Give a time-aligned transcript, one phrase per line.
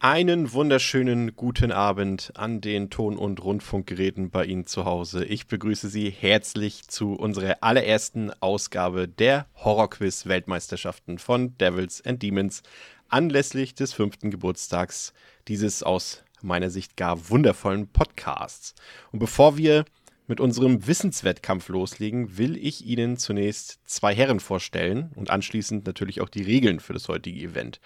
[0.00, 5.24] Einen wunderschönen guten Abend an den Ton- und Rundfunkgeräten bei Ihnen zu Hause.
[5.24, 12.62] Ich begrüße Sie herzlich zu unserer allerersten Ausgabe der Horrorquiz-Weltmeisterschaften von Devils and Demons
[13.08, 15.12] anlässlich des fünften Geburtstags
[15.48, 18.76] dieses aus meiner Sicht gar wundervollen Podcasts.
[19.10, 19.84] Und bevor wir
[20.28, 26.28] mit unserem Wissenswettkampf loslegen, will ich Ihnen zunächst zwei Herren vorstellen und anschließend natürlich auch
[26.28, 27.80] die Regeln für das heutige Event.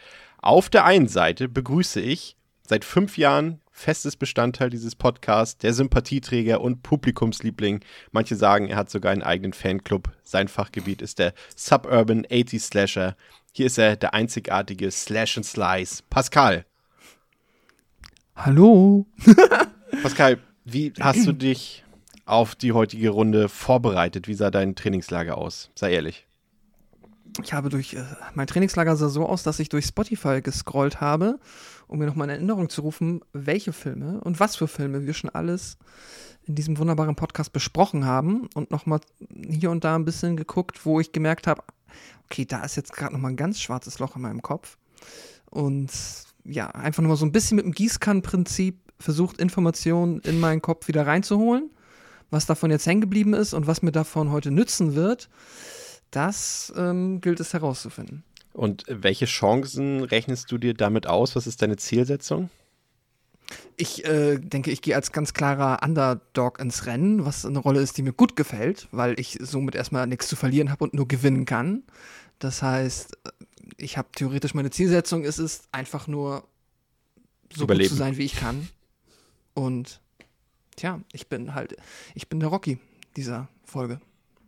[0.44, 6.60] Auf der einen Seite begrüße ich seit fünf Jahren festes Bestandteil dieses Podcasts, der Sympathieträger
[6.60, 7.78] und Publikumsliebling.
[8.10, 10.10] Manche sagen, er hat sogar einen eigenen Fanclub.
[10.24, 13.16] Sein Fachgebiet ist der Suburban 80 Slasher.
[13.52, 16.66] Hier ist er, der einzigartige Slash and Slice, Pascal.
[18.34, 19.06] Hallo.
[20.02, 21.84] Pascal, wie hast du dich
[22.24, 24.26] auf die heutige Runde vorbereitet?
[24.26, 25.70] Wie sah dein Trainingslager aus?
[25.76, 26.26] Sei ehrlich.
[27.40, 31.38] Ich habe durch, äh, mein Trainingslager sah so aus, dass ich durch Spotify gescrollt habe,
[31.86, 35.30] um mir nochmal in Erinnerung zu rufen, welche Filme und was für Filme wir schon
[35.30, 35.78] alles
[36.44, 39.00] in diesem wunderbaren Podcast besprochen haben und nochmal
[39.48, 41.62] hier und da ein bisschen geguckt, wo ich gemerkt habe,
[42.24, 44.76] okay, da ist jetzt gerade nochmal ein ganz schwarzes Loch in meinem Kopf.
[45.50, 45.90] Und
[46.44, 50.88] ja, einfach nur mal so ein bisschen mit dem Gießkannenprinzip versucht, Informationen in meinen Kopf
[50.88, 51.70] wieder reinzuholen,
[52.30, 55.28] was davon jetzt hängen geblieben ist und was mir davon heute nützen wird.
[56.12, 58.22] Das ähm, gilt es herauszufinden.
[58.52, 61.34] Und welche Chancen rechnest du dir damit aus?
[61.34, 62.50] Was ist deine Zielsetzung?
[63.76, 67.96] Ich äh, denke, ich gehe als ganz klarer Underdog ins Rennen, was eine Rolle ist,
[67.96, 71.46] die mir gut gefällt, weil ich somit erstmal nichts zu verlieren habe und nur gewinnen
[71.46, 71.82] kann.
[72.38, 73.16] Das heißt,
[73.78, 76.44] ich habe theoretisch meine Zielsetzung, ist es einfach nur
[77.54, 77.88] so Überleben.
[77.88, 78.68] gut zu sein, wie ich kann.
[79.54, 80.00] Und
[80.76, 81.76] tja, ich bin halt,
[82.14, 82.78] ich bin der Rocky
[83.16, 84.00] dieser Folge.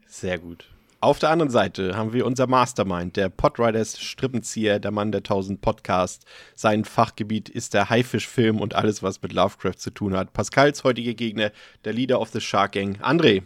[0.06, 0.74] Sehr gut.
[1.04, 5.60] Auf der anderen Seite haben wir unser Mastermind, der Podriders Strippenzieher, der Mann der 1000
[5.60, 6.25] Podcasts.
[6.54, 10.32] Sein Fachgebiet ist der Haifischfilm und alles, was mit Lovecraft zu tun hat.
[10.32, 11.53] Pascals heutige Gegner,
[11.84, 13.43] der Leader of the Shark Gang, André.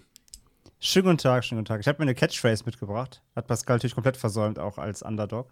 [0.79, 1.81] Schönen guten Tag, schönen guten Tag.
[1.81, 3.23] Ich habe mir eine Catchphrase mitgebracht.
[3.35, 5.51] Hat Pascal natürlich komplett versäumt, auch als Underdog.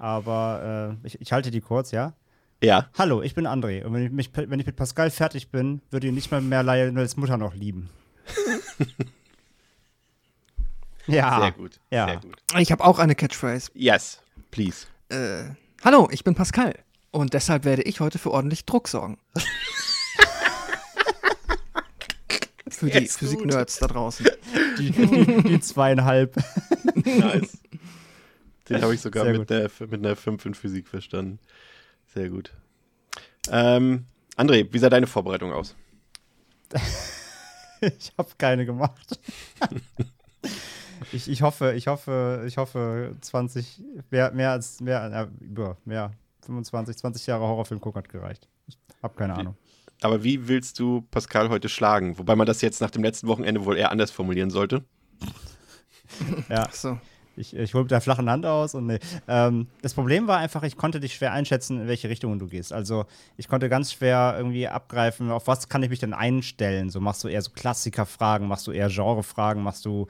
[0.00, 2.14] Aber äh, ich, ich halte die kurz, ja?
[2.60, 2.88] Ja.
[2.98, 3.84] Hallo, ich bin André.
[3.84, 6.64] Und wenn ich, mich, wenn ich mit Pascal fertig bin, würde ich nicht mal mehr
[6.64, 7.90] Lionels Mutter noch lieben.
[11.08, 11.40] ja.
[11.40, 11.80] Sehr gut.
[11.90, 12.06] Ja.
[12.06, 12.36] Sehr gut.
[12.58, 13.70] Ich habe auch eine Catchphrase.
[13.74, 14.20] Yes,
[14.50, 14.86] please.
[15.08, 16.74] Äh, hallo, ich bin Pascal.
[17.10, 19.18] Und deshalb werde ich heute für ordentlich Druck sorgen.
[22.68, 23.08] für die.
[23.08, 24.26] Physik-Nerds da draußen.
[24.78, 26.36] Die, die, die zweieinhalb.
[26.94, 27.58] Nice.
[28.68, 31.38] Den habe ich sogar Sehr mit einer, mit einer 5 in Physik verstanden.
[32.14, 32.52] Sehr gut.
[33.50, 34.04] Ähm,
[34.36, 35.74] André, wie sah deine Vorbereitung aus?
[37.80, 39.18] ich habe keine gemacht.
[41.12, 46.12] ich, ich hoffe, ich hoffe, ich hoffe, 20, mehr, mehr als, mehr, äh, über, mehr,
[46.42, 48.48] 25, 20 Jahre Horrorfilm gucken hat gereicht.
[48.66, 49.56] Ich habe keine Ahnung.
[50.00, 52.18] Aber wie willst du Pascal heute schlagen?
[52.18, 54.84] Wobei man das jetzt nach dem letzten Wochenende wohl eher anders formulieren sollte.
[56.48, 56.64] Ja.
[56.68, 56.98] Ach so.
[57.38, 58.98] Ich, ich hole mit der flachen Hand aus und nee.
[59.26, 62.72] Ähm, das Problem war einfach, ich konnte dich schwer einschätzen, in welche Richtung du gehst.
[62.72, 63.06] Also
[63.36, 66.90] ich konnte ganz schwer irgendwie abgreifen, auf was kann ich mich denn einstellen.
[66.90, 70.06] So machst du eher so Klassikerfragen, machst du eher Genrefragen, machst du,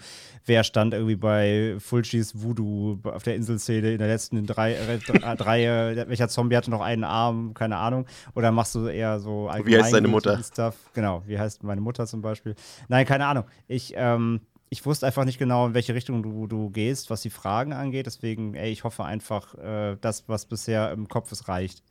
[0.47, 5.65] wer stand irgendwie bei Fulcis Voodoo auf der Inselszene in der letzten drei, äh, drei
[5.65, 8.07] äh, welcher Zombie hatte noch einen Arm, keine Ahnung.
[8.35, 10.43] Oder machst du eher so Wie heißt deine Mutter?
[10.43, 10.77] Stuff.
[10.95, 12.55] Genau, wie heißt meine Mutter zum Beispiel?
[12.89, 13.45] Nein, keine Ahnung.
[13.67, 14.41] Ich, ähm,
[14.71, 18.07] ich wusste einfach nicht genau, in welche Richtung du, du gehst, was die Fragen angeht.
[18.07, 21.83] Deswegen, ey, ich hoffe einfach, äh, das, was bisher im Kopf ist, reicht.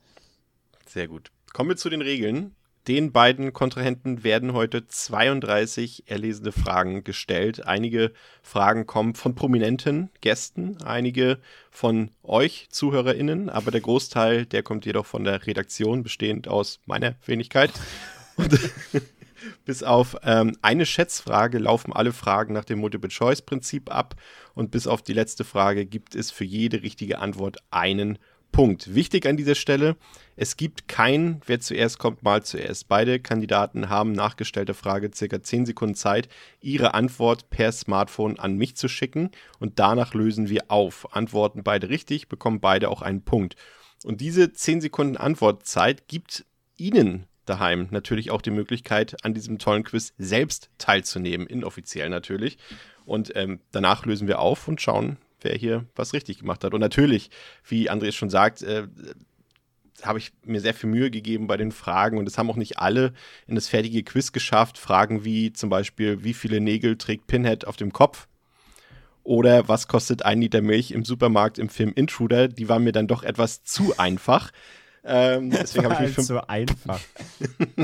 [0.86, 1.32] Sehr gut.
[1.54, 2.56] Kommen wir zu den Regeln.
[2.88, 7.68] Den beiden Kontrahenten werden heute 32 erlesene Fragen gestellt.
[7.68, 11.40] Einige Fragen kommen von prominenten Gästen, einige
[11.70, 17.16] von euch ZuhörerInnen, aber der Großteil, der kommt jedoch von der Redaktion, bestehend aus meiner
[17.26, 17.74] Wenigkeit.
[18.38, 18.58] Und
[19.66, 24.16] bis auf ähm, eine Schätzfrage laufen alle Fragen nach dem Multiple-Choice-Prinzip ab
[24.54, 28.18] und bis auf die letzte Frage gibt es für jede richtige Antwort einen
[28.52, 28.96] Punkt.
[28.96, 29.98] Wichtig an dieser Stelle,
[30.36, 32.88] es gibt kein Wer zuerst kommt, mal zuerst.
[32.88, 36.30] Beide Kandidaten haben nach gestellter Frage circa 10 Sekunden Zeit,
[36.62, 41.16] ihre Antwort per Smartphone an mich zu schicken und danach lösen wir auf.
[41.16, 43.56] Antworten beide richtig, bekommen beide auch einen Punkt.
[44.04, 46.46] Und diese 10 Sekunden Antwortzeit gibt
[46.78, 52.58] Ihnen daheim natürlich auch die Möglichkeit, an diesem tollen Quiz selbst teilzunehmen, inoffiziell natürlich.
[53.06, 56.74] Und ähm, danach lösen wir auf und schauen, wer hier was richtig gemacht hat.
[56.74, 57.30] Und natürlich,
[57.66, 58.88] wie Andreas schon sagt, äh,
[60.04, 62.78] habe ich mir sehr viel Mühe gegeben bei den Fragen und es haben auch nicht
[62.78, 63.14] alle
[63.48, 64.78] in das fertige Quiz geschafft.
[64.78, 68.28] Fragen wie zum Beispiel, wie viele Nägel trägt Pinhead auf dem Kopf?
[69.24, 72.48] Oder was kostet ein Liter Milch im Supermarkt im Film Intruder?
[72.48, 74.52] Die waren mir dann doch etwas zu einfach.
[75.04, 77.00] Ähm, deswegen habe ich mich für zu einfach.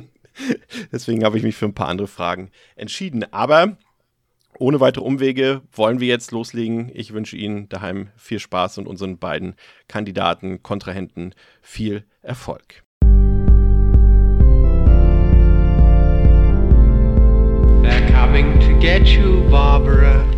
[0.91, 3.31] deswegen habe ich mich für ein paar andere Fragen entschieden.
[3.31, 3.77] Aber
[4.59, 6.91] ohne weitere Umwege wollen wir jetzt loslegen.
[6.93, 9.55] Ich wünsche Ihnen daheim viel Spaß und unseren beiden
[9.87, 12.83] Kandidaten, Kontrahenten viel Erfolg.
[17.81, 20.32] They're coming to get you, Barbara.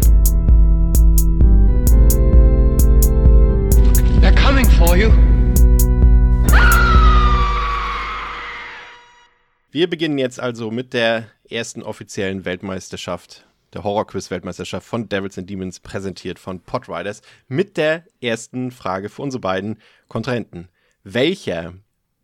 [9.75, 15.81] Wir beginnen jetzt also mit der ersten offiziellen Weltmeisterschaft der Horror-Quiz-Weltmeisterschaft von Devils and Demons,
[15.81, 20.69] präsentiert von Podriders, mit der ersten Frage für unsere beiden Kontrahenten.
[21.03, 21.73] Welcher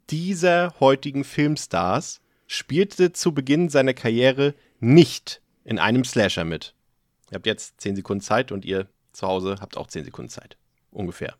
[0.09, 6.74] dieser heutigen Filmstars spielte zu Beginn seiner Karriere nicht in einem Slasher mit?
[7.31, 10.56] Ihr habt jetzt 10 Sekunden Zeit und ihr zu Hause habt auch 10 Sekunden Zeit.
[10.89, 11.36] Ungefähr.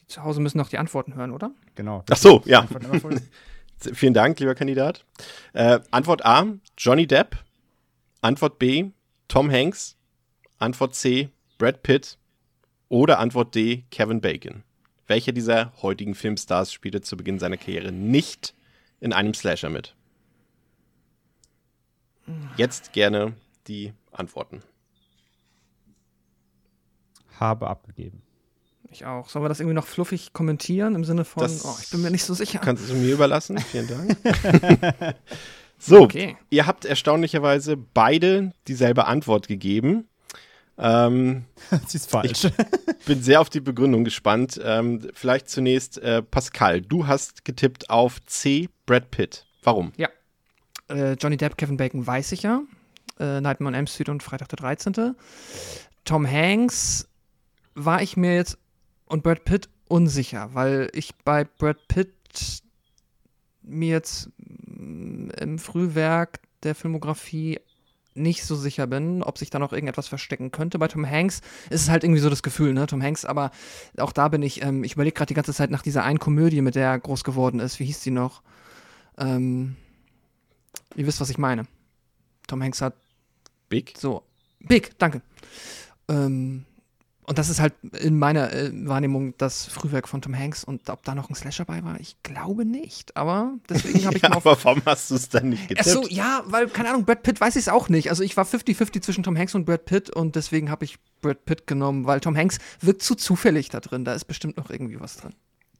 [0.00, 1.50] Die zu Hause müssen noch die Antworten hören, oder?
[1.74, 2.04] Genau.
[2.08, 2.66] Ach so, ja.
[3.78, 5.04] Vielen Dank, lieber Kandidat.
[5.52, 6.46] Äh, Antwort A,
[6.76, 7.36] Johnny Depp.
[8.20, 8.90] Antwort B,
[9.28, 9.96] Tom Hanks.
[10.58, 12.18] Antwort C, Brad Pitt.
[12.88, 14.64] Oder Antwort D, Kevin Bacon.
[15.06, 18.54] Welcher dieser heutigen Filmstars spielte zu Beginn seiner Karriere nicht
[19.00, 19.94] in einem Slasher mit?
[22.56, 23.34] Jetzt gerne
[23.68, 24.62] die Antworten.
[27.38, 28.22] Habe abgegeben.
[28.90, 29.28] Ich auch.
[29.28, 32.10] Sollen wir das irgendwie noch fluffig kommentieren im Sinne von, das oh, ich bin mir
[32.10, 32.58] nicht so sicher.
[32.58, 33.58] Kannst du mir überlassen?
[33.58, 34.16] Vielen Dank.
[35.78, 36.36] So, okay.
[36.50, 40.08] ihr habt erstaunlicherweise beide dieselbe Antwort gegeben.
[40.76, 41.44] Ähm,
[41.86, 42.46] Sie ist falsch.
[42.98, 44.60] Ich bin sehr auf die Begründung gespannt.
[44.62, 46.80] Ähm, vielleicht zunächst äh, Pascal.
[46.80, 48.68] Du hast getippt auf C.
[48.86, 49.46] Brad Pitt.
[49.62, 49.92] Warum?
[49.96, 50.08] Ja.
[50.88, 52.62] Äh, Johnny Depp, Kevin Bacon weiß ich ja.
[53.20, 55.14] Äh, Nightmare on Elm Street und Freitag der 13.
[56.04, 57.08] Tom Hanks
[57.74, 58.58] war ich mir jetzt
[59.08, 62.12] und Brad Pitt unsicher, weil ich bei Brad Pitt
[63.62, 67.60] mir jetzt mm, im Frühwerk der Filmografie
[68.14, 70.78] nicht so sicher bin, ob sich da noch irgendetwas verstecken könnte.
[70.78, 71.40] Bei Tom Hanks
[71.70, 72.86] ist es halt irgendwie so das Gefühl, ne?
[72.86, 73.52] Tom Hanks, aber
[73.96, 76.60] auch da bin ich, ähm, ich überlege gerade die ganze Zeit nach dieser einen Komödie,
[76.60, 77.78] mit der er groß geworden ist.
[77.78, 78.42] Wie hieß die noch?
[79.16, 79.76] Ähm,
[80.96, 81.66] ihr wisst, was ich meine.
[82.46, 82.94] Tom Hanks hat.
[83.68, 83.94] Big?
[83.96, 84.22] So.
[84.60, 85.22] Big, danke.
[86.08, 86.64] Ähm,
[87.28, 90.64] und das ist halt in meiner äh, Wahrnehmung das Frühwerk von Tom Hanks.
[90.64, 93.16] Und ob da noch ein Slasher bei war, ich glaube nicht.
[93.18, 95.86] Aber deswegen habe ich ja, Aber warum hast du es dann nicht getippt?
[95.86, 98.08] Achso, ja, weil, keine Ahnung, Brad Pitt weiß ich es auch nicht.
[98.08, 101.44] Also ich war 50-50 zwischen Tom Hanks und Brad Pitt und deswegen habe ich Brad
[101.44, 104.06] Pitt genommen, weil Tom Hanks wirkt zu zufällig da drin.
[104.06, 105.34] Da ist bestimmt noch irgendwie was drin.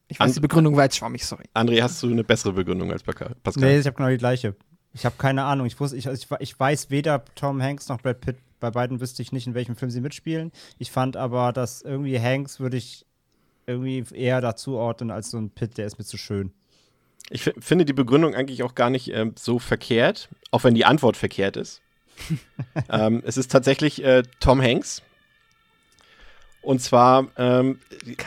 [0.08, 1.44] Ich weiß, And die Begründung war jetzt schwammig, sorry.
[1.54, 3.34] André, hast du eine bessere Begründung als Pascal?
[3.56, 4.54] Nee, ich habe genau die gleiche.
[4.92, 5.66] Ich habe keine Ahnung.
[5.66, 9.22] Ich, wusste, ich, ich, ich weiß weder Tom Hanks noch Brad Pitt bei beiden wüsste
[9.22, 10.52] ich nicht, in welchem Film sie mitspielen.
[10.78, 13.06] Ich fand aber, dass irgendwie Hanks würde ich
[13.66, 16.52] irgendwie eher dazu ordnen als so ein Pitt, der ist mir zu schön.
[17.30, 21.16] Ich finde die Begründung eigentlich auch gar nicht äh, so verkehrt, auch wenn die Antwort
[21.16, 21.82] verkehrt ist.
[22.88, 25.02] ähm, es ist tatsächlich äh, Tom Hanks,
[26.60, 27.78] und zwar ähm,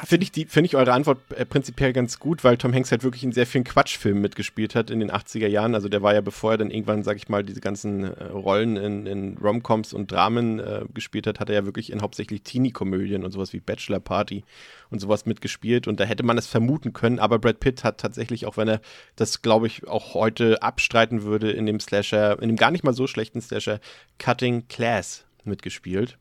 [0.05, 3.25] finde ich, find ich eure Antwort äh, prinzipiell ganz gut, weil Tom Hanks halt wirklich
[3.25, 5.75] in sehr vielen Quatschfilmen mitgespielt hat in den 80er Jahren.
[5.75, 8.77] Also der war ja, bevor er dann irgendwann, sag ich mal, diese ganzen äh, Rollen
[8.77, 13.25] in, in Romcoms und Dramen äh, gespielt hat, hat er ja wirklich in hauptsächlich Teenie-Komödien
[13.25, 14.45] und sowas wie Bachelor Party
[14.89, 15.88] und sowas mitgespielt.
[15.88, 18.81] Und da hätte man es vermuten können, aber Brad Pitt hat tatsächlich, auch wenn er
[19.17, 22.93] das, glaube ich, auch heute abstreiten würde, in dem Slasher, in dem gar nicht mal
[22.93, 23.81] so schlechten Slasher
[24.19, 26.17] Cutting Class mitgespielt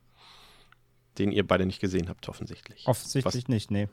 [1.19, 2.87] den ihr beide nicht gesehen habt, offensichtlich.
[2.87, 3.89] Offensichtlich was, nicht, nee.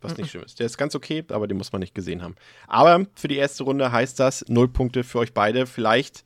[0.00, 0.58] Was nicht schlimm ist.
[0.58, 2.34] Der ist ganz okay, aber den muss man nicht gesehen haben.
[2.66, 5.66] Aber für die erste Runde heißt das null Punkte für euch beide.
[5.66, 6.24] Vielleicht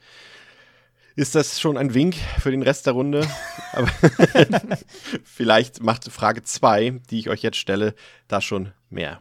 [1.17, 3.27] ist das schon ein Wink für den Rest der Runde.
[3.73, 3.89] aber
[5.25, 7.95] vielleicht macht Frage 2, die ich euch jetzt stelle,
[8.29, 9.21] da schon mehr.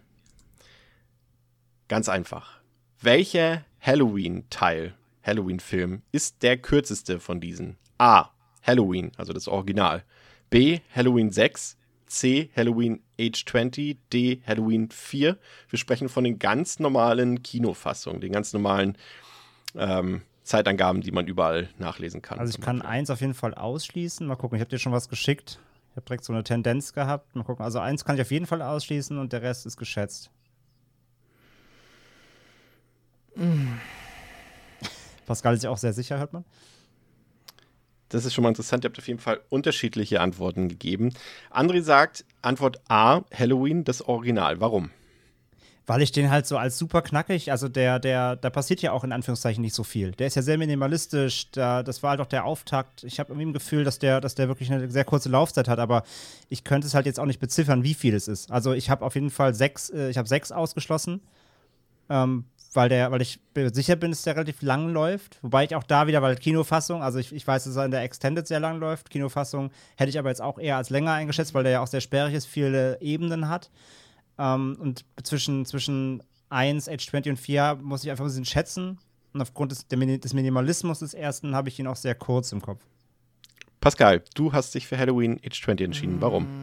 [1.88, 2.62] Ganz einfach.
[3.01, 7.77] Welcher Halloween-Teil, Halloween-Film, ist der kürzeste von diesen?
[7.98, 8.29] A.
[8.62, 10.03] Halloween, also das Original.
[10.53, 10.81] B.
[10.95, 12.51] Halloween 6, C.
[12.55, 14.39] Halloween Age 20, D.
[14.45, 15.36] Halloween 4.
[15.67, 18.95] Wir sprechen von den ganz normalen Kinofassungen, den ganz normalen
[19.75, 22.38] ähm, Zeitangaben, die man überall nachlesen kann.
[22.38, 22.91] Also ich kann Beispiel.
[22.91, 24.27] eins auf jeden Fall ausschließen.
[24.27, 25.60] Mal gucken, ich habe dir schon was geschickt.
[25.89, 27.36] Ich habe direkt so eine Tendenz gehabt.
[27.36, 27.65] Mal gucken.
[27.65, 30.29] Also eins kann ich auf jeden Fall ausschließen und der Rest ist geschätzt.
[35.25, 36.45] Pascal ist ja auch sehr sicher, hört man.
[38.13, 38.84] Das ist schon mal interessant.
[38.84, 41.13] Ihr habt auf jeden Fall unterschiedliche Antworten gegeben.
[41.50, 44.62] André sagt, Antwort A, Halloween, das Original.
[44.62, 44.91] Warum?
[45.88, 49.03] Weil ich den halt so als super knackig, also der, der, da passiert ja auch
[49.03, 50.12] in Anführungszeichen nicht so viel.
[50.12, 53.03] Der ist ja sehr minimalistisch, da, das war halt auch der Auftakt.
[53.03, 55.79] Ich habe irgendwie ein Gefühl, dass der, dass der wirklich eine sehr kurze Laufzeit hat,
[55.79, 56.03] aber
[56.48, 58.50] ich könnte es halt jetzt auch nicht beziffern, wie viel es ist.
[58.51, 61.20] Also ich habe auf jeden Fall sechs, äh, ich habe sechs ausgeschlossen,
[62.10, 63.39] ähm, weil der, weil ich
[63.74, 65.39] sicher bin, dass der relativ lang läuft.
[65.42, 68.03] Wobei ich auch da wieder, weil Kinofassung, also ich, ich weiß, dass er in der
[68.03, 69.10] Extended sehr lang läuft.
[69.10, 72.01] Kinofassung hätte ich aber jetzt auch eher als länger eingeschätzt, weil der ja auch sehr
[72.01, 73.70] sperrig ist, viele Ebenen hat.
[74.38, 79.00] Ähm, und zwischen, zwischen 1, Age 20 und 4 muss ich einfach ein bisschen schätzen.
[79.34, 82.82] Und aufgrund des, des Minimalismus des ersten habe ich ihn auch sehr kurz im Kopf.
[83.82, 86.22] Pascal, du hast dich für Halloween Age 20 entschieden.
[86.22, 86.62] Warum?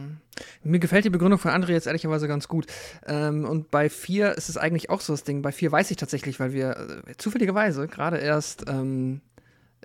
[0.63, 2.67] Mir gefällt die Begründung von André jetzt ehrlicherweise ganz gut.
[3.05, 5.41] Ähm, und bei 4 ist es eigentlich auch so das Ding.
[5.41, 9.21] Bei 4 weiß ich tatsächlich, weil wir äh, zufälligerweise gerade erst ähm,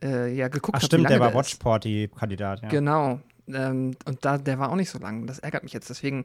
[0.03, 0.83] äh, ja, geguckt haben.
[0.83, 2.63] Ach stimmt, der war Watch Party-Kandidat.
[2.63, 2.69] Ja.
[2.69, 3.21] Genau.
[3.49, 5.27] Ähm, und da, der war auch nicht so lang.
[5.27, 5.91] Das ärgert mich jetzt.
[5.91, 6.25] Deswegen,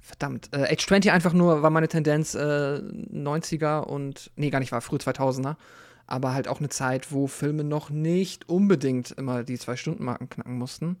[0.00, 0.50] verdammt.
[0.52, 4.80] Äh, Age 20 einfach nur war meine Tendenz äh, 90er und, nee, gar nicht, war
[4.80, 5.56] früh 2000er.
[6.06, 10.96] Aber halt auch eine Zeit, wo Filme noch nicht unbedingt immer die Zwei-Stunden-Marken knacken mussten.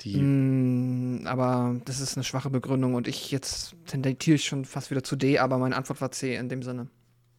[0.00, 0.16] Die.
[0.16, 5.04] Mm, aber das ist eine schwache Begründung und ich jetzt tendiere ich schon fast wieder
[5.04, 6.88] zu D, aber meine Antwort war C in dem Sinne.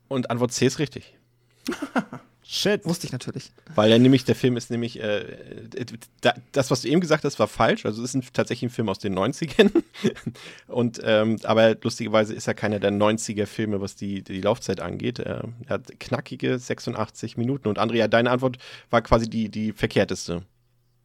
[0.07, 1.17] Und Antwort C ist richtig.
[2.45, 2.86] Shit.
[2.86, 3.51] Wusste ich natürlich.
[3.74, 5.25] Weil er nämlich, der Film ist nämlich, äh,
[6.51, 7.86] das, was du eben gesagt hast, war falsch.
[7.86, 9.72] Also es ist ein, tatsächlich ein Film aus den 90ern.
[10.67, 15.19] Und, ähm, aber lustigerweise ist er keiner der 90er-Filme, was die, die Laufzeit angeht.
[15.19, 17.69] Er hat knackige 86 Minuten.
[17.69, 18.57] Und Andrea, deine Antwort
[18.89, 20.43] war quasi die, die verkehrteste.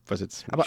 [0.07, 0.45] Was jetzt.
[0.51, 0.67] Aber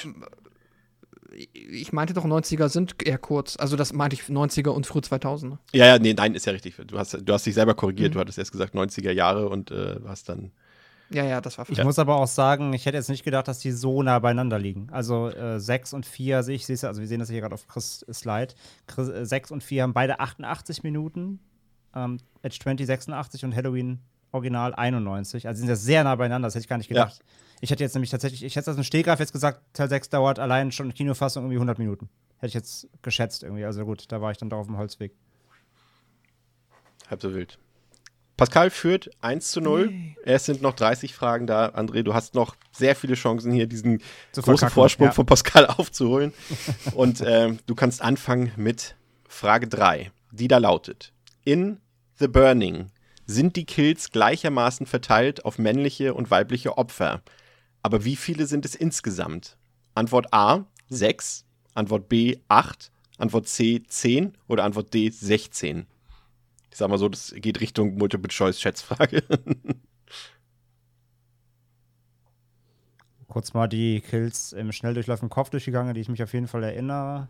[1.34, 3.58] ich meinte doch, 90er sind eher kurz.
[3.58, 5.58] Also das meinte ich 90er und früh 2000.
[5.74, 6.76] Ja, ja, nee, nein, ist ja richtig.
[6.88, 8.12] Du hast, du hast dich selber korrigiert.
[8.12, 8.14] Mhm.
[8.16, 10.52] Du hattest erst gesagt 90er Jahre und äh, hast dann
[11.14, 11.84] ja, ja, das war Ich ja.
[11.84, 14.88] muss aber auch sagen, ich hätte jetzt nicht gedacht, dass die so nah beieinander liegen.
[14.92, 17.68] Also äh, 6 und 4 sehe ich, sehe also wir sehen das hier gerade auf
[17.68, 18.54] Chris Slide.
[18.88, 21.40] Chris, äh, 6 und 4 haben beide 88 Minuten.
[21.94, 24.00] Ähm, Edge 20 86 und Halloween
[24.32, 25.48] Original 91.
[25.48, 27.18] Also sind ja sehr nah beieinander, das hätte ich gar nicht gedacht.
[27.20, 27.26] Ja.
[27.62, 30.39] Ich hätte jetzt nämlich tatsächlich, ich hätte das im Stehgreif jetzt gesagt, Teil 6 dauert
[30.39, 32.10] allein schon Kinofassung irgendwie 100 Minuten.
[32.38, 33.63] Hätte ich jetzt geschätzt irgendwie.
[33.63, 35.13] Also gut, da war ich dann doch auf dem Holzweg.
[37.08, 37.60] Halb so wild.
[38.36, 39.88] Pascal führt 1 zu 0.
[39.88, 40.15] Nee.
[40.24, 41.68] Es sind noch 30 Fragen da.
[41.68, 44.01] André, du hast noch sehr viele Chancen, hier diesen
[44.32, 45.13] zu großen Vorsprung ja.
[45.13, 46.34] von Pascal aufzuholen.
[46.96, 48.96] Und äh, du kannst anfangen mit
[49.27, 51.13] Frage 3, die da lautet:
[51.44, 51.80] In
[52.15, 52.88] The Burning
[53.27, 57.22] sind die Kills gleichermaßen verteilt auf männliche und weibliche Opfer.
[57.84, 59.58] Aber wie viele sind es insgesamt?
[59.96, 65.88] Antwort A 6, Antwort B 8, Antwort C 10 oder Antwort D 16?
[66.70, 69.24] Ich sag mal so, das geht Richtung Multiple-Choice-Schätzfrage.
[73.28, 76.64] Kurz mal die Kills im Schnelldurchlauf im Kopf durchgegangen, die ich mich auf jeden Fall
[76.64, 77.30] erinnere.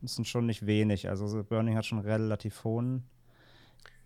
[0.00, 1.08] Das sind schon nicht wenig.
[1.08, 3.04] Also Burning hat schon relativ hohen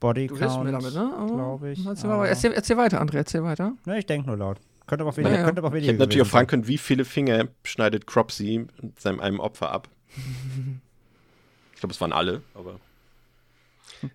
[0.00, 1.14] Bodycount, damit, ne?
[1.20, 1.84] Oh, glaube ich.
[1.86, 3.74] Erzähl, erzähl, erzähl, weiter, André, erzähl weiter.
[3.84, 4.60] Ne, ich denke nur laut.
[4.92, 6.68] Könnte aber auch weniger, ja, könnte aber auch weniger Ich hätte natürlich auch fragen können,
[6.68, 8.66] wie viele Finger schneidet Cropsy
[8.98, 9.88] seinem einem Opfer ab?
[11.72, 12.78] ich glaube, es waren alle, aber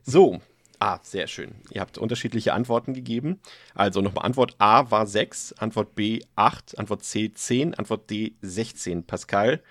[0.04, 0.40] so,
[0.78, 1.56] ah, sehr schön.
[1.72, 3.40] Ihr habt unterschiedliche Antworten gegeben.
[3.74, 9.04] Also nochmal Antwort A war 6, Antwort B 8, Antwort C 10, Antwort D 16.
[9.04, 9.64] Pascal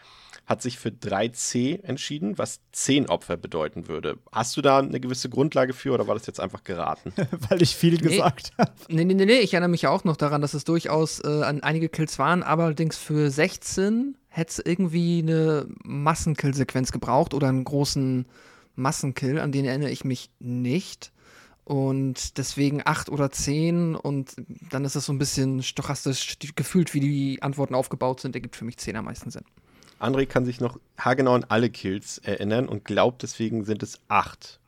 [0.46, 4.18] hat sich für 3C entschieden, was 10 Opfer bedeuten würde.
[4.30, 7.12] Hast du da eine gewisse Grundlage für oder war das jetzt einfach geraten?
[7.48, 7.98] Weil ich viel nee.
[7.98, 8.70] gesagt habe.
[8.88, 11.62] Nee, nee, nee, nee, ich erinnere mich auch noch daran, dass es durchaus äh, an
[11.62, 17.64] einige Kills waren, aber allerdings für 16 hätte es irgendwie eine Massenkillsequenz gebraucht oder einen
[17.64, 18.26] großen
[18.76, 21.12] Massenkill, an den erinnere ich mich nicht.
[21.64, 24.36] Und deswegen acht oder zehn und
[24.70, 28.64] dann ist es so ein bisschen stochastisch gefühlt, wie die Antworten aufgebaut sind, ergibt für
[28.64, 29.42] mich zehn am meisten Sinn.
[29.98, 34.60] André kann sich noch haargenau an alle Kills erinnern und glaubt, deswegen sind es acht.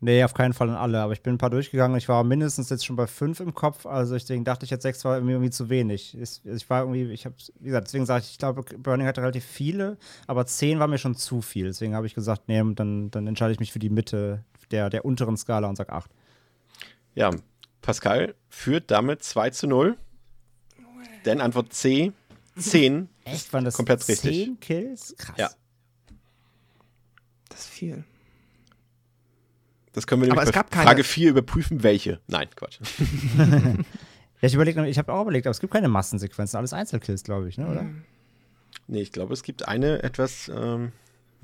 [0.00, 1.96] Nee, auf keinen Fall an alle, aber ich bin ein paar durchgegangen.
[1.96, 5.04] Ich war mindestens jetzt schon bei fünf im Kopf, also deswegen dachte ich jetzt sechs
[5.04, 6.16] war irgendwie, irgendwie zu wenig.
[6.20, 9.22] Ich, ich war irgendwie, ich habe, wie gesagt, deswegen sage ich, ich glaube, Burning hatte
[9.22, 11.66] relativ viele, aber zehn war mir schon zu viel.
[11.66, 15.04] Deswegen habe ich gesagt, nee, dann, dann entscheide ich mich für die Mitte der, der
[15.04, 16.10] unteren Skala und sage acht.
[17.14, 17.30] Ja,
[17.80, 19.96] Pascal führt damit 2 zu 0.
[21.24, 22.12] Denn Antwort C,
[22.58, 23.08] 10.
[23.26, 23.52] Echt?
[23.52, 24.44] Waren das komplett 10 richtig.
[24.44, 25.14] 10 Kills?
[25.18, 25.36] Krass.
[25.38, 25.50] Ja.
[27.48, 28.04] Das ist viel.
[29.92, 32.20] Das können wir nämlich bei Frage 4 überprüfen, welche.
[32.26, 32.80] Nein, Quatsch.
[33.38, 33.74] ja,
[34.42, 37.56] ich überlege, ich habe auch überlegt, aber es gibt keine Massensequenzen, alles Einzelkills, glaube ich,
[37.56, 37.86] ne, oder?
[38.88, 40.92] Nee, ich glaube, es gibt eine etwas ähm,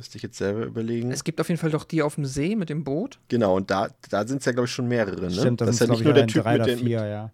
[0.02, 1.10] Müsste ich jetzt selber überlegen.
[1.10, 3.18] Es gibt auf jeden Fall doch die auf dem See mit dem Boot.
[3.28, 5.20] Genau, und da, da sind es ja, glaube ich, schon mehrere.
[5.20, 5.30] Ne?
[5.30, 7.00] Stimmt, das, das ist ja nicht ich, nur der Typ drei mit oder den, vier,
[7.00, 7.32] mit, ja.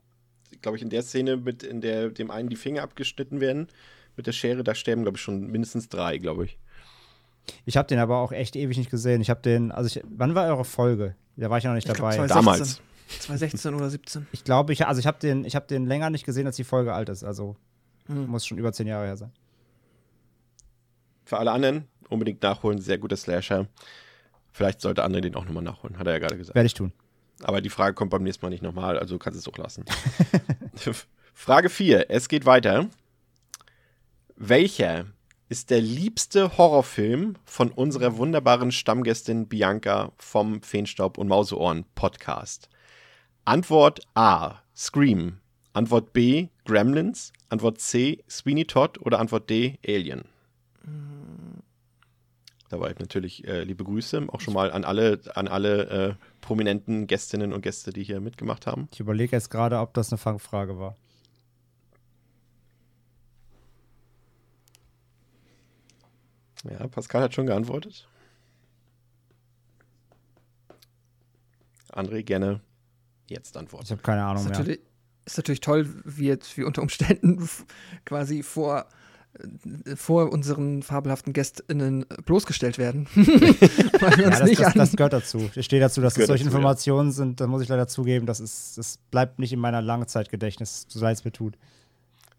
[0.61, 3.69] glaube ich, in der Szene, mit, in der dem einen die Finger abgeschnitten werden,
[4.19, 6.59] mit der Schere, da sterben, glaube ich, schon mindestens drei, glaube ich.
[7.65, 9.23] Ich habe den aber auch echt ewig nicht gesehen.
[9.23, 11.15] Ich habe den, also ich, wann war eure Folge?
[11.37, 12.27] Da war ich noch nicht Ich glaub, dabei.
[12.27, 12.37] 2016.
[12.45, 12.83] Damals.
[13.21, 14.27] 2016 oder 17.
[14.33, 16.65] Ich glaube, ich, also ich habe den, ich habe den länger nicht gesehen, als die
[16.65, 17.25] Folge alt ist.
[17.25, 17.57] Also
[18.07, 18.27] Hm.
[18.27, 19.33] muss schon über zehn Jahre her sein.
[21.25, 23.67] Für alle anderen unbedingt nachholen, sehr guter Slasher.
[24.51, 26.55] Vielleicht sollte André den auch nochmal nachholen, hat er ja gerade gesagt.
[26.57, 26.93] Werde ich tun.
[27.43, 29.85] Aber die Frage kommt beim nächsten Mal nicht nochmal, also du kannst es auch lassen.
[31.35, 32.11] Frage 4.
[32.11, 32.89] Es geht weiter.
[34.41, 35.07] Welcher
[35.49, 42.69] ist der liebste Horrorfilm von unserer wunderbaren Stammgästin Bianca vom Feenstaub und Mauseohren Podcast?
[43.45, 44.61] Antwort A.
[44.77, 45.41] Scream.
[45.73, 46.51] Antwort B.
[46.67, 47.33] Gremlins.
[47.49, 48.23] Antwort C.
[48.31, 49.01] Sweeney Todd.
[49.01, 49.81] Oder Antwort D.
[49.85, 50.23] Alien.
[52.69, 57.53] Dabei natürlich äh, liebe Grüße auch schon mal an alle, an alle äh, prominenten Gästinnen
[57.53, 58.89] und Gäste, die hier mitgemacht haben.
[58.93, 60.95] Ich überlege jetzt gerade, ob das eine Fangfrage war.
[66.65, 68.09] Ja, Pascal hat schon geantwortet.
[71.93, 72.61] André, gerne
[73.27, 73.85] jetzt Ich antworten.
[73.85, 74.53] Ist habe keine Ahnung mehr.
[74.53, 74.81] natürlich,
[75.25, 77.49] ist natürlich toll, wie jetzt wie unter Umständen
[78.05, 78.87] quasi vor,
[79.85, 83.07] äh, vor unseren fabelhaften GästInnen bloßgestellt werden.
[84.01, 85.51] Ja, das, nicht das, das gehört dazu.
[85.55, 86.57] Ich stehe dazu, dass es solche dazu, ja.
[86.57, 87.41] Informationen sind.
[87.41, 91.17] Da muss ich leider zugeben, das, ist, das bleibt nicht in meiner Langzeitgedächtnis, so leid
[91.17, 91.59] es mir tut.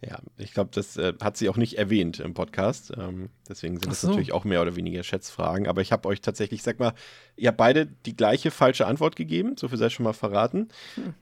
[0.02, 2.94] Ja, ich glaube, das äh, hat sie auch nicht erwähnt im Podcast.
[2.98, 4.08] Ähm, deswegen sind das so.
[4.08, 5.68] natürlich auch mehr oder weniger Schätzfragen.
[5.68, 6.94] Aber ich habe euch tatsächlich, sag mal,
[7.36, 9.58] ihr habt beide die gleiche falsche Antwort gegeben.
[9.60, 10.70] So viel sei schon mal verraten.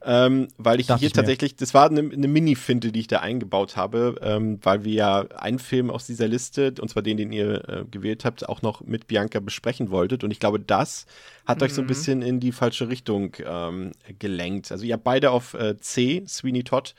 [0.04, 3.18] Ähm, weil ich Dachte hier ich tatsächlich, das war eine, eine Mini-Finte, die ich da
[3.18, 7.32] eingebaut habe, ähm, weil wir ja einen Film aus dieser Liste, und zwar den, den
[7.32, 10.22] ihr äh, gewählt habt, auch noch mit Bianca besprechen wolltet.
[10.22, 11.06] Und ich glaube, das
[11.46, 14.70] hat euch so ein bisschen in die falsche Richtung ähm, gelenkt.
[14.70, 16.94] Also ihr habt beide auf äh, C, Sweeney Todd,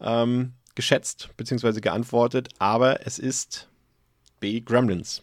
[0.00, 1.80] ähm, geschätzt bzw.
[1.80, 3.68] geantwortet, aber es ist
[4.38, 5.22] B, Gremlins.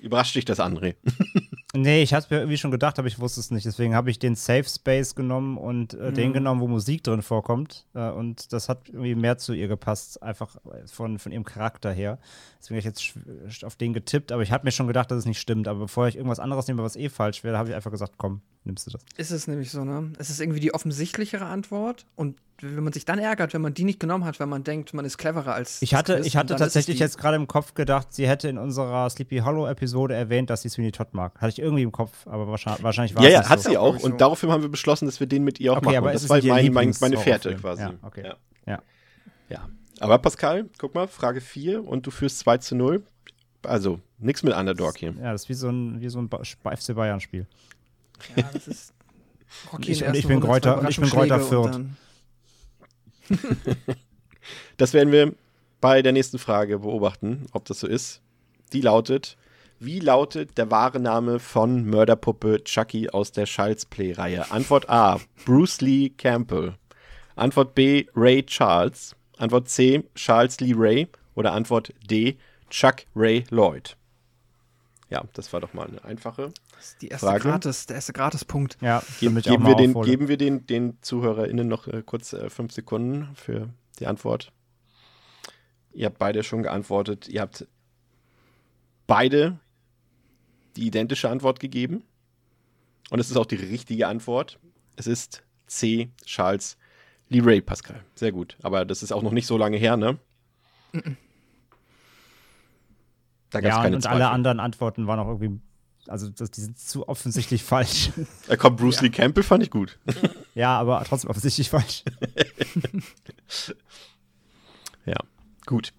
[0.00, 0.94] Überrascht dich das, André?
[1.76, 3.66] Nee, ich hatte mir irgendwie schon gedacht, aber ich wusste es nicht.
[3.66, 7.84] Deswegen habe ich den Safe Space genommen und äh, den genommen, wo Musik drin vorkommt.
[7.94, 12.18] Äh, und das hat irgendwie mehr zu ihr gepasst, einfach von, von ihrem Charakter her.
[12.58, 13.14] Deswegen habe ich
[13.44, 15.68] jetzt auf den getippt, aber ich habe mir schon gedacht, dass es nicht stimmt.
[15.68, 18.40] Aber bevor ich irgendwas anderes nehme, was eh falsch wäre, habe ich einfach gesagt, komm,
[18.64, 19.02] nimmst du das.
[19.16, 20.12] Ist es nämlich so, ne?
[20.18, 22.06] Es ist irgendwie die offensichtlichere Antwort.
[22.14, 24.94] Und wenn man sich dann ärgert, wenn man die nicht genommen hat, wenn man denkt,
[24.94, 25.82] man ist cleverer als.
[25.82, 29.08] Ich hatte, Quiz, ich hatte tatsächlich jetzt gerade im Kopf gedacht, sie hätte in unserer
[29.10, 31.34] Sleepy Hollow Episode erwähnt, dass sie Sweeney Todd mag.
[31.40, 33.70] Hatte ich irgendwie im Kopf, aber wahrscheinlich, wahrscheinlich war Ja, es ja, nicht hat so.
[33.70, 33.98] sie auch.
[34.02, 35.96] Und daraufhin haben wir beschlossen, dass wir den mit ihr auch Okay, machen.
[35.98, 37.60] aber das ist war mein, mein, meine Fährte Horrorfilm.
[37.60, 37.82] quasi.
[37.82, 38.22] Ja, okay.
[38.24, 38.36] Ja.
[38.66, 38.82] Ja.
[39.50, 39.68] ja.
[40.00, 43.02] Aber Pascal, guck mal, Frage 4 und du führst 2 zu 0.
[43.64, 45.12] Also, nichts mit Underdog hier.
[45.20, 47.46] Ja, das ist wie so ein, wie so ein FC Bayern-Spiel.
[48.36, 48.92] Ja, das ist.
[49.72, 51.96] Rocky Ich- ich bin Kräuter- ich bin Kräuter dann-
[54.76, 55.34] Das werden wir
[55.80, 58.20] bei der nächsten Frage beobachten, ob das so ist.
[58.72, 59.36] Die lautet:
[59.78, 64.50] Wie lautet der wahre Name von Mörderpuppe Chucky aus der Child's Play-Reihe?
[64.50, 66.74] Antwort A: Bruce Lee Campbell.
[67.34, 69.14] Antwort B: Ray Charles.
[69.38, 71.08] Antwort C: Charles Lee Ray.
[71.34, 72.36] Oder Antwort D:
[72.70, 73.96] Chuck Ray Lloyd.
[75.08, 76.52] Ja, das war doch mal eine einfache.
[76.74, 77.42] Das ist die erste Frage?
[77.42, 78.76] Gratis, der erste Gratispunkt.
[78.80, 82.72] Ja, Ge geben, wir den, geben wir den, den ZuhörerInnen noch äh, kurz äh, fünf
[82.72, 83.68] Sekunden für
[84.00, 84.52] die Antwort.
[85.92, 87.28] Ihr habt beide schon geantwortet.
[87.28, 87.66] Ihr habt
[89.06, 89.58] beide
[90.76, 92.02] die identische Antwort gegeben.
[93.10, 94.58] Und es ist auch die richtige Antwort.
[94.96, 96.10] Es ist C.
[96.24, 96.76] Charles
[97.28, 98.04] Lee Ray Pascal.
[98.14, 98.56] Sehr gut.
[98.62, 100.18] Aber das ist auch noch nicht so lange her, ne?
[103.50, 104.34] Da gab's ja, und, keine und alle Zweifel.
[104.34, 105.60] anderen Antworten waren auch irgendwie,
[106.08, 108.10] also das, die sind zu offensichtlich falsch.
[108.48, 109.98] Äh, komm, Bruce Lee Campbell fand ich gut.
[110.54, 112.04] ja, aber trotzdem offensichtlich falsch.
[115.04, 115.16] Ja,
[115.66, 115.92] gut.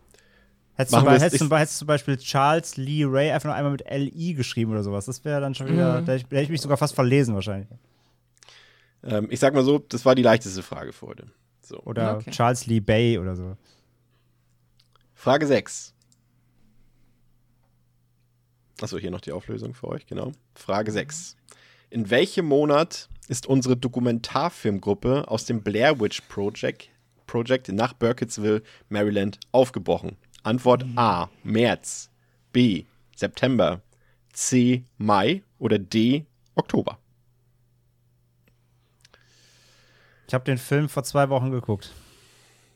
[0.76, 3.72] Hättest du, bei, hättest, du, hättest du zum Beispiel Charles Lee Ray einfach nur einmal
[3.72, 6.44] mit L-I geschrieben oder sowas, das wäre dann schon wieder, da hätte ich, da hätte
[6.44, 7.70] ich mich sogar fast verlesen wahrscheinlich.
[9.04, 11.28] Ähm, ich sag mal so, das war die leichteste Frage für heute.
[11.62, 11.80] So.
[11.84, 12.32] Oder Okay.
[12.32, 13.56] Charles Lee Bay oder so.
[15.16, 15.94] Frage 6.
[18.82, 20.32] Achso, hier noch die Auflösung für euch, genau.
[20.54, 21.36] Frage 6.
[21.90, 26.90] In welchem Monat ist unsere Dokumentarfilmgruppe aus dem Blair Witch Project,
[27.26, 30.18] Project nach Burkittsville, Maryland, aufgebrochen?
[30.44, 31.30] Antwort A.
[31.44, 32.10] März.
[32.54, 32.86] B.
[33.16, 33.82] September.
[34.32, 34.84] C.
[34.98, 35.44] Mai.
[35.60, 36.26] Oder D.
[36.56, 37.00] Oktober.
[40.28, 41.94] Ich habe den Film vor zwei Wochen geguckt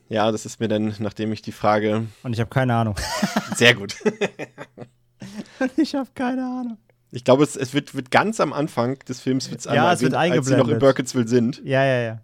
[0.10, 2.08] Ja, das ist mir dann, nachdem ich die Frage.
[2.24, 2.96] und ich habe keine Ahnung.
[3.56, 3.96] Sehr gut.
[5.78, 6.78] ich habe keine Ahnung.
[7.12, 10.02] Ich glaube, es, es wird, wird ganz am Anfang des Films wird's Ja, einmal es
[10.02, 10.80] wird erwähnt, als sie noch in eingeblendet.
[10.80, 11.62] Burkittsville sind.
[11.66, 12.22] Ja, ja, ja.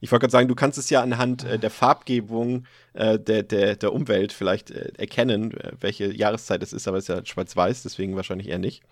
[0.00, 3.76] Ich wollte gerade sagen, du kannst es ja anhand äh, der Farbgebung äh, der, der,
[3.76, 7.82] der Umwelt vielleicht äh, erkennen, äh, welche Jahreszeit es ist, aber es ist ja schwarz-weiß,
[7.82, 8.82] deswegen wahrscheinlich eher nicht.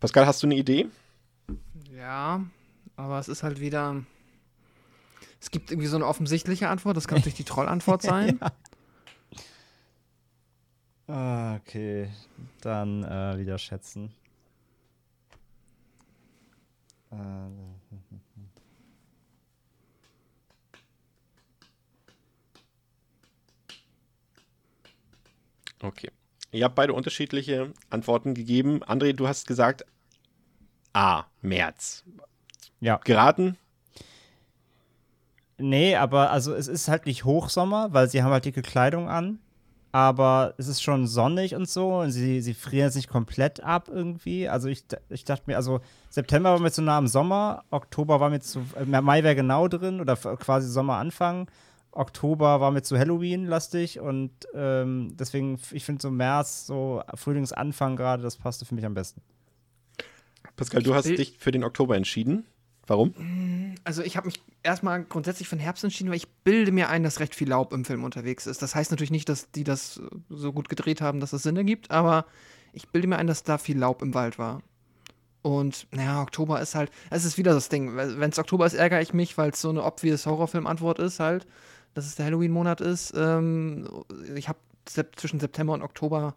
[0.00, 0.86] Pascal, hast du eine Idee?
[1.96, 2.44] Ja,
[2.96, 4.02] aber es ist halt wieder.
[5.40, 6.96] Es gibt irgendwie so eine offensichtliche Antwort.
[6.96, 8.38] Das kann natürlich die Trollantwort sein.
[8.40, 8.52] Ah,
[11.08, 12.10] okay.
[12.60, 14.12] Dann äh, wieder schätzen.
[17.10, 17.16] Äh,
[25.82, 26.10] Okay.
[26.52, 28.82] Ihr habt beide unterschiedliche Antworten gegeben.
[28.84, 29.84] André, du hast gesagt
[30.92, 32.04] A, März.
[32.80, 32.98] ja.
[33.04, 33.58] Geraten?
[35.58, 39.38] Nee, aber also es ist halt nicht Hochsommer, weil sie haben halt dicke Kleidung an.
[39.96, 43.88] Aber es ist schon sonnig und so und sie, sie frieren jetzt nicht komplett ab
[43.90, 44.46] irgendwie.
[44.46, 45.80] Also ich, ich dachte mir, also
[46.10, 49.68] September war mir zu nah am Sommer, Oktober war mir zu, äh, Mai wäre genau
[49.68, 51.50] drin oder quasi Sommeranfang.
[51.92, 58.22] Oktober war mir zu Halloween-lastig und ähm, deswegen, ich finde so März, so Frühlingsanfang gerade,
[58.22, 59.22] das passte für mich am besten.
[60.56, 62.44] Pascal, du hast dich für den Oktober entschieden.
[62.86, 63.14] Warum?
[63.84, 67.02] Also ich habe mich erstmal grundsätzlich für den Herbst entschieden, weil ich bilde mir ein,
[67.02, 68.62] dass recht viel Laub im Film unterwegs ist.
[68.62, 71.90] Das heißt natürlich nicht, dass die das so gut gedreht haben, dass es Sinn ergibt,
[71.90, 72.26] aber
[72.72, 74.62] ich bilde mir ein, dass da viel Laub im Wald war.
[75.42, 77.96] Und naja, Oktober ist halt, es ist wieder das Ding.
[77.96, 81.46] Wenn es Oktober ist, ärgere ich mich, weil es so eine obvious Horrorfilm-Antwort ist halt,
[81.94, 83.14] dass es der Halloween-Monat ist.
[83.16, 83.88] Ähm,
[84.34, 84.58] ich habe
[85.14, 86.34] zwischen September und Oktober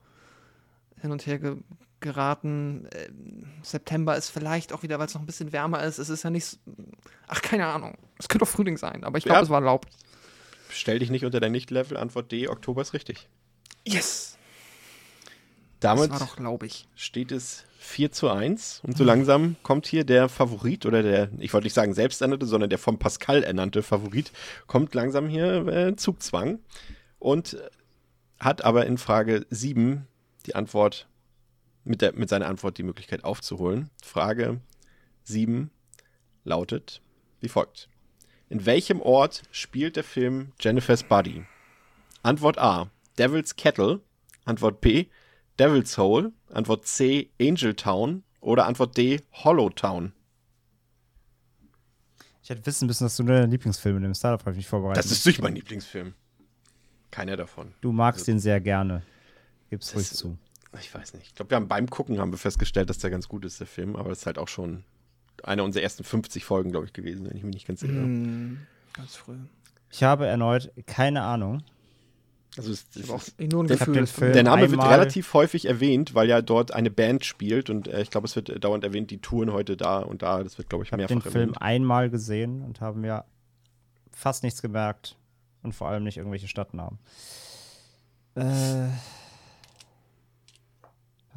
[1.01, 1.57] hin und her ge
[2.01, 2.87] geraten.
[2.95, 5.97] Ähm, September ist vielleicht auch wieder, weil es noch ein bisschen wärmer ist.
[5.97, 6.59] Es ist ja nicht,
[7.27, 7.97] ach keine Ahnung.
[8.17, 9.43] Es könnte auch Frühling sein, aber ich glaube, Ja.
[9.43, 9.85] es war Laub.
[10.69, 11.97] Stell dich nicht unter dein Nicht-Level.
[11.97, 13.27] Antwort D, Oktober ist richtig.
[13.85, 14.37] Yes.
[15.79, 16.87] Damit Das war doch laubig.
[16.95, 21.53] steht es 4 zu 1 und so langsam kommt hier der Favorit oder der, ich
[21.53, 24.33] wollte nicht sagen selbsternannte, sondern der vom Pascal ernannte Favorit,
[24.67, 26.59] kommt langsam hier äh, Zugzwang
[27.17, 27.57] und
[28.39, 30.05] hat aber in Frage 7
[30.45, 31.07] die Antwort,
[31.83, 33.89] mit, der, mit seiner Antwort die Möglichkeit aufzuholen.
[34.03, 34.61] Frage
[35.23, 35.71] 7
[36.43, 37.01] lautet
[37.41, 37.89] wie folgt.
[38.49, 41.45] In welchem Ort spielt der Film Jennifer's Body?
[42.23, 44.01] Antwort A, Devil's Kettle.
[44.45, 45.05] Antwort B,
[45.59, 46.33] Devil's Hole.
[46.51, 48.23] Antwort C, Angel Town.
[48.41, 50.13] Oder Antwort D, Hollow Town.
[52.41, 54.23] Ich hätte wissen müssen, dass du nur deine Lieblingsfilme nimmst.
[54.23, 55.03] Darauf habe ich mich vorbereitet.
[55.03, 56.15] Das ist nicht mein Lieblingsfilm.
[57.11, 57.73] Keiner davon.
[57.81, 59.03] du magst den sehr gerne.
[59.69, 60.37] Gib's ruhig zu.
[60.79, 61.27] Ich weiß nicht.
[61.27, 63.67] Ich glaube, wir haben beim Gucken haben wir festgestellt, dass der ganz gut ist, der
[63.67, 63.95] Film.
[63.95, 64.83] Aber das ist halt auch schon
[65.43, 67.93] einer unserer ersten 50 Folgen, glaube ich, gewesen, wenn ich mich nicht ganz irre.
[67.93, 68.59] Hm,
[68.93, 69.35] ganz früh.
[69.91, 71.63] Ich habe erneut keine Ahnung.
[72.57, 73.93] Also es, Ich es habe auch ist, nur ein Ich hab Gefühl.
[73.95, 77.69] den es- Film- der Name wird relativ häufig erwähnt, weil ja dort eine Band spielt
[77.69, 80.43] und äh, ich glaube, es wird dauernd erwähnt, die touren heute da und da.
[80.43, 81.61] Das wird, glaube ich, Ich habe mehrfach den Film erwähnt.
[81.61, 83.23] einmal gesehen und habe mir
[84.11, 85.15] fast nichts gemerkt.
[85.61, 86.99] Und vor allem nicht irgendwelche Stadtnamen.
[88.35, 88.87] Äh,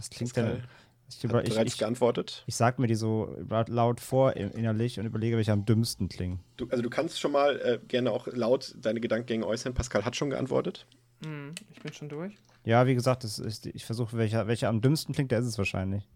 [0.03, 0.63] was klingt denn?
[1.09, 2.43] Ich, über, ich, bereits ich, geantwortet.
[2.47, 3.37] ich sag mir die so
[3.69, 6.41] laut vor in- innerlich und überlege, welche am dümmsten klingen.
[6.57, 9.75] Du, also du kannst schon mal äh, gerne auch laut deine Gedankengänge äußern.
[9.75, 10.87] Pascal hat schon geantwortet.
[11.25, 12.35] Hm, ich bin schon durch.
[12.65, 15.59] Ja, wie gesagt, das ist, ich versuche, welcher, welcher am dümmsten klingt, der ist es
[15.59, 16.09] wahrscheinlich.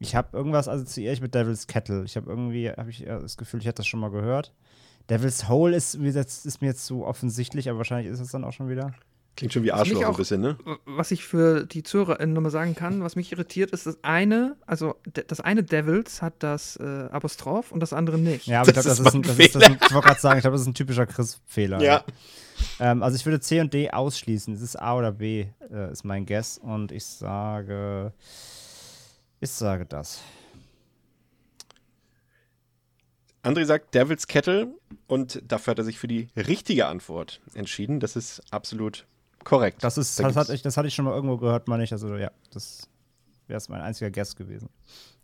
[0.00, 2.02] Ich habe irgendwas assoziiere ich mit Devil's Kettle.
[2.04, 4.52] Ich habe irgendwie, habe ich das Gefühl, ich hätte das schon mal gehört.
[5.08, 8.44] Devil's Hole ist, mir jetzt, ist mir jetzt zu offensichtlich, aber wahrscheinlich ist es dann
[8.44, 8.92] auch schon wieder.
[9.34, 10.58] Klingt schon wie Arschloch ein auch- bisschen, ne?
[10.84, 14.96] Was ich für die ZuhörerInnen nochmal sagen kann, was mich irritiert, ist das eine, also
[15.26, 18.46] das eine Devils hat das äh, Apostroph und das andere nicht.
[18.46, 20.08] Ja, aber ich glaube, das, ist ein, mein das ist, das ist ein, ich wollte
[20.08, 21.80] gerade sagen, ich glaube, das ist ein typischer Chris-Fehler.
[21.82, 22.04] Ja.
[22.78, 24.54] Ähm, also ich würde C und D ausschließen.
[24.54, 26.58] Es ist A oder B, äh, ist mein Guess.
[26.58, 28.12] Und ich sage,
[29.40, 30.20] ich sage das.
[33.42, 34.68] André sagt Devil's Kettle
[35.08, 37.98] und dafür hat er sich für die richtige Antwort entschieden.
[37.98, 39.06] Das ist absolut
[39.44, 39.82] korrekt.
[39.84, 41.92] Das ist, Da das, hatte ich, das hatte ich schon mal irgendwo gehört, meine ich.
[41.92, 42.88] Also ja, das
[43.46, 44.68] wäre mein einziger Guess gewesen.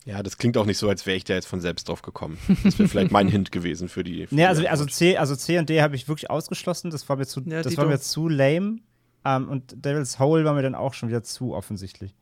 [0.04, 2.38] Ja, das klingt auch nicht so, als wäre ich da jetzt von selbst drauf gekommen.
[2.64, 4.26] Das wäre vielleicht mein Hint gewesen für die.
[4.26, 4.87] Für Nee, also, also.
[4.87, 6.90] C, also C und D habe ich wirklich ausgeschlossen.
[6.90, 8.78] Das war mir zu, Ja, das war mir zu lame.
[9.24, 12.14] Ähm, und Devil's Hole war mir dann auch schon wieder zu offensichtlich.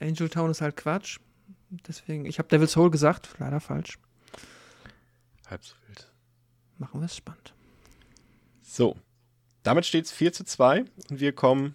[0.00, 1.18] Angel Town ist halt Quatsch.
[1.88, 3.98] Deswegen, ich habe Devil's Hole gesagt, leider falsch.
[5.48, 6.12] Halb so wild.
[6.78, 7.54] Machen wir es spannend.
[8.62, 8.96] So,
[9.64, 11.74] damit steht es 4 zu 2 und wir kommen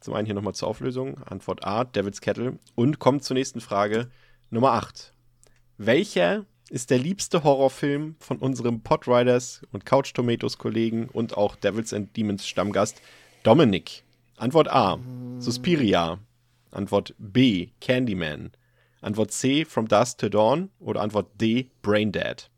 [0.00, 1.22] zum einen hier nochmal zur Auflösung.
[1.24, 4.10] Antwort A, Devil's Kettle und kommen zur nächsten Frage,
[4.50, 5.12] Nummer 8.
[5.76, 11.92] Welcher ist der liebste Horrorfilm von unserem Podriders und Couch Tomatoes Kollegen und auch Devils
[11.92, 13.00] and Demons Stammgast
[13.42, 14.02] Dominik?
[14.36, 14.98] Antwort A,
[15.38, 16.18] Suspiria.
[16.70, 17.70] Antwort B.
[17.80, 18.52] Candyman.
[19.00, 19.64] Antwort C.
[19.64, 20.70] From Dusk to Dawn.
[20.78, 21.70] Oder Antwort D.
[21.82, 22.50] Braindead.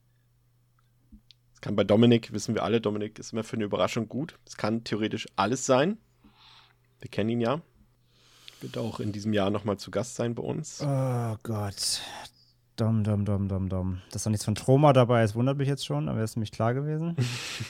[1.61, 4.39] Das kann bei Dominik, wissen wir alle, Dominik ist immer für eine Überraschung gut.
[4.47, 5.99] Es kann theoretisch alles sein.
[7.01, 7.61] Wir kennen ihn ja.
[8.63, 10.81] Wird auch in diesem Jahr nochmal zu Gast sein bei uns.
[10.83, 12.01] Oh Gott.
[12.77, 14.01] Dom, dom, dom, dom, dom.
[14.11, 16.73] Dass da nichts von Trauma dabei ist, wundert mich jetzt schon, aber ist nämlich klar
[16.73, 17.15] gewesen.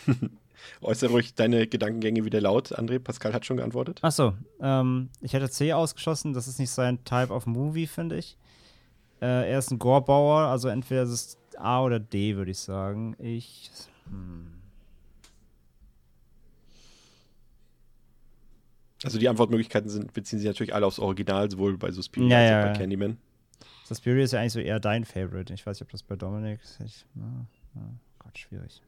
[0.82, 2.78] Äußere ruhig deine Gedankengänge wieder laut.
[2.78, 3.98] André, Pascal hat schon geantwortet.
[4.02, 6.32] Achso, ähm, ich hätte C ausgeschossen.
[6.32, 8.36] Das ist nicht sein Type of Movie, finde ich.
[9.20, 13.16] Äh, er ist ein Gorebauer, also entweder ist es A oder D, würde ich sagen.
[13.18, 13.70] Ich.
[14.06, 14.46] Hm.
[19.02, 22.50] Also die Antwortmöglichkeiten sind, beziehen sich natürlich alle aufs Original, sowohl bei Suspiria Ja, als
[22.50, 22.78] ja, auch bei ja.
[22.78, 23.16] Candyman.
[23.84, 25.52] Suspiria ist ja eigentlich so eher dein Favorite.
[25.54, 26.78] Ich weiß nicht, ob das bei Dominik ist.
[26.84, 28.82] Ich, na, na, Gott, schwierig.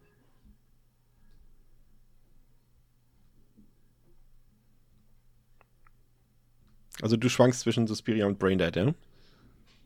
[7.01, 8.95] Also du schwankst zwischen Suspiria und Braindead, ja?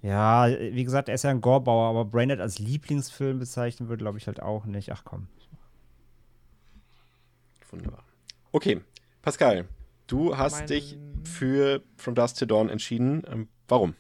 [0.02, 4.18] Ja, wie gesagt, er ist ja ein Gorebauer, aber Braindead als Lieblingsfilm bezeichnen würde, glaube
[4.18, 4.92] ich, halt auch nicht.
[4.92, 5.26] Ach komm.
[7.70, 8.04] Wunderbar.
[8.52, 8.80] Okay,
[9.22, 9.66] Pascal,
[10.06, 13.22] du hast Mein- dich für From Dusk to Dawn entschieden.
[13.30, 13.94] Ähm, warum?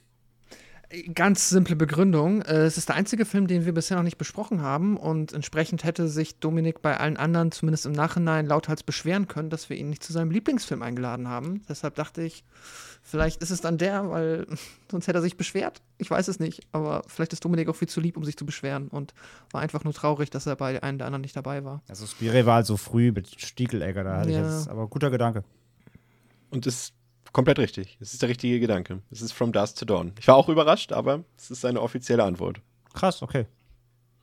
[1.14, 2.42] Ganz simple Begründung.
[2.42, 5.82] Äh, Es ist der einzige Film, den wir bisher noch nicht besprochen haben und entsprechend
[5.82, 9.90] hätte sich Dominik bei allen anderen zumindest im Nachhinein lauthals beschweren können, dass wir ihn
[9.90, 11.62] nicht zu seinem Lieblingsfilm eingeladen haben.
[11.68, 12.44] Deshalb dachte ich,
[13.08, 14.46] vielleicht ist es dann der, weil
[14.90, 15.80] sonst hätte er sich beschwert.
[15.98, 18.44] Ich weiß es nicht, aber vielleicht ist Dominik auch viel zu lieb, um sich zu
[18.44, 19.14] beschweren und
[19.52, 21.82] war einfach nur traurig, dass er bei einem der anderen nicht dabei war.
[21.88, 24.42] Also Suspiria war halt so früh mit Stiegelegger, da hatte ich Ja.
[24.42, 25.44] jetzt, aber guter Gedanke.
[26.50, 26.94] Und das ist
[27.32, 27.96] komplett richtig.
[28.00, 29.00] Es ist der richtige Gedanke.
[29.10, 30.12] Es ist From Dusk to Dawn.
[30.18, 32.60] Ich war auch überrascht, aber es ist seine offizielle Antwort.
[32.94, 33.46] Krass, okay.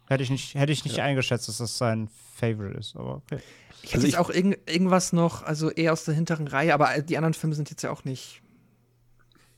[0.07, 3.39] Hätte ich nicht, hätte ich nicht eingeschätzt, dass das sein Favorite ist, aber okay.
[3.83, 6.73] Ich hätte Also jetzt ich- auch irgend, irgendwas noch, also eher aus der hinteren Reihe,
[6.73, 8.41] aber die anderen Filme sind jetzt ja auch nicht.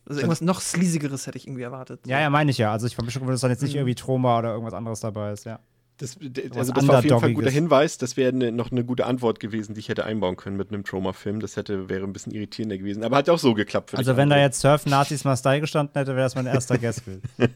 [0.07, 2.01] Also irgendwas noch sleasigeres hätte ich irgendwie erwartet.
[2.05, 2.71] Ja, ja, meine ich ja.
[2.71, 3.79] Also ich war bestimmt, dass dann jetzt nicht Mhm.
[3.79, 5.59] irgendwie Trauma oder irgendwas anderes dabei ist, ja.
[5.97, 6.17] Das,
[6.53, 7.49] also das war auf jeden Fall ein guter.
[7.49, 7.97] Hinweis.
[7.97, 10.83] Das wäre ne, noch eine gute Antwort gewesen, die ich hätte einbauen können mit einem
[10.83, 11.39] Trauma-Film.
[11.39, 13.03] Das hätte, wäre ein bisschen irritierender gewesen.
[13.05, 13.91] Aber hat ja auch so geklappt.
[13.91, 14.41] für Also wenn da André.
[14.41, 17.21] jetzt Surf Nazis Mastei gestanden hätte, wäre das mein erster Guess gewesen.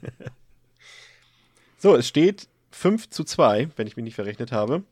[1.77, 4.83] So, es steht 5 zu 2, wenn ich mich nicht verrechnet habe.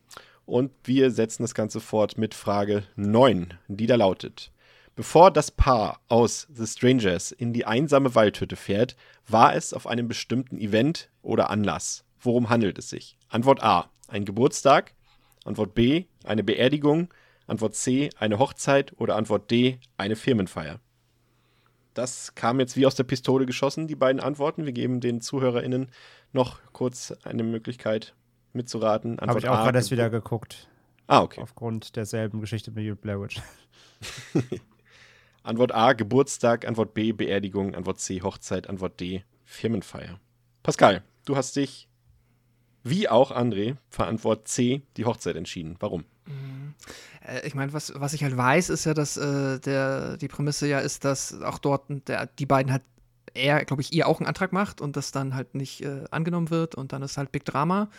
[0.46, 4.52] Und wir setzen das Ganze fort mit Frage 9, die da lautet.
[4.98, 8.96] Bevor das Paar aus The Strangers in die einsame Waldhütte fährt,
[9.28, 12.04] war es auf einem bestimmten Event oder Anlass.
[12.20, 13.16] Worum handelt es sich?
[13.30, 14.96] Antwort A, ein Geburtstag.
[15.46, 17.14] Antwort B, eine Beerdigung.
[17.46, 19.00] Antwort C, eine Hochzeit.
[19.00, 20.80] Oder Antwort D, eine Firmenfeier.
[21.94, 24.66] Das kam jetzt wie aus der Pistole geschossen, die beiden Antworten.
[24.66, 25.92] Wir geben den ZuhörerInnen
[26.34, 28.16] noch kurz eine Möglichkeit
[28.52, 29.20] mitzuraten.
[29.22, 30.68] Habe ich auch gerade erst wieder geguckt,
[31.06, 31.40] Ah, okay.
[31.40, 33.40] aufgrund derselben Geschichte mit Blair Witch.
[35.48, 36.68] Antwort A, Geburtstag.
[36.68, 37.74] Antwort B, Beerdigung.
[37.74, 38.70] Antwort C, Hochzeit.
[38.70, 40.20] Antwort D, Firmenfeier.
[40.62, 41.88] Pascal, du hast dich,
[42.84, 45.78] wie auch André, für Antwort C, die Hochzeit entschieden.
[45.80, 46.04] Warum?
[47.26, 50.68] Äh, ich meine, was, was ich halt weiß, ist ja, dass äh, der, die Prämisse
[50.68, 52.84] ja ist, dass auch dort der, die beiden halt
[53.34, 56.50] er, glaube ich, ihr auch einen Antrag macht und das dann halt nicht äh, angenommen
[56.50, 57.90] wird und dann ist halt Big Drama.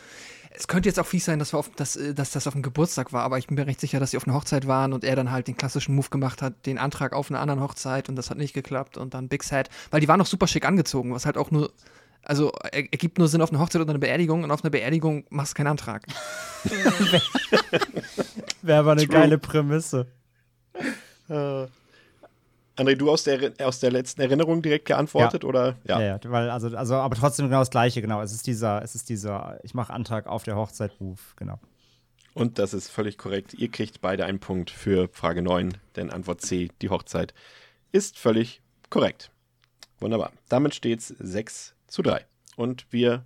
[0.51, 2.63] Es könnte jetzt auch fies sein, dass, wir auf, dass, äh, dass das auf dem
[2.63, 5.05] Geburtstag war, aber ich bin mir recht sicher, dass sie auf einer Hochzeit waren und
[5.05, 8.17] er dann halt den klassischen Move gemacht hat, den Antrag auf einer anderen Hochzeit und
[8.17, 11.13] das hat nicht geklappt und dann Big Sad, weil die waren noch super schick angezogen,
[11.15, 11.71] was halt auch nur,
[12.23, 15.25] also er- ergibt nur Sinn auf einer Hochzeit oder eine Beerdigung und auf einer Beerdigung
[15.31, 16.07] machst du keinen Antrag.
[18.63, 19.15] Wäre aber eine True.
[19.15, 20.07] geile Prämisse.
[22.79, 25.77] André, du aus der, aus der letzten Erinnerung direkt geantwortet, oder?
[25.85, 28.23] Ja, ja, weil, also, also, aber trotzdem genau das Gleiche, genau.
[28.23, 31.59] Es ist dieser, es ist dieser, ich mache Antrag auf der Hochzeit-Move, genau.
[32.35, 33.55] Und das ist völlig korrekt.
[33.55, 37.35] Ihr kriegt beide einen Punkt für Frage 9, denn Antwort C, die Hochzeit,
[37.91, 39.33] ist völlig korrekt.
[39.99, 40.31] Wunderbar.
[40.49, 42.25] Damit steht es 6 zu 3.
[42.57, 43.25] Und wir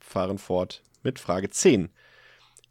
[0.00, 1.90] fahren fort mit Frage 10.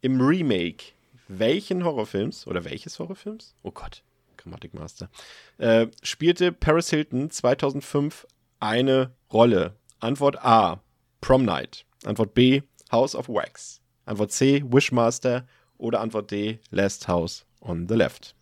[0.02, 0.94] Im Remake
[1.30, 3.54] welchen Horrorfilms oder welches Horrorfilms?
[3.62, 4.04] Oh Gott,
[4.50, 5.10] Grammatikmaster.
[5.58, 8.28] Äh, spielte Paris Hilton 2005
[8.60, 9.76] eine Rolle?
[10.00, 10.82] Antwort A,
[11.22, 11.86] Prom Night.
[12.06, 13.82] Antwort B, House of Wax.
[14.06, 15.46] Antwort C, Wishmaster.
[15.78, 18.36] Oder Antwort D, Last House on the Left.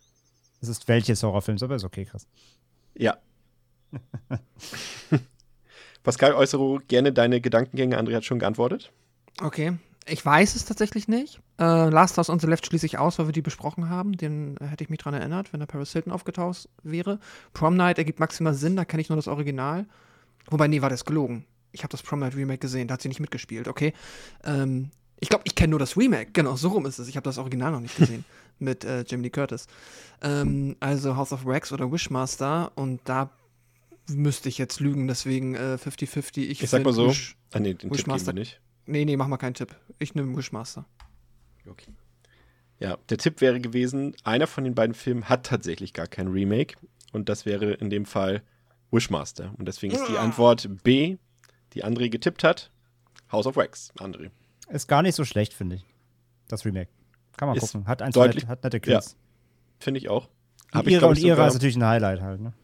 [0.60, 2.26] Es ist welches Horrorfilms, aber ist okay, krass.
[2.96, 3.16] Ja.
[6.02, 7.96] Pascal, äußere gerne deine Gedankengänge.
[7.96, 8.90] André hat schon geantwortet.
[9.40, 9.78] Okay.
[10.10, 11.40] Ich weiß es tatsächlich nicht.
[11.58, 14.12] Äh, Last House on the Left schließe ich aus, weil wir die besprochen haben.
[14.12, 17.18] Den äh, hätte ich mich dran erinnert, wenn der Paris Hilton aufgetaucht wäre.
[17.52, 19.86] Prom Night ergibt maximal Sinn, da kenne ich nur das Original.
[20.50, 21.44] Wobei, nee, war das gelogen.
[21.72, 23.92] Ich habe das Prom Night Remake gesehen, da hat sie nicht mitgespielt, okay.
[24.44, 24.90] Ähm,
[25.20, 26.30] Ich glaube, ich kenne nur das Remake.
[26.32, 27.08] Genau, so rum ist es.
[27.08, 28.24] Ich habe das Original noch nicht gesehen
[28.58, 29.66] mit äh, Jamie Lee Curtis.
[30.22, 33.30] Ähm, also House of Wax oder Wishmaster und da
[34.08, 36.38] müsste ich jetzt lügen, deswegen 50-50.
[36.38, 37.12] Äh, ich, ich sag mal so.
[37.52, 38.32] Ah, nee, den Wishmaster.
[38.32, 38.60] Tipp nicht.
[38.88, 39.76] Nee, nee, mach mal keinen Tipp.
[39.98, 40.86] Ich nehme Wishmaster.
[41.68, 41.92] Okay.
[42.78, 46.76] Ja, der Tipp wäre gewesen, einer von den beiden Filmen hat tatsächlich gar kein Remake
[47.12, 48.42] und das wäre in dem Fall
[48.90, 49.52] Wishmaster.
[49.58, 50.22] Und deswegen ist die ah.
[50.22, 51.18] Antwort B,
[51.74, 52.70] die André getippt hat,
[53.30, 53.92] House of Wax.
[53.98, 54.30] André.
[54.70, 55.84] Ist gar nicht so schlecht, finde ich.
[56.48, 56.90] Das Remake.
[57.36, 57.86] Kann man ist gucken.
[57.86, 59.12] Hat, eins deutlich, nette, hat nette Kills.
[59.12, 59.18] Ja,
[59.80, 60.30] finde ich auch.
[60.72, 62.54] Hab und ihre, ich, und ihre ist natürlich ein Highlight halt, ne?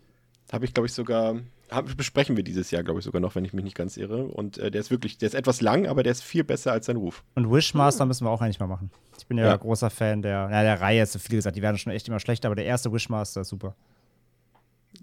[0.52, 1.36] Habe ich, glaube ich, sogar.
[1.70, 4.24] Hab, besprechen wir dieses Jahr, glaube ich, sogar noch, wenn ich mich nicht ganz irre.
[4.24, 6.86] Und äh, der ist wirklich, der ist etwas lang, aber der ist viel besser als
[6.86, 7.24] sein Ruf.
[7.34, 8.90] Und Wishmaster müssen wir auch eigentlich mal machen.
[9.18, 9.56] Ich bin ja, ja.
[9.56, 12.20] großer Fan der, ja, der Reihe, ist so viel gesagt, die werden schon echt immer
[12.20, 13.74] schlechter, aber der erste Wishmaster ist super.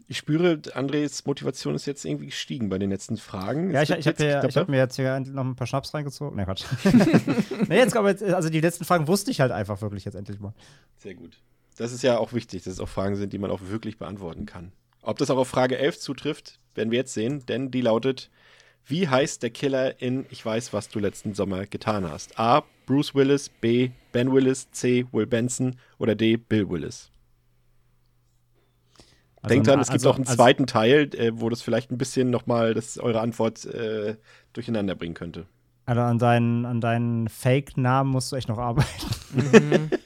[0.08, 3.72] Ich spüre, Andres Motivation ist jetzt irgendwie gestiegen bei den letzten Fragen.
[3.72, 6.36] Ja, ich, ich habe hab mir jetzt hier noch ein paar Schnaps reingezogen.
[6.36, 6.66] Nee, Quatsch.
[7.68, 10.40] nee, jetzt, aber jetzt, also die letzten Fragen wusste ich halt einfach wirklich jetzt endlich
[10.40, 10.54] mal.
[10.98, 11.38] Sehr gut.
[11.78, 14.46] Das ist ja auch wichtig, dass es auch Fragen sind, die man auch wirklich beantworten
[14.46, 14.72] kann.
[15.02, 18.30] Ob das auch auf Frage 11 zutrifft, werden wir jetzt sehen, denn die lautet:
[18.86, 22.40] Wie heißt der Killer in Ich weiß, was du letzten Sommer getan hast?
[22.40, 22.64] A.
[22.86, 23.92] Bruce Willis, B.
[24.12, 25.06] Ben Willis, C.
[25.12, 26.38] Will Benson oder D.
[26.38, 27.10] Bill Willis?
[29.42, 31.98] Also Denkt dran, es gibt also, auch einen zweiten Teil, äh, wo das vielleicht ein
[31.98, 34.18] bisschen nochmal eure Antwort äh,
[34.54, 35.48] durcheinander bringen könnte.
[35.86, 38.88] Also an deinen, an deinen Fake-Namen musst du echt noch arbeiten.
[39.34, 39.90] Mhm.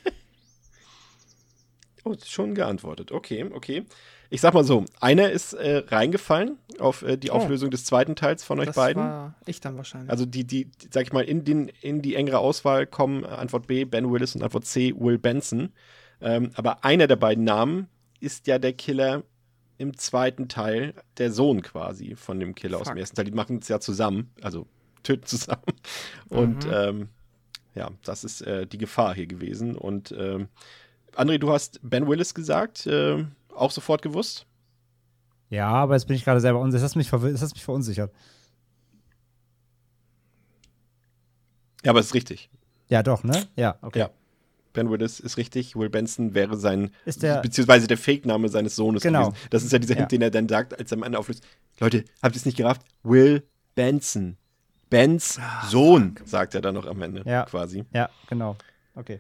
[2.06, 3.12] oh, schon geantwortet.
[3.12, 3.86] Okay, okay.
[4.36, 7.36] Ich sag mal so, einer ist äh, reingefallen auf äh, die oh.
[7.36, 9.02] Auflösung des zweiten Teils von euch das beiden.
[9.02, 10.12] War ich dann wahrscheinlich.
[10.12, 13.86] Also die, die, sag ich mal, in, den, in die engere Auswahl kommen Antwort B,
[13.86, 15.70] Ben Willis und Antwort C, Will Benson.
[16.20, 17.88] Ähm, aber einer der beiden Namen
[18.20, 19.24] ist ja der Killer
[19.78, 22.88] im zweiten Teil, der Sohn quasi von dem Killer Fuck.
[22.88, 23.26] aus dem ersten Teil.
[23.26, 24.68] Die machen es ja zusammen, also
[25.04, 25.64] töten zusammen.
[26.28, 26.74] Und mhm.
[26.74, 27.10] ähm,
[27.74, 29.78] ja, das ist äh, die Gefahr hier gewesen.
[29.78, 30.50] Und ähm,
[31.16, 33.24] André, du hast Ben Willis gesagt, äh,
[33.56, 34.46] auch sofort gewusst?
[35.50, 36.84] Ja, aber jetzt bin ich gerade selber unsicher.
[36.84, 38.12] Das hat mich, das hat mich verunsichert.
[41.84, 42.50] Ja, aber es ist richtig.
[42.88, 43.48] Ja, doch, ne?
[43.56, 44.00] Ja, okay.
[44.00, 44.10] Ja.
[44.74, 45.76] Ben Willis ist richtig.
[45.76, 49.30] Will Benson wäre sein, ist der, beziehungsweise der Fake-Name seines Sohnes genau.
[49.30, 49.48] gewesen.
[49.50, 50.18] Das ist ja dieser Hint, ja.
[50.18, 51.44] den er dann sagt, als er am Ende auflöst.
[51.80, 52.82] Leute, habt ihr es nicht gerafft?
[53.04, 53.44] Will
[53.76, 54.38] Benson.
[54.90, 57.44] Bens ah, Sohn, sagt er dann noch am Ende ja.
[57.46, 57.86] quasi.
[57.92, 58.56] Ja, genau.
[58.96, 59.20] Okay.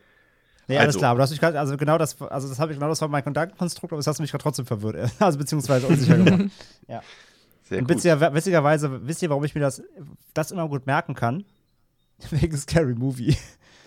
[0.68, 1.00] Nee, alles also.
[1.00, 3.94] klar, aber das, also genau das, also das habe ich genau das war mein Gedankenkonstrukt,
[3.94, 6.52] aber das hast du mich gerade trotzdem verwirrt, also beziehungsweise unsicher gemacht.
[6.88, 7.02] ja.
[7.64, 9.82] Sehr Und witziger, witzigerweise, wisst ihr, warum ich mir das,
[10.34, 11.44] das immer gut merken kann?
[12.30, 13.36] Wegen Scary Movie.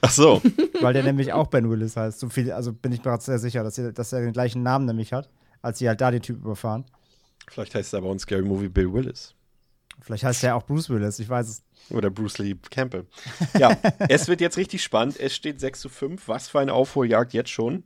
[0.00, 0.42] Ach so.
[0.80, 2.20] Weil der nämlich auch Ben Willis heißt.
[2.20, 4.62] So viel, also bin ich mir gerade sehr sicher, dass, er, dass er den gleichen
[4.62, 5.28] Namen nämlich hat,
[5.62, 6.84] als sie halt da den Typ überfahren.
[7.48, 9.34] Vielleicht heißt er aber ein Scary Movie Bill Willis.
[10.00, 11.62] Vielleicht heißt er auch Bruce Willis, ich weiß es.
[11.90, 13.06] Oder Bruce Lee Campbell.
[13.58, 13.76] Ja,
[14.08, 15.18] es wird jetzt richtig spannend.
[15.18, 16.28] Es steht 6 zu 5.
[16.28, 17.84] Was für eine Aufholjagd jetzt schon.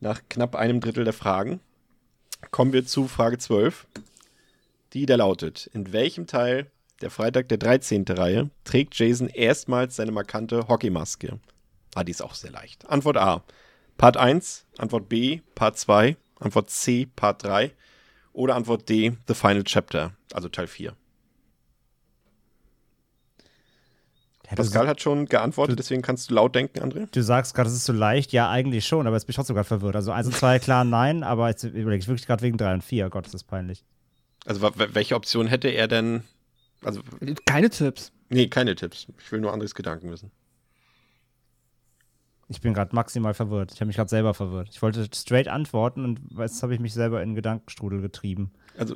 [0.00, 1.60] Nach knapp einem Drittel der Fragen.
[2.50, 3.86] Kommen wir zu Frage 12.
[4.92, 8.04] Die da lautet: In welchem Teil der Freitag der 13.
[8.08, 11.38] Reihe, trägt Jason erstmals seine markante Hockeymaske.
[11.94, 12.88] Ah, die ist auch sehr leicht.
[12.88, 13.44] Antwort A,
[13.96, 17.72] Part 1, Antwort B, Part 2, Antwort C, Part 3
[18.32, 20.94] oder Antwort D, The Final Chapter, also Teil 4.
[24.48, 27.06] Ja, Pascal hat schon geantwortet, du, deswegen kannst du laut denken, André.
[27.10, 28.32] Du sagst gerade, es ist so leicht.
[28.32, 29.94] Ja, eigentlich schon, aber jetzt bin ich trotzdem gerade verwirrt.
[29.94, 32.84] Also 1 und 2 klar nein, aber jetzt überlege ich wirklich gerade wegen 3 und
[32.84, 33.10] 4.
[33.10, 33.84] Gott, ist das peinlich.
[34.46, 36.22] Also welche Option hätte er denn
[36.82, 37.00] also,
[37.46, 38.12] keine Tipps.
[38.28, 39.06] Nee, keine Tipps.
[39.18, 40.30] Ich will nur anderes Gedanken wissen.
[42.48, 43.72] Ich bin gerade maximal verwirrt.
[43.74, 44.68] Ich habe mich gerade selber verwirrt.
[44.70, 48.52] Ich wollte straight antworten und jetzt habe ich mich selber in Gedankenstrudel getrieben.
[48.78, 48.94] Also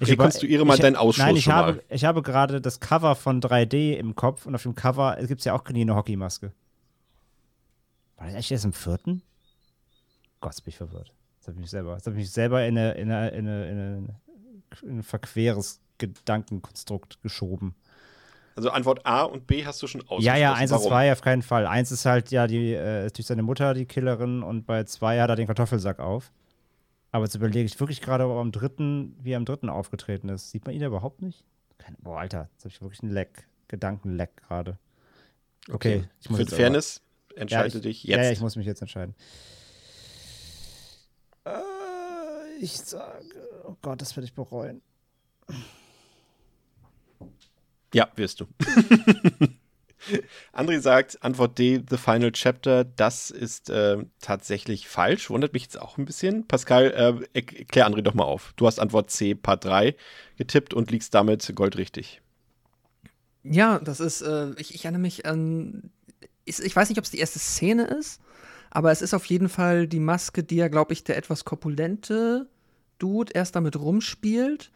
[0.00, 1.82] rekonstruiere mal deinen Ausschluss Nein, ich habe, mal.
[1.88, 5.44] ich habe gerade das Cover von 3D im Kopf und auf dem Cover gibt es
[5.44, 6.52] ja auch nie eine Hockeymaske.
[8.16, 9.22] War das echt erst im vierten?
[10.40, 11.12] Gott, bin ich verwirrt.
[11.38, 13.48] Jetzt habe ich mich selber, jetzt habe ich mich selber in, eine, in, eine, in,
[13.48, 14.20] eine,
[14.82, 17.74] in ein verqueres Gedankenkonstrukt geschoben.
[18.56, 20.24] Also Antwort A und B hast du schon ausgeschlossen.
[20.24, 21.66] Ja, ja, eins und zwei auf keinen Fall.
[21.66, 25.30] Eins ist halt ja die, äh, durch seine Mutter die Killerin und bei zwei hat
[25.30, 26.30] er den Kartoffelsack auf.
[27.12, 30.28] Aber jetzt überlege ich wirklich gerade, ob er am dritten, wie er am dritten aufgetreten
[30.28, 30.50] ist.
[30.50, 31.44] Sieht man ihn überhaupt nicht?
[31.78, 34.78] Keine, boah, Alter, jetzt habe ich wirklich einen Leck, Gedankenleck gerade.
[35.68, 36.08] Okay, okay.
[36.20, 38.16] ich muss Für Fairness aber, entscheide ja, ich, dich jetzt.
[38.16, 39.14] Ja, ja, ich muss mich jetzt entscheiden.
[41.44, 41.50] Äh,
[42.60, 43.26] ich sage,
[43.64, 44.82] oh Gott, das werde ich bereuen.
[47.92, 48.46] Ja, wirst du.
[50.52, 55.30] André sagt, Antwort D, The Final Chapter, das ist äh, tatsächlich falsch.
[55.30, 56.46] Wundert mich jetzt auch ein bisschen.
[56.46, 56.90] Pascal,
[57.34, 58.52] äh, erklär André doch mal auf.
[58.56, 59.94] Du hast Antwort C, Part 3
[60.36, 62.22] getippt und liegst damit goldrichtig.
[63.42, 65.90] Ja, das ist, äh, ich, ich, erinnere mich an,
[66.44, 68.20] ich, ich weiß nicht, ob es die erste Szene ist,
[68.70, 72.48] aber es ist auf jeden Fall die Maske, die ja, glaube ich, der etwas korpulente
[72.98, 74.70] Dude erst damit rumspielt,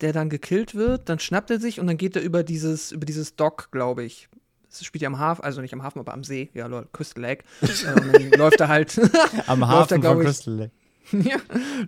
[0.00, 3.04] der dann gekillt wird, dann schnappt er sich und dann geht er über dieses, über
[3.04, 4.28] dieses Dock, glaube ich.
[4.70, 7.22] Es spielt ja am Hafen, also nicht am Hafen, aber am See, ja, lol, Crystal
[7.22, 7.44] Lake.
[7.62, 8.98] äh, dann läuft er halt.
[9.46, 10.72] Am läuft Hafen er, glaub von ich, Crystal Lake.
[11.12, 11.38] ja,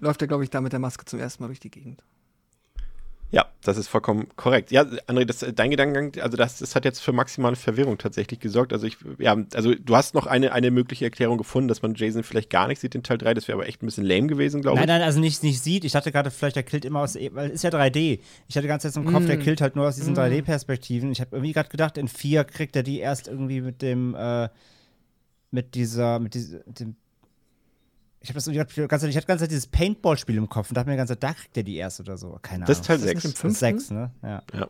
[0.01, 2.03] läuft er, glaube ich, da mit der Maske zum ersten Mal durch die Gegend.
[3.33, 4.73] Ja, das ist vollkommen korrekt.
[4.73, 8.73] Ja, André, das, dein Gedankengang, also das, das hat jetzt für maximale Verwirrung tatsächlich gesorgt.
[8.73, 12.25] Also ich, ja, also du hast noch eine, eine mögliche Erklärung gefunden, dass man Jason
[12.25, 13.35] vielleicht gar nicht sieht in Teil 3.
[13.35, 14.87] Das wäre aber echt ein bisschen lame gewesen, glaube ich.
[14.87, 15.85] Nein, nein, also nicht, nicht sieht.
[15.85, 18.19] Ich dachte gerade, vielleicht er killt immer aus, weil es ist ja 3D.
[18.49, 19.43] Ich hatte ganze Zeit im Kopf, der Mm.
[19.43, 20.19] killt halt nur aus diesen Mm.
[20.19, 21.13] 3D-Perspektiven.
[21.13, 24.49] Ich habe irgendwie gerade gedacht, in 4 kriegt er die erst irgendwie mit dem, äh,
[25.53, 26.97] mit dieser, mit diesem, dem
[28.21, 30.37] ich habe das irgendwie grad die ganze Zeit, ich hatte die ganze Zeit dieses Paintball-Spiel
[30.37, 32.39] im Kopf und dachte mir die ganze Zeit, da kriegt er die erst oder so.
[32.43, 33.03] Keine Das ist Ahnung.
[33.03, 33.25] Teil Ist das 6.
[33.25, 33.79] nicht im Das ist fünften?
[33.79, 34.11] 6, ne?
[34.23, 34.43] Ja.
[34.59, 34.69] Ja.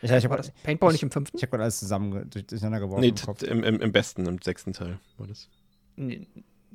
[0.00, 1.36] Ich, ich War habe das Paintball nicht im fünften?
[1.36, 3.14] ich hab gerade alles zusammen durch- durcheinander geworfen Nee,
[3.48, 5.48] im im, im, im besten, im sechsten Teil war das.
[5.96, 6.26] Nee.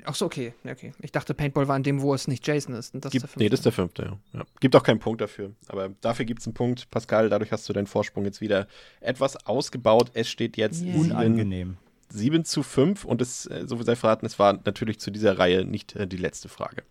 [0.06, 0.54] Ach so, okay.
[0.68, 0.92] Okay.
[1.02, 2.94] Ich dachte, Paintball war in dem, wo es nicht Jason ist.
[2.96, 4.02] Und das Gibt, ist der nee, das ist fünfte.
[4.02, 4.40] der fünfte, ja.
[4.42, 4.46] ja.
[4.60, 5.52] Gibt auch keinen Punkt dafür.
[5.68, 6.90] Aber dafür gibt es einen Punkt.
[6.90, 8.68] Pascal, dadurch hast du deinen Vorsprung jetzt wieder
[9.02, 10.12] etwas ausgebaut.
[10.16, 10.94] Es steht jetzt Yeah.
[10.94, 11.78] sieben, Unangenehm.
[12.14, 15.38] 7 zu 5 und es, äh, so viel sei verraten, es war natürlich zu dieser
[15.40, 16.84] Reihe nicht äh, die letzte Frage.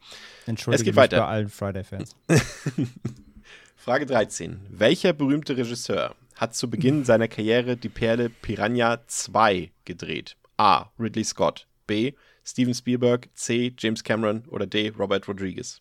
[0.47, 1.19] Entschuldige Es geht mich weiter.
[1.21, 2.17] bei allen Friday-Fans.
[3.77, 4.61] Frage 13.
[4.69, 10.37] Welcher berühmte Regisseur hat zu Beginn seiner Karriere die Perle Piranha 2 gedreht?
[10.57, 10.91] A.
[10.99, 11.67] Ridley Scott.
[11.87, 12.13] B.
[12.45, 13.29] Steven Spielberg.
[13.35, 13.73] C.
[13.79, 14.45] James Cameron.
[14.49, 14.89] Oder D.
[14.99, 15.81] Robert Rodriguez.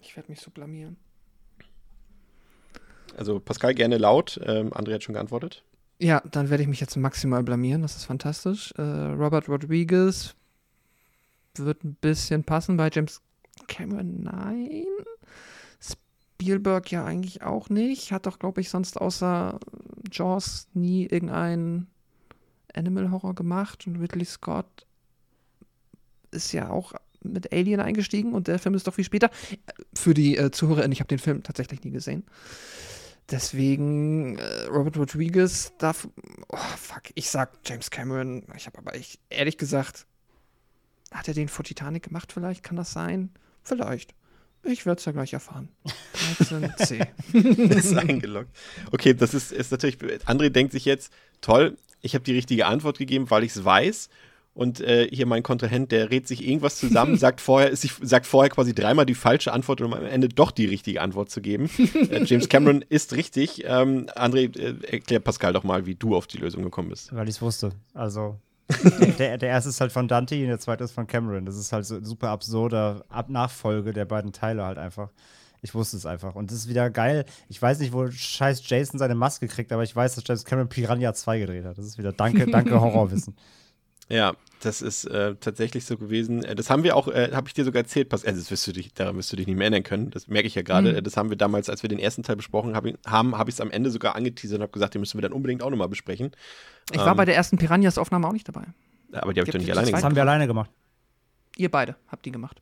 [0.00, 0.96] Ich werde mich so blamieren.
[3.16, 4.40] Also Pascal gerne laut.
[4.44, 5.62] Ähm, André hat schon geantwortet.
[6.02, 7.82] Ja, dann werde ich mich jetzt maximal blamieren.
[7.82, 8.72] Das ist fantastisch.
[8.76, 10.34] Äh, Robert Rodriguez
[11.54, 13.20] wird ein bisschen passen bei James
[13.68, 14.24] Cameron.
[14.24, 14.84] Nein.
[15.80, 18.10] Spielberg ja eigentlich auch nicht.
[18.10, 19.60] Hat doch, glaube ich, sonst außer
[20.10, 21.86] Jaws nie irgendeinen
[22.74, 23.86] Animal Horror gemacht.
[23.86, 24.86] Und Ridley Scott
[26.32, 29.30] ist ja auch mit Alien eingestiegen und der Film ist doch viel später.
[29.94, 32.24] Für die äh, ZuhörerInnen, ich habe den Film tatsächlich nie gesehen.
[33.32, 36.06] Deswegen äh, Robert Rodriguez darf.
[36.48, 38.44] Oh, fuck, ich sag James Cameron.
[38.56, 40.06] Ich habe aber ich, ehrlich gesagt,
[41.10, 42.62] hat er den vor Titanic gemacht vielleicht?
[42.62, 43.30] Kann das sein?
[43.62, 44.14] Vielleicht.
[44.64, 45.70] Ich werde es ja gleich erfahren.
[46.38, 47.68] 13c.
[47.68, 48.50] Das ist eingeloggt.
[48.92, 49.96] Okay, das ist, ist natürlich.
[50.26, 51.10] André denkt sich jetzt,
[51.40, 54.10] toll, ich habe die richtige Antwort gegeben, weil ich es weiß.
[54.54, 58.50] Und äh, hier mein Kontrahent, der rät sich irgendwas zusammen, sagt vorher, sich, sagt vorher
[58.50, 61.70] quasi dreimal die falsche Antwort, um am Ende doch die richtige Antwort zu geben.
[62.10, 63.64] äh, James Cameron ist richtig.
[63.64, 67.14] Ähm, André, äh, erklär Pascal doch mal, wie du auf die Lösung gekommen bist.
[67.14, 67.72] Weil ich es wusste.
[67.94, 68.36] Also,
[69.18, 71.46] der, der, erste ist halt von Dante und der zweite ist von Cameron.
[71.46, 75.10] Das ist halt so ein super absurder Ab Nachfolge der beiden Teile halt einfach.
[75.62, 76.34] Ich wusste es einfach.
[76.34, 77.24] Und das ist wieder geil.
[77.48, 80.68] Ich weiß nicht, wo scheiß Jason seine Maske kriegt, aber ich weiß, dass James Cameron
[80.68, 81.78] Piranha 2 gedreht hat.
[81.78, 83.36] Das ist wieder danke, danke Horrorwissen.
[84.14, 86.44] Ja, das ist äh, tatsächlich so gewesen.
[86.44, 88.72] Äh, das haben wir auch, äh, habe ich dir sogar erzählt, äh, das wirst du
[88.72, 90.10] dich, daran wirst du dich nicht mehr erinnern können.
[90.10, 90.92] Das merke ich ja gerade.
[90.92, 90.98] Mhm.
[90.98, 93.48] Äh, Das haben wir damals, als wir den ersten Teil besprochen hab, ich- haben, habe
[93.48, 95.70] ich es am Ende sogar angeteasert und habe gesagt, den müssen wir dann unbedingt auch
[95.70, 96.30] nochmal besprechen.
[96.92, 98.64] Ich war Ähm, bei der ersten Piranhas-Aufnahme auch nicht dabei.
[99.12, 100.04] Aber die habe ich doch nicht alleine zu Das gemacht.
[100.04, 100.70] haben wir alleine gemacht.
[101.56, 102.60] Ihr beide habt die gemacht.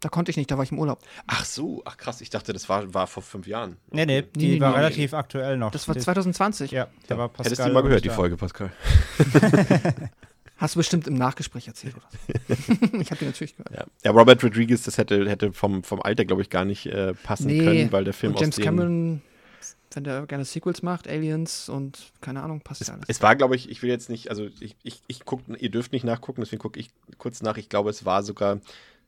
[0.00, 1.00] Da konnte ich nicht, da war ich im Urlaub.
[1.26, 3.76] Ach so, ach krass, ich dachte, das war, war vor fünf Jahren.
[3.90, 5.70] Nee, nee, die Nee, nee, war nee, relativ aktuell noch.
[5.72, 6.70] Das war Die- 2020.
[6.70, 7.52] Ja, da war Pascal.
[7.52, 8.08] Hättest du mal gehört, die.
[8.08, 8.72] Folge, Pascal.
[10.60, 12.06] Hast du bestimmt im Nachgespräch erzählt, oder?
[13.00, 13.72] ich habe die natürlich gehört.
[13.74, 17.14] Ja, ja Robert Rodriguez, das hätte, hätte vom, vom Alter, glaube ich, gar nicht äh,
[17.14, 19.22] passen Nee, können, weil der Film Und James aus Cameron,
[19.94, 23.06] wenn der gerne Sequels macht, Aliens und keine Ahnung, passt Es, ja alles.
[23.08, 25.92] es war, glaube ich, ich will jetzt nicht, also ich, ich, ich guck, ihr dürft
[25.92, 27.56] nicht nachgucken, deswegen gucke ich kurz nach.
[27.56, 28.60] Ich glaube, es war sogar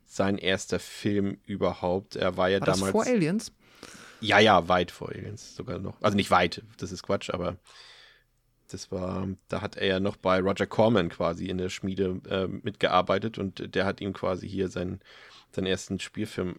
[0.07, 2.17] sein erster Film überhaupt.
[2.17, 2.93] Er war ja war das damals.
[2.93, 3.53] vor Aliens?
[4.23, 6.01] Ja, ja, weit vor Aliens sogar noch.
[6.01, 7.57] Also nicht weit, das ist Quatsch, aber
[8.73, 12.47] das war, da hat er ja noch bei Roger Corman quasi in der Schmiede äh,
[12.47, 15.01] mitgearbeitet und der hat ihm quasi hier seinen,
[15.51, 16.57] seinen ersten Spielfilm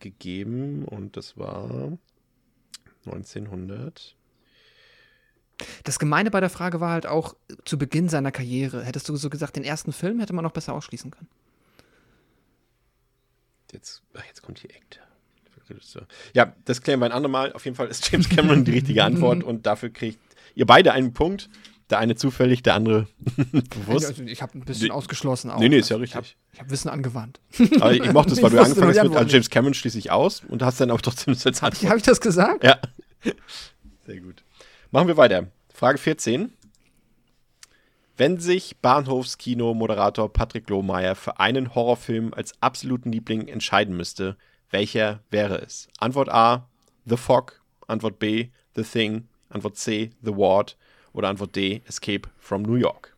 [0.00, 1.98] gegeben und das war
[3.04, 4.16] 1900.
[5.84, 8.84] Das Gemeine bei der Frage war halt auch zu Beginn seiner Karriere.
[8.84, 11.28] Hättest du so gesagt, den ersten Film hätte man noch besser ausschließen können.
[13.72, 15.00] Jetzt, ach, jetzt kommt hier Act.
[16.32, 17.52] Ja, das klären wir ein andermal.
[17.52, 20.18] Auf jeden Fall ist James Cameron die richtige Antwort und dafür kriegt
[20.58, 21.48] ihr beide einen Punkt.
[21.90, 23.06] Der eine zufällig, der andere
[23.70, 24.04] bewusst.
[24.06, 24.92] Also ich habe ein bisschen Nee.
[24.92, 25.58] ausgeschlossen auch.
[25.58, 26.60] Nee, nee, ist ja Also Ich habe richtig.
[26.60, 27.40] hab Wissen angewandt.
[27.80, 30.42] Aber ich mochte es, weil du angefangen hast mit also James Cameron schließe ich aus
[30.46, 32.62] und hast dann aber trotzdem das als Habe hab ich das gesagt?
[32.62, 32.78] Ja.
[34.04, 34.44] Sehr gut.
[34.90, 35.46] Machen wir weiter.
[35.72, 36.52] Frage 14.
[38.18, 44.36] Wenn sich Bahnhofskino-Moderator Patrick Lohmeier für einen Horrorfilm als absoluten Liebling entscheiden müsste,
[44.70, 45.88] welcher wäre es?
[45.98, 46.68] Antwort A,
[47.06, 47.62] The Fog.
[47.86, 49.28] Antwort B, The Thing.
[49.48, 50.76] Antwort C, The Ward.
[51.12, 53.16] Oder Antwort D, Escape from New York.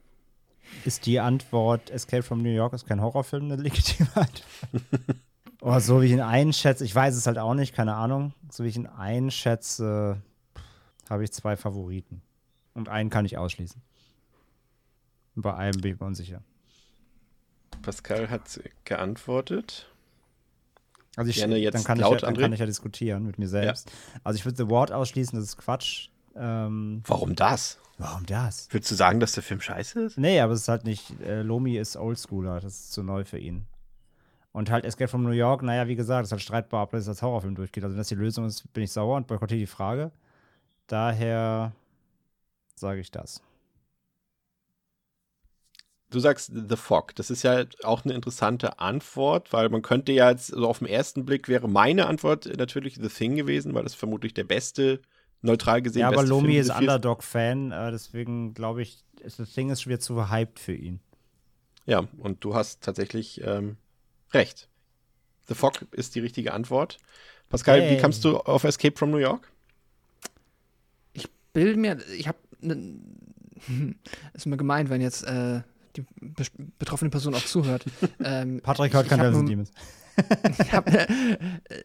[0.85, 4.45] Ist die Antwort Escape from New York ist kein Horrorfilm eine legitime Antwort?
[5.61, 8.33] oh, so wie ich ihn einschätze, ich weiß es halt auch nicht, keine Ahnung.
[8.51, 10.23] So wie ich ihn einschätze,
[11.09, 12.23] habe ich zwei Favoriten.
[12.73, 13.83] Und einen kann ich ausschließen.
[15.35, 16.43] Und bei einem bin ich mir unsicher.
[17.83, 19.87] Pascal hat geantwortet.
[21.17, 22.43] Also ich, Gerne jetzt dann, kann laut, ich ja, dann André.
[22.43, 23.91] kann ich ja diskutieren mit mir selbst.
[24.23, 26.10] Also ich würde The Ward ausschließen, das ist Quatsch.
[26.37, 27.79] Ähm, Warum das?
[27.99, 28.69] warum das?
[28.71, 30.19] Würdest du sagen, dass der Film scheiße ist?
[30.19, 33.39] Nee, aber es ist halt nicht, äh, Lomi ist Oldschooler, das ist zu neu für
[33.39, 33.67] ihn.
[34.53, 37.23] Und halt Escape from New York, naja, wie gesagt, ist halt streitbar, ob das als
[37.23, 37.85] Horrorfilm durchgeht.
[37.85, 40.11] Also wenn das die Lösung ist, bin ich sauer und boykottiere die Frage.
[40.87, 41.73] Daher
[42.75, 43.43] sage ich das.
[46.11, 47.15] Du sagst The Fog.
[47.15, 50.89] Das ist ja auch eine interessante Antwort, weil man könnte ja jetzt, so auf den
[50.89, 55.01] ersten Blick wäre meine Antwort natürlich The Thing gewesen, weil das vermutlich der beste,
[55.43, 59.53] neutral gesehen, Ja, aber beste Lomi Film ist Underdog-Fan, äh, deswegen glaube ich, ist- das
[59.55, 61.01] Ding ist schwer zu hyped für ihn.
[61.87, 63.77] Ja, und du hast tatsächlich ähm,
[64.33, 64.69] recht.
[65.49, 66.99] The Fog ist die richtige Antwort.
[67.49, 67.99] Pascal, wie Yay.
[68.01, 69.51] kamst du auf Escape from New York?
[71.53, 73.01] Bild mir, ich habe, ne,
[74.35, 75.63] ist mir gemeint, wenn jetzt äh,
[75.97, 77.85] die bes- betroffene Person auch zuhört.
[78.25, 79.71] ähm, Patrick hört ich- kein ich hab Devils and nur- Demons.
[80.59, 81.09] ich habe äh,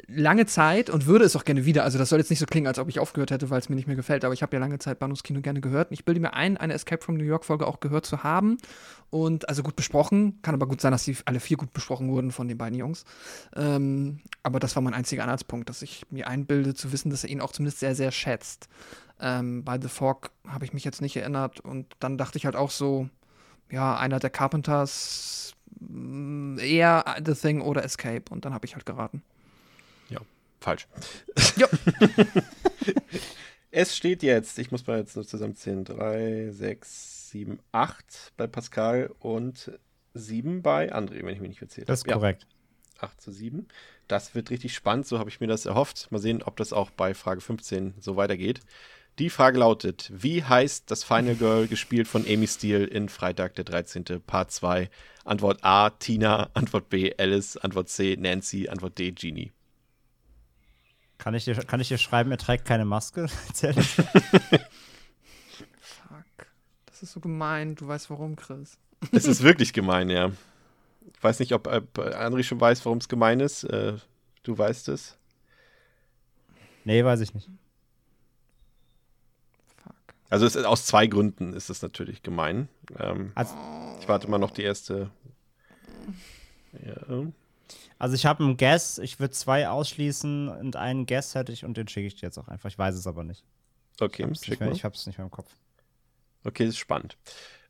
[0.07, 1.84] lange Zeit und würde es auch gerne wieder.
[1.84, 3.76] Also das soll jetzt nicht so klingen, als ob ich aufgehört hätte, weil es mir
[3.76, 4.26] nicht mehr gefällt.
[4.26, 5.89] Aber ich habe ja lange Zeit Bahnhofs Kino gerne gehört.
[5.89, 8.57] Und ich bilde mir ein, eine Escape from New York Folge auch gehört zu haben
[9.09, 10.41] und also gut besprochen.
[10.41, 13.05] Kann aber gut sein, dass die alle vier gut besprochen wurden von den beiden Jungs.
[13.55, 17.30] Ähm, aber das war mein einziger Anhaltspunkt, dass ich mir einbilde zu wissen, dass er
[17.30, 18.67] ihn auch zumindest sehr sehr schätzt.
[19.19, 22.55] Ähm, bei The Fog habe ich mich jetzt nicht erinnert und dann dachte ich halt
[22.55, 23.09] auch so,
[23.71, 25.53] ja einer der Carpenters
[26.59, 29.21] eher The Thing oder Escape und dann habe ich halt geraten.
[30.65, 30.88] Falsch.
[31.57, 31.67] Ja.
[33.71, 39.13] es steht jetzt, ich muss mal jetzt nur zusammenzählen, 3, 6, 7, 8 bei Pascal
[39.19, 39.71] und
[40.15, 42.13] 7 bei André, wenn ich mich nicht verzählt Das ist habe.
[42.13, 42.15] Ja.
[42.15, 42.47] korrekt.
[42.99, 43.67] 8 zu 7.
[44.07, 46.11] Das wird richtig spannend, so habe ich mir das erhofft.
[46.11, 48.61] Mal sehen, ob das auch bei Frage 15 so weitergeht.
[49.20, 53.63] Die Frage lautet: Wie heißt das Final Girl, gespielt von Amy Steele in Freitag der
[53.63, 54.03] 13.
[54.26, 54.89] Part 2?
[55.24, 59.51] Antwort A: Tina, Antwort B: Alice, Antwort C: Nancy, Antwort D: Genie.
[61.18, 63.28] Kann ich, dir, kann ich dir schreiben, er trägt keine Maske?
[63.57, 63.78] Fuck.
[66.86, 67.76] Das ist so gemein.
[67.76, 68.78] Du weißt warum, Chris.
[69.11, 70.32] Es ist wirklich gemein, ja.
[71.13, 73.63] Ich weiß nicht, ob äh, André schon weiß, warum es gemein ist.
[73.63, 73.93] Äh,
[74.43, 75.18] du weißt es.
[76.84, 77.49] nee, weiß ich nicht.
[80.36, 82.67] Also es ist, aus zwei Gründen ist es natürlich gemein.
[82.99, 83.55] Ähm, Also,
[84.01, 85.09] ich warte mal noch die erste.
[86.86, 87.23] Ja.
[87.97, 91.77] also ich habe einen Guess, ich würde zwei ausschließen und einen Guess hätte ich und
[91.77, 92.69] den schicke ich dir jetzt auch einfach.
[92.69, 93.45] Ich weiß es aber nicht.
[94.01, 94.75] Okay, Ich hab's, nicht, mehr, mal.
[94.75, 95.49] ich hab's nicht mehr im Kopf.
[96.43, 97.15] Okay, das ist spannend.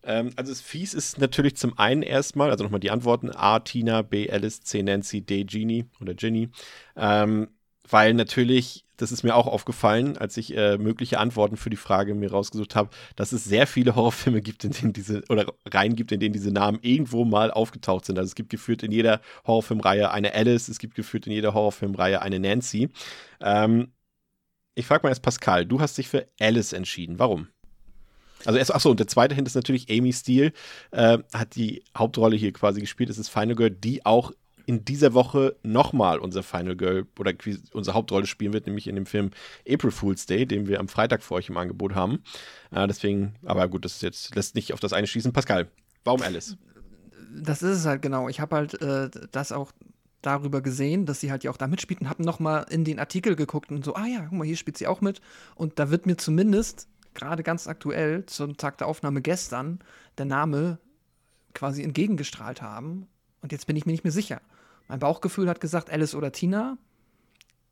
[0.02, 4.02] Ähm, also das Fies ist natürlich zum einen erstmal, also nochmal die Antworten, A, Tina,
[4.02, 6.50] B, Alice, C, Nancy, D, Genie oder Ginny.
[6.96, 7.50] Ähm,
[7.90, 12.16] weil natürlich, das ist mir auch aufgefallen, als ich äh, mögliche Antworten für die Frage
[12.16, 16.12] mir rausgesucht habe, dass es sehr viele Horrorfilme gibt, in denen diese, oder Reihen gibt,
[16.12, 18.18] in denen diese Namen irgendwo mal aufgetaucht sind.
[18.18, 22.22] Also es gibt geführt in jeder Horrorfilmreihe eine Alice, es gibt geführt in jeder Horrorfilmreihe
[22.22, 22.90] eine Nancy.
[23.42, 23.92] Ähm,
[24.74, 27.20] ich frage mal erst Pascal, du hast dich für Alice entschieden.
[27.20, 27.48] Warum?
[28.44, 30.52] Also erst, achso, und der zweite Hint ist natürlich Amy Steele,
[30.92, 33.10] äh, hat die Hauptrolle hier quasi gespielt.
[33.10, 34.32] Es ist Final Girl, die auch
[34.66, 37.34] in dieser Woche nochmal unser Final Girl oder
[37.74, 39.32] unsere Hauptrolle spielen wird, nämlich in dem Film
[39.70, 42.24] April Fool's Day, den wir am Freitag für euch im Angebot haben.
[42.72, 45.34] Äh, deswegen, aber gut, das jetzt lässt nicht auf das eine schließen.
[45.34, 45.68] Pascal,
[46.04, 46.58] warum Alice?
[47.34, 48.30] Das ist es halt genau.
[48.30, 49.72] Ich habe halt äh, das auch
[50.22, 53.36] darüber gesehen, dass sie halt ja auch da mitspielt und habe nochmal in den Artikel
[53.36, 55.22] geguckt und so, ah ja, guck mal, hier spielt sie auch mit.
[55.56, 59.80] Und da wird mir zumindest gerade ganz aktuell zum Tag der Aufnahme gestern
[60.18, 60.80] der Name
[61.54, 63.08] quasi entgegengestrahlt haben.
[63.42, 64.42] Und jetzt bin ich mir nicht mehr sicher.
[64.88, 66.78] Mein Bauchgefühl hat gesagt Alice oder Tina.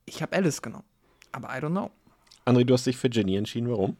[0.05, 0.85] Ich habe Alice genommen.
[1.31, 1.91] Aber I don't know.
[2.45, 3.69] André, du hast dich für Jenny entschieden.
[3.69, 3.95] Warum?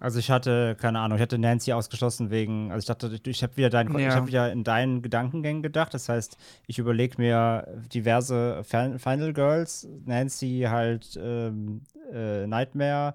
[0.00, 3.42] Also ich hatte, keine Ahnung, ich hatte Nancy ausgeschlossen wegen, also ich dachte, ich, ich
[3.42, 4.14] habe wieder, dein, ich Ja.
[4.14, 5.92] hab wieder in deinen Gedankengängen gedacht.
[5.92, 6.36] Das heißt,
[6.68, 11.82] ich überlege mir diverse Fin- Final Girls, Nancy halt ähm,
[12.12, 13.14] äh, Nightmare,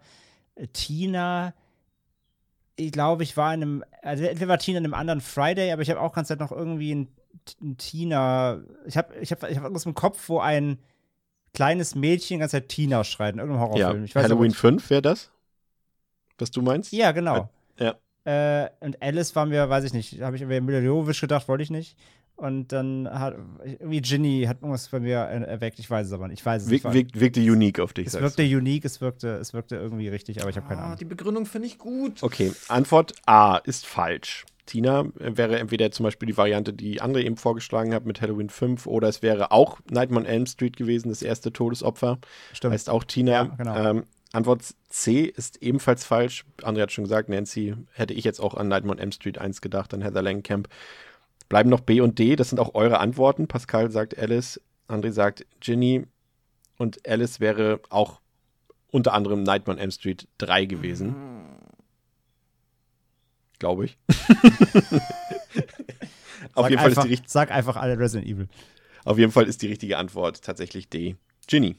[0.73, 1.53] Tina.
[2.75, 5.83] Ich glaube, ich war in einem, also entweder war Tina in einem anderen Friday, aber
[5.83, 7.07] ich habe auch ganz Zeit noch irgendwie ein, ein
[7.77, 8.61] Tina.
[8.85, 10.77] Ich habe ich hab, ich hab irgendwas im Kopf, wo ein
[11.53, 13.99] kleines Mädchen die ganze Zeit Tina schreit in irgendeinem Horrorfilm.
[13.99, 15.29] Ja, ich weiß aber Halloween nicht- 5 wäre das?
[16.37, 16.91] Was du meinst?
[16.91, 17.49] ja, genau.
[17.79, 17.95] Ja.
[18.25, 21.63] Äh, und Alice war mir, weiß ich nicht, habe ich über Mila Jovovich gedacht, wollte
[21.63, 21.97] ich nicht.
[22.35, 25.77] Und dann hat irgendwie Ginny hat irgendwas bei mir erweckt.
[25.77, 26.39] Ich weiß es aber nicht.
[26.39, 26.83] Ich weiß es nicht.
[26.83, 28.07] wirk, wirkte unique auf dich.
[28.07, 28.57] Es sagst wirkte du.
[28.57, 30.97] unique, es wirkte, es wirkte irgendwie richtig, aber ich habe keine Ah, Ahnung.
[30.97, 32.23] die Begründung finde ich gut.
[32.23, 34.45] Okay, Antwort A ist falsch.
[34.65, 38.49] Tina äh, wäre entweder zum Beispiel die Variante, die andere eben vorgeschlagen hat mit Halloween
[38.49, 42.19] 5, oder es wäre auch Nightmare on Elm Street gewesen, das erste Todesopfer.
[42.53, 42.73] Stimmt.
[42.73, 43.31] Heißt auch Tina.
[43.31, 43.75] Ja, genau.
[43.75, 46.43] ähm, Antwort C ist ebenfalls falsch.
[46.61, 49.61] André hat schon gesagt, Nancy hätte ich jetzt auch an Nightmare on Elm Street 1
[49.61, 50.69] gedacht, an Heather Langenkamp.
[51.49, 53.47] Bleiben noch B und D, das sind auch eure Antworten.
[53.47, 56.07] Pascal sagt Alice, André sagt Ginny
[56.77, 58.21] und Alice wäre auch
[58.91, 61.15] unter anderem Nightmare on Elm Street 3 gewesen.
[63.63, 63.97] Glaube ich.
[66.53, 68.49] Auf Sag jeden, Fall ist einfach, die, richt- sag einfach alle Resident Evil.
[69.05, 71.15] auf jeden Fall ist die richtige Antwort tatsächlich D.
[71.47, 71.77] Ginny.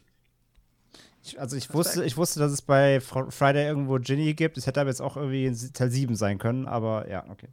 [1.23, 4.57] Ich, also ich wusste, ich wusste, dass es bei Fr- Friday irgendwo Ginny gibt.
[4.57, 7.49] Es hätte aber jetzt auch irgendwie Teil 7 sein können, aber ja, okay.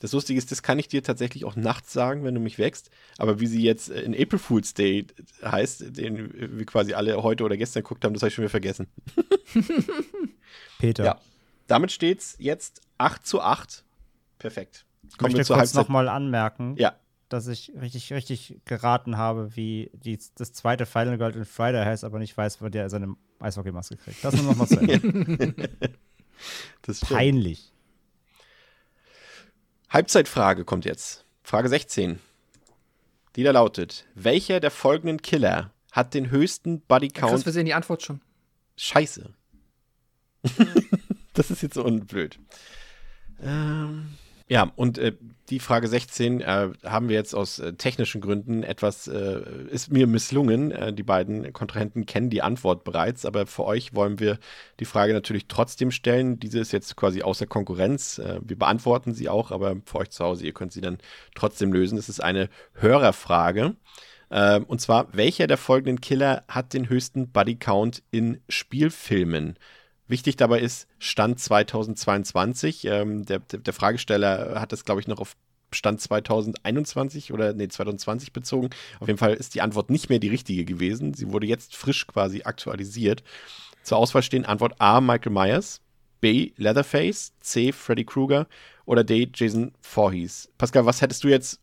[0.00, 2.88] Das Lustige ist, das kann ich dir tatsächlich auch nachts sagen, wenn du mich wächst.
[3.18, 5.06] Aber wie sie jetzt äh, in April Fool's Day
[5.44, 8.50] heißt, den wir quasi alle heute oder gestern geguckt haben, das habe ich schon wieder
[8.50, 8.86] vergessen.
[10.78, 11.04] Peter.
[11.04, 11.20] Ja.
[11.66, 13.84] Damit steht es jetzt 8 zu 8.
[14.38, 14.84] Perfekt.
[15.08, 15.82] Ich Kommen wir möchte kurz Halbzeit.
[15.82, 16.96] nochmal anmerken, Ja,
[17.28, 22.04] dass ich richtig, richtig geraten habe, wie die, das zweite Final Girl in Friday heißt,
[22.04, 24.24] aber nicht weiß, wo der seine Eishockeymaske kriegt.
[24.24, 25.54] Das nur nochmal zu Ende.
[26.82, 27.12] das stimmt.
[27.12, 27.72] Peinlich.
[29.90, 31.24] Halbzeitfrage kommt jetzt.
[31.42, 32.18] Frage 16.
[33.36, 37.46] Die da lautet: Welcher der folgenden Killer hat den höchsten Chris, Bodycount?
[37.46, 38.20] wir sehen die Antwort schon.
[38.76, 39.32] Scheiße.
[41.36, 42.38] das ist jetzt so unblöd.
[43.42, 44.06] Ähm,
[44.48, 45.12] ja, und äh,
[45.50, 50.06] die Frage 16 äh, haben wir jetzt aus äh, technischen Gründen etwas, äh, ist mir
[50.06, 50.70] misslungen.
[50.70, 54.38] Äh, die beiden Kontrahenten kennen die Antwort bereits, aber für euch wollen wir
[54.78, 56.38] die Frage natürlich trotzdem stellen.
[56.38, 58.18] Diese ist jetzt quasi außer Konkurrenz.
[58.18, 60.98] Äh, wir beantworten sie auch, aber für euch zu Hause, ihr könnt sie dann
[61.34, 61.98] trotzdem lösen.
[61.98, 63.76] Es ist eine Hörerfrage.
[64.28, 69.56] Und zwar, welcher der folgenden Killer hat den höchsten Bodycount in Spielfilmen?
[70.08, 72.84] Wichtig dabei ist Stand 2022.
[72.84, 75.36] Ähm, der, der, Fragesteller hat das, glaube ich, noch auf
[75.72, 78.70] Stand 2021 oder nee, 2020 bezogen.
[79.00, 81.14] Auf jeden Fall ist die Antwort nicht mehr die richtige gewesen.
[81.14, 83.24] Sie wurde jetzt frisch quasi aktualisiert.
[83.82, 85.80] Zur Auswahl stehen Antwort A, Michael Myers,
[86.20, 88.46] B, Leatherface, C, Freddy Krueger
[88.84, 90.50] oder D, Jason Voorhees.
[90.56, 91.60] Pascal, was hättest du jetzt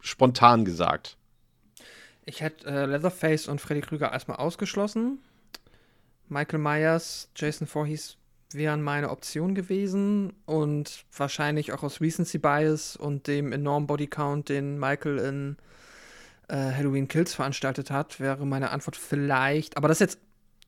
[0.00, 1.16] spontan gesagt?
[2.24, 5.18] Ich hätte äh, Leatherface und Freddy Krüger erstmal ausgeschlossen.
[6.32, 8.16] Michael Myers, Jason Voorhees
[8.52, 14.78] wären meine Option gewesen und wahrscheinlich auch aus Recency Bias und dem enormen Bodycount, den
[14.78, 15.56] Michael in
[16.48, 20.18] äh, Halloween Kills veranstaltet hat, wäre meine Antwort vielleicht, aber das jetzt,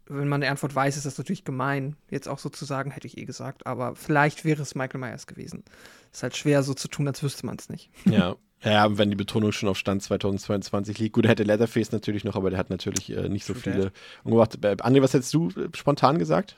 [0.06, 3.06] wenn man die Antwort weiß, ist das natürlich gemein, jetzt auch so zu sagen, hätte
[3.06, 5.64] ich eh gesagt, aber vielleicht wäre es Michael Myers gewesen.
[6.12, 7.90] Ist halt schwer so zu tun, als wüsste man es nicht.
[8.04, 8.36] Ja.
[8.62, 11.12] Ja, wenn die Betonung schon auf Stand 2022 liegt.
[11.12, 13.92] Gut, er hätte Leatherface natürlich noch, aber der hat natürlich äh, nicht so True viele
[14.22, 14.56] umgebracht.
[14.64, 16.56] Äh, André, was hättest du äh, spontan gesagt?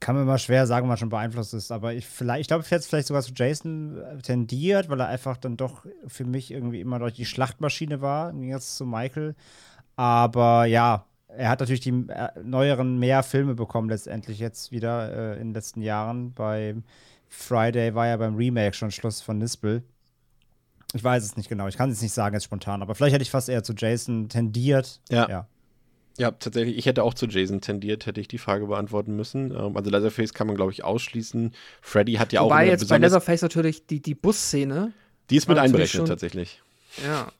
[0.00, 2.64] Kann man immer schwer sagen, wenn man schon beeinflusst ist, aber ich, vielleicht, ich glaube,
[2.64, 6.24] ich hätte es vielleicht sogar zu Jason äh, tendiert, weil er einfach dann doch für
[6.24, 9.36] mich irgendwie immer durch die Schlachtmaschine war, im Gegensatz zu Michael.
[9.94, 11.06] Aber ja,
[11.36, 15.54] er hat natürlich die äh, neueren mehr Filme bekommen, letztendlich jetzt wieder äh, in den
[15.54, 16.32] letzten Jahren.
[16.32, 16.74] Bei
[17.28, 19.82] Friday war ja beim Remake schon Schluss von Nispel.
[20.94, 23.22] Ich weiß es nicht genau, ich kann es nicht sagen jetzt spontan, aber vielleicht hätte
[23.22, 25.00] ich fast eher zu Jason tendiert.
[25.10, 25.28] Ja.
[25.28, 25.46] ja.
[26.18, 26.78] Ja, tatsächlich.
[26.78, 29.50] Ich hätte auch zu Jason tendiert, hätte ich die Frage beantworten müssen.
[29.50, 31.52] Ähm, also Leatherface kann man, glaube ich, ausschließen.
[31.82, 34.92] Freddy hat ja auch Wobei jetzt bei Leatherface natürlich die, die Busszene,
[35.28, 36.62] Die ist mit einberechnet, tatsächlich.
[37.04, 37.30] ja,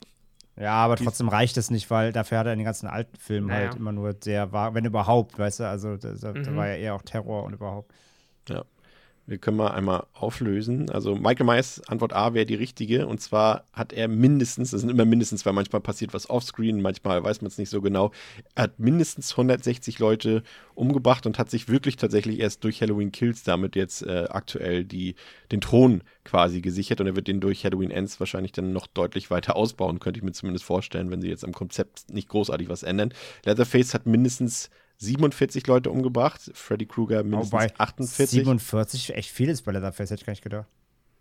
[0.59, 3.47] Ja, aber trotzdem reicht es nicht, weil dafür hat er in den ganzen alten Filmen
[3.47, 3.67] Naja.
[3.67, 6.55] halt immer nur sehr wenn überhaupt, weißt du, also da, da, da Mhm.
[6.55, 7.93] war ja eher auch Terror und überhaupt.
[9.29, 10.89] Wir können mal einmal auflösen.
[10.89, 13.07] Also Michael Myers, Antwort A wäre die richtige.
[13.07, 17.21] Und zwar hat er mindestens, das sind immer mindestens, weil manchmal passiert was offscreen, manchmal
[17.21, 18.11] weiß man es nicht so genau,
[18.55, 20.43] er hat mindestens 160 Leute
[20.75, 25.15] umgebracht und hat sich wirklich tatsächlich erst durch Halloween Kills damit jetzt äh, aktuell die,
[25.51, 27.01] den Thron quasi gesichert.
[27.01, 30.23] Und er wird den durch Halloween Ends wahrscheinlich dann noch deutlich weiter ausbauen, könnte ich
[30.23, 33.13] mir zumindest vorstellen, wenn sie jetzt am Konzept nicht großartig was ändern.
[33.43, 38.29] Leatherface hat mindestens 47 Leute umgebracht, Freddy Krueger mindestens Wobei 48.
[38.39, 40.67] 47 echt viel ist bei Leatherface, hätte ich gar nicht gedacht.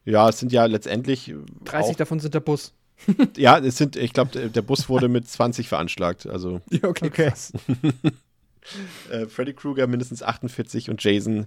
[0.05, 2.73] Ja, es sind ja letztendlich 30 auch, davon sind der Bus.
[3.37, 6.27] Ja, es sind, ich glaube, der Bus wurde mit 20 veranschlagt.
[6.27, 7.31] Also Ja, okay, Okay.
[9.11, 11.47] äh, Freddy Krueger mindestens 48 und Jason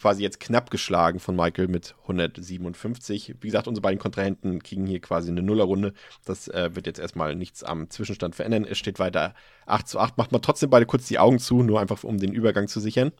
[0.00, 3.36] quasi jetzt knapp geschlagen von Michael mit 157.
[3.40, 5.92] Wie gesagt, unsere beiden Kontrahenten kriegen hier quasi eine Nullerrunde.
[6.24, 8.64] Das äh, wird jetzt erstmal nichts am Zwischenstand verändern.
[8.64, 9.34] Es steht weiter
[9.66, 10.16] 8 zu 8.
[10.16, 13.12] Macht mal trotzdem beide kurz die Augen zu, nur einfach um den Übergang zu sichern.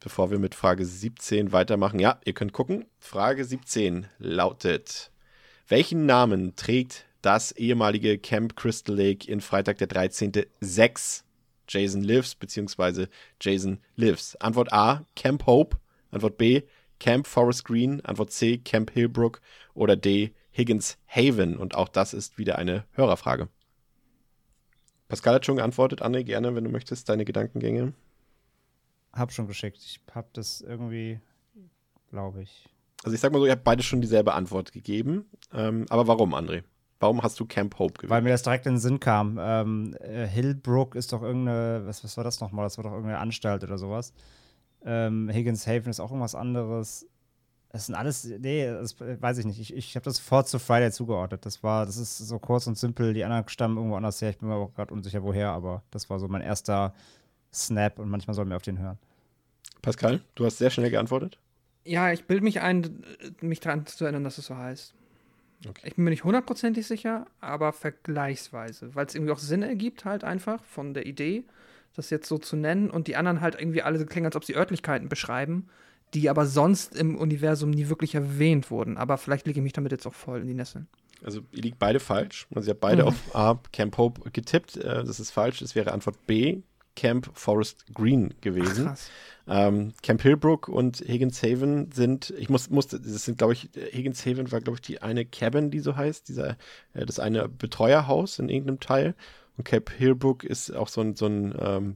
[0.00, 2.00] Bevor wir mit Frage 17 weitermachen.
[2.00, 2.86] Ja, ihr könnt gucken.
[2.98, 5.12] Frage 17 lautet:
[5.68, 10.32] Welchen Namen trägt das ehemalige Camp Crystal Lake in Freitag der 13.
[10.60, 11.24] 6
[11.70, 13.06] Jason Lives bzw.
[13.40, 14.36] Jason Lives?
[14.36, 15.78] Antwort A, Camp Hope.
[16.10, 16.62] Antwort B,
[16.98, 18.00] Camp Forest Green.
[18.04, 19.40] Antwort C, Camp Hillbrook.
[19.74, 21.56] Oder D, Higgins Haven.
[21.56, 23.48] Und auch das ist wieder eine Hörerfrage.
[25.08, 26.02] Pascal hat schon geantwortet.
[26.02, 27.94] André, gerne, wenn du möchtest, deine Gedankengänge.
[29.12, 29.78] Hab schon geschickt.
[29.78, 31.20] Ich hab das irgendwie,
[32.10, 32.68] glaube ich.
[33.02, 35.24] Also ich sag mal so, ihr habt beide schon dieselbe Antwort gegeben.
[35.52, 36.62] Ähm, aber warum, André?
[37.00, 38.10] Warum hast du Camp Hope gewählt?
[38.10, 39.38] Weil mir das direkt in den Sinn kam.
[39.40, 42.66] Ähm, äh, Hillbrook ist doch irgendeine, was, was war das nochmal?
[42.66, 44.12] Das war doch irgendeine Anstalt oder sowas.
[44.84, 47.06] Ähm, Higgins Haven ist auch irgendwas anderes.
[47.70, 49.60] Das sind alles, nee, das weiß ich nicht.
[49.60, 51.46] Ich, ich habe das sofort zu Friday zugeordnet.
[51.46, 53.14] Das war, das ist so kurz und simpel.
[53.14, 54.30] Die anderen stammen irgendwo anders her.
[54.30, 56.92] Ich bin mir auch gerade unsicher, woher, aber das war so mein erster
[57.52, 58.98] Snap und manchmal soll man auf den hören.
[59.80, 61.38] Pascal, du hast sehr schnell geantwortet.
[61.84, 63.04] Ja, ich bilde mich ein,
[63.40, 64.94] mich daran zu erinnern, dass es so heißt.
[65.68, 65.88] Okay.
[65.88, 70.24] Ich bin mir nicht hundertprozentig sicher, aber vergleichsweise, weil es irgendwie auch Sinn ergibt, halt
[70.24, 71.44] einfach von der Idee,
[71.94, 74.56] das jetzt so zu nennen und die anderen halt irgendwie alle klingen, als ob sie
[74.56, 75.68] Örtlichkeiten beschreiben,
[76.14, 78.96] die aber sonst im Universum nie wirklich erwähnt wurden.
[78.96, 80.88] Aber vielleicht liege ich mich damit jetzt auch voll in die Nesseln.
[81.22, 82.46] Also ihr liegt beide falsch.
[82.54, 83.08] Also ihr habt beide mhm.
[83.08, 84.78] auf A, Camp Hope getippt.
[84.78, 85.60] Äh, das ist falsch.
[85.60, 86.62] Es wäre Antwort B,
[87.00, 88.88] Camp Forest Green gewesen.
[88.88, 88.98] Ach,
[89.48, 94.26] ähm, Camp Hillbrook und Higgins Haven sind, ich muss, musste, das sind, glaube ich, Higgins
[94.26, 96.58] Haven war, glaube ich, die eine Cabin, die so heißt, dieser,
[96.92, 99.14] äh, das eine Betreuerhaus in irgendeinem Teil.
[99.56, 101.94] Und Camp Hillbrook ist auch so ein, so ein, ähm,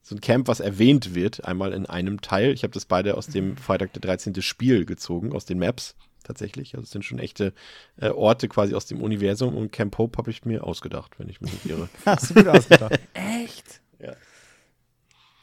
[0.00, 2.52] so ein Camp, was erwähnt wird, einmal in einem Teil.
[2.54, 3.56] Ich habe das beide aus dem mhm.
[3.58, 4.40] Freitag der 13.
[4.40, 5.94] Spiel gezogen, aus den Maps
[6.24, 6.74] tatsächlich.
[6.74, 7.52] Also es sind schon echte
[8.00, 11.42] äh, Orte quasi aus dem Universum und Camp Hope habe ich mir ausgedacht, wenn ich
[11.42, 11.90] mich nicht irre.
[12.06, 12.98] Hast du gut ausgedacht.
[13.14, 13.82] Echt?
[13.98, 14.14] Ja.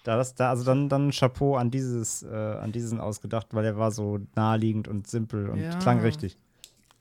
[0.05, 3.75] Da, das, da, also dann, dann Chapeau an dieses, äh, an diesen ausgedacht, weil er
[3.77, 5.75] war so naheliegend und simpel und ja.
[5.79, 6.37] klang richtig.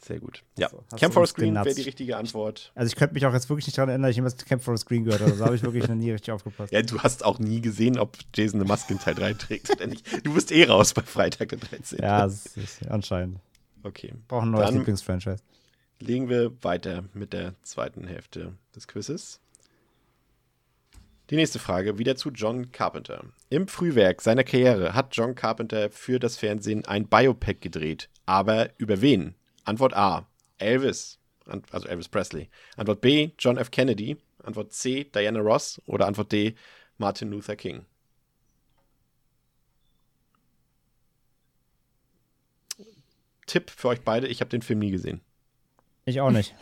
[0.01, 0.43] Sehr gut.
[0.57, 2.73] Ja, also, Camp Forest Green wäre die richtige Antwort.
[2.75, 4.87] Also ich könnte mich auch jetzt wirklich nicht daran erinnern, dass ich jemals Camp Forest
[4.87, 5.33] Green gehört habe.
[5.33, 6.73] Also da habe ich wirklich noch nie richtig aufgepasst.
[6.73, 9.87] Ja, du hast auch nie gesehen, ob Jason eine Maske in Teil 3 trägt oder
[9.87, 10.27] nicht.
[10.27, 11.99] Du bist eh raus bei Freitag der 13.
[12.01, 13.39] Ja, das ist anscheinend.
[13.83, 14.15] Okay.
[14.29, 15.37] Brauchen ein neues Lieblingsfranchise.
[16.01, 19.41] Legen wir weiter mit der zweiten Hälfte des Quizzes.
[21.31, 23.25] Die nächste Frage wieder zu John Carpenter.
[23.49, 28.11] Im Frühwerk seiner Karriere hat John Carpenter für das Fernsehen ein Biopic gedreht.
[28.27, 29.35] Aber über wen?
[29.65, 30.29] Antwort A.
[30.59, 32.51] Elvis, also Elvis Presley.
[32.77, 33.31] Antwort B.
[33.39, 33.71] John F.
[33.71, 34.19] Kennedy.
[34.43, 35.05] Antwort C.
[35.05, 35.81] Diana Ross.
[35.87, 36.57] Oder Antwort D.
[36.99, 37.87] Martin Luther King.
[43.47, 45.23] Tipp für euch beide: Ich habe den Film nie gesehen.
[46.05, 46.55] Ich auch nicht.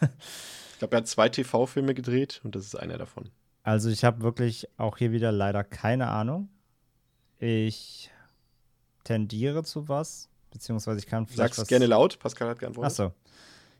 [0.00, 3.30] ich glaube, er hat zwei TV-Filme gedreht und das ist einer davon.
[3.62, 6.48] Also ich habe wirklich auch hier wieder leider keine Ahnung.
[7.38, 8.10] Ich
[9.04, 12.92] tendiere zu was, beziehungsweise ich kann vielleicht Sag's was gerne laut, Pascal hat geantwortet.
[12.92, 13.12] Achso.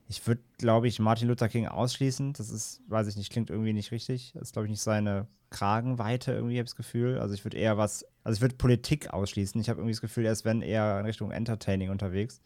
[0.07, 2.33] Ich würde, glaube ich, Martin Luther King ausschließen.
[2.33, 4.31] Das ist, weiß ich nicht, klingt irgendwie nicht richtig.
[4.33, 7.19] Das ist, glaube ich, nicht seine Kragenweite irgendwie, habe ich das Gefühl.
[7.19, 9.61] Also ich würde eher was, also ich würde Politik ausschließen.
[9.61, 12.41] Ich habe irgendwie das Gefühl, er ist, wenn eher in Richtung Entertaining unterwegs.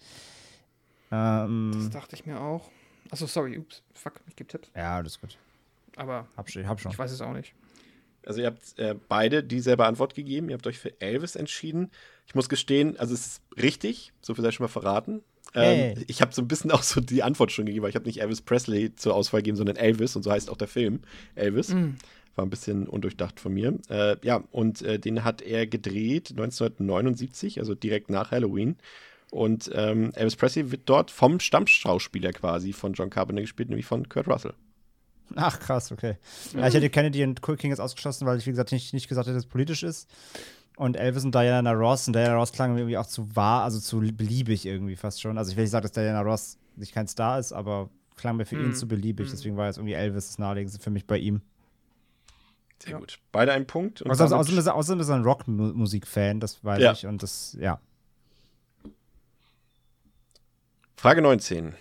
[1.11, 2.69] Ähm, das dachte ich mir auch.
[3.11, 4.69] Achso, sorry, ups, fuck, ich gebe Tipps.
[4.75, 5.37] Ja, alles gut.
[5.95, 6.91] Aber hab, hab schon.
[6.91, 7.53] ich weiß es auch nicht.
[8.25, 10.49] Also ihr habt äh, beide dieselbe Antwort gegeben.
[10.49, 11.91] Ihr habt euch für Elvis entschieden.
[12.27, 15.21] Ich muss gestehen, also es ist richtig, so viel sei schon mal verraten.
[15.53, 16.05] Ähm, hey.
[16.07, 18.21] Ich habe so ein bisschen auch so die Antwort schon gegeben, weil ich habe nicht
[18.21, 21.01] Elvis Presley zur Auswahl gegeben, sondern Elvis und so heißt auch der Film
[21.35, 21.69] Elvis.
[21.69, 21.95] Mm.
[22.35, 23.77] War ein bisschen undurchdacht von mir.
[23.89, 28.77] Äh, ja, und äh, den hat er gedreht 1979, also direkt nach Halloween.
[29.29, 34.09] Und ähm, Elvis Presley wird dort vom Stammschauspieler quasi von John Carpenter gespielt, nämlich von
[34.09, 34.53] Kurt Russell.
[35.35, 36.17] Ach, krass, okay.
[36.55, 39.27] Ja, ich hätte Kennedy und King jetzt ausgeschlossen, weil ich, wie gesagt, nicht, nicht gesagt
[39.27, 40.09] hätte, dass es politisch ist.
[40.75, 42.07] Und Elvis und Diana Ross.
[42.07, 45.37] Und Diana Ross klang irgendwie auch zu wahr, also zu beliebig irgendwie fast schon.
[45.37, 48.45] Also ich will nicht sagen, dass Diana Ross nicht kein Star ist, aber klang mir
[48.45, 48.65] für mm.
[48.65, 49.27] ihn zu beliebig.
[49.27, 49.31] Mm.
[49.31, 51.41] Deswegen war jetzt irgendwie Elvis das naheliegendste für mich bei ihm.
[52.83, 52.99] Sehr ja.
[52.99, 53.19] gut.
[53.31, 54.05] Beide ein Punkt.
[54.05, 56.91] außerdem, außerdem, ist er, außerdem ist er ein Rockmusik-Fan, das weiß ja.
[56.91, 57.05] ich.
[57.05, 57.79] Und das, ja.
[60.97, 61.75] Frage 19.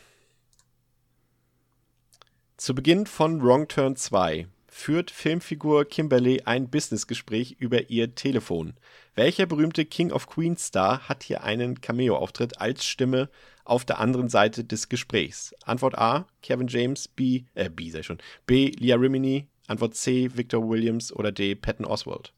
[2.63, 8.75] Zu Beginn von Wrong Turn 2 führt Filmfigur Kimberly ein Businessgespräch über ihr Telefon.
[9.17, 13.29] Welcher berühmte King of Queens Star hat hier einen Cameo-Auftritt als Stimme
[13.65, 15.57] auf der anderen Seite des Gesprächs?
[15.65, 20.69] Antwort A, Kevin James, B, äh, B sei schon, B, Leah Rimini, Antwort C, Victor
[20.69, 22.33] Williams oder D, Patton Oswald.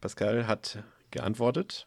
[0.00, 1.86] Pascal hat geantwortet.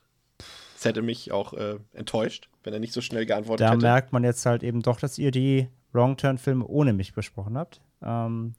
[0.76, 3.82] Das hätte mich auch äh, enttäuscht, wenn er nicht so schnell geantwortet da hätte.
[3.82, 7.58] Da merkt man jetzt halt eben doch, dass ihr die Wrong Turn-Filme ohne mich besprochen
[7.58, 7.82] habt.
[8.04, 8.54] Ähm,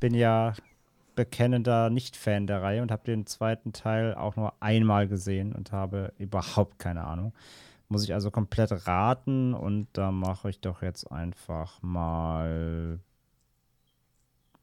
[0.00, 0.54] bin ja
[1.14, 6.12] bekennender Nicht-Fan der Reihe und habe den zweiten Teil auch nur einmal gesehen und habe
[6.18, 7.32] überhaupt keine Ahnung.
[7.88, 12.98] Muss ich also komplett raten und da mache ich doch jetzt einfach mal.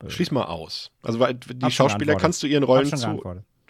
[0.03, 0.91] Äh, Schließ mal aus.
[1.03, 3.23] Also weil die Schauspieler kannst du ihren Rollen zu.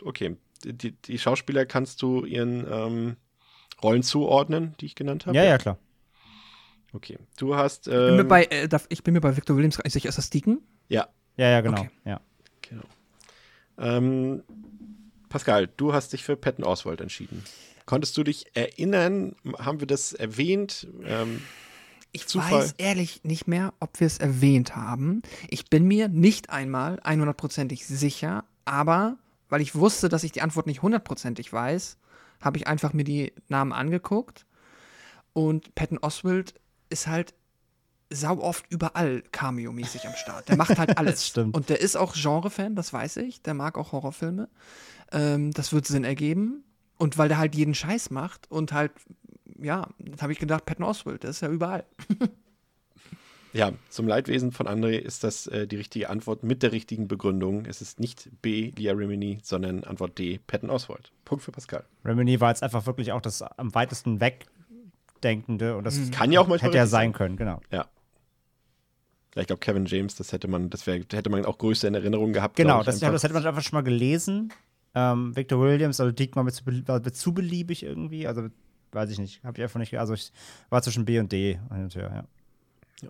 [0.03, 0.37] Okay.
[0.63, 3.15] Die, die, Schauspieler kannst du ihren ähm,
[3.81, 5.37] Rollen zuordnen, die ich genannt habe?
[5.37, 5.77] Ja, ja, klar.
[6.93, 7.17] Okay.
[7.37, 7.87] Du hast.
[7.87, 10.09] Ähm, ich, bin mir ähm, bei, äh, ich bin mir bei Victor Williams sicher.
[10.09, 10.61] Ist das Deacon?
[10.87, 11.07] Ja.
[11.37, 11.81] Ja, ja, genau.
[11.81, 11.89] Okay.
[12.05, 12.21] Ja.
[12.61, 12.83] Genau.
[13.77, 14.43] Ähm,
[15.29, 17.43] Pascal, du hast dich für Patton Oswald entschieden.
[17.85, 19.35] Konntest du dich erinnern?
[19.57, 20.87] Haben wir das erwähnt?
[21.05, 21.41] Ähm,
[22.11, 22.59] ich Zufall?
[22.59, 25.21] weiß ehrlich nicht mehr, ob wir es erwähnt haben.
[25.47, 29.17] Ich bin mir nicht einmal 100%ig sicher, aber
[29.47, 31.97] weil ich wusste, dass ich die Antwort nicht hundertprozentig weiß,
[32.41, 34.45] habe ich einfach mir die Namen angeguckt.
[35.33, 36.55] Und Patton Oswald
[36.89, 37.33] ist halt
[38.11, 40.49] sau oft überall Cameo-mäßig am Start.
[40.49, 41.27] Der macht halt alles.
[41.27, 41.55] stimmt.
[41.55, 43.41] Und der ist auch Genre-Fan, das weiß ich.
[43.41, 44.49] Der mag auch Horrorfilme.
[45.11, 46.63] Ähm, das wird Sinn ergeben.
[46.97, 48.91] Und weil der halt jeden Scheiß macht und halt,
[49.61, 51.85] ja, dann habe ich gedacht, Patton Oswald, der ist ja überall.
[53.53, 57.65] ja, zum Leidwesen von André ist das äh, die richtige Antwort mit der richtigen Begründung.
[57.65, 61.13] Es ist nicht B, Lia Rimini, sondern Antwort D, Patton Oswald.
[61.23, 61.85] Punkt für Pascal.
[62.03, 64.19] Rimini war jetzt einfach wirklich auch das am weitesten
[65.19, 66.11] wegdenkende und das mhm.
[66.11, 67.61] kann ja auch manchmal hätte ja sein können, genau.
[67.71, 67.87] Ja.
[69.35, 71.93] Ja, ich glaube, Kevin James, das hätte man, das wär, hätte man auch größer in
[71.93, 72.55] Erinnerung gehabt.
[72.55, 74.51] Genau, das, ja, das hätte man einfach schon mal gelesen.
[74.95, 78.25] Ähm, Victor Williams, also Diekmann zu, wird zu beliebig irgendwie.
[78.25, 78.47] Also,
[78.91, 79.43] weiß ich nicht.
[79.43, 79.99] Habe ich einfach nicht.
[79.99, 80.31] Also, ich
[80.69, 81.59] war zwischen B und D.
[81.69, 82.23] Und ja, ja.
[83.03, 83.09] ja.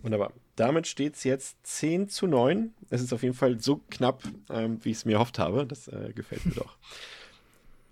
[0.00, 0.32] Wunderbar.
[0.54, 2.72] Damit steht es jetzt 10 zu 9.
[2.90, 5.66] Es ist auf jeden Fall so knapp, ähm, wie ich es mir erhofft habe.
[5.66, 6.76] Das äh, gefällt mir doch.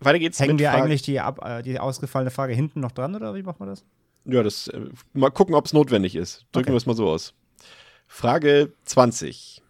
[0.04, 3.14] Weiter geht's Hängen wir Frage eigentlich die, ab, äh, die ausgefallene Frage hinten noch dran
[3.14, 3.84] oder wie machen wir das?
[4.24, 4.80] Ja, das äh,
[5.12, 6.46] mal gucken, ob es notwendig ist.
[6.52, 6.72] Drücken okay.
[6.72, 7.34] wir es mal so aus.
[8.06, 9.62] Frage 20.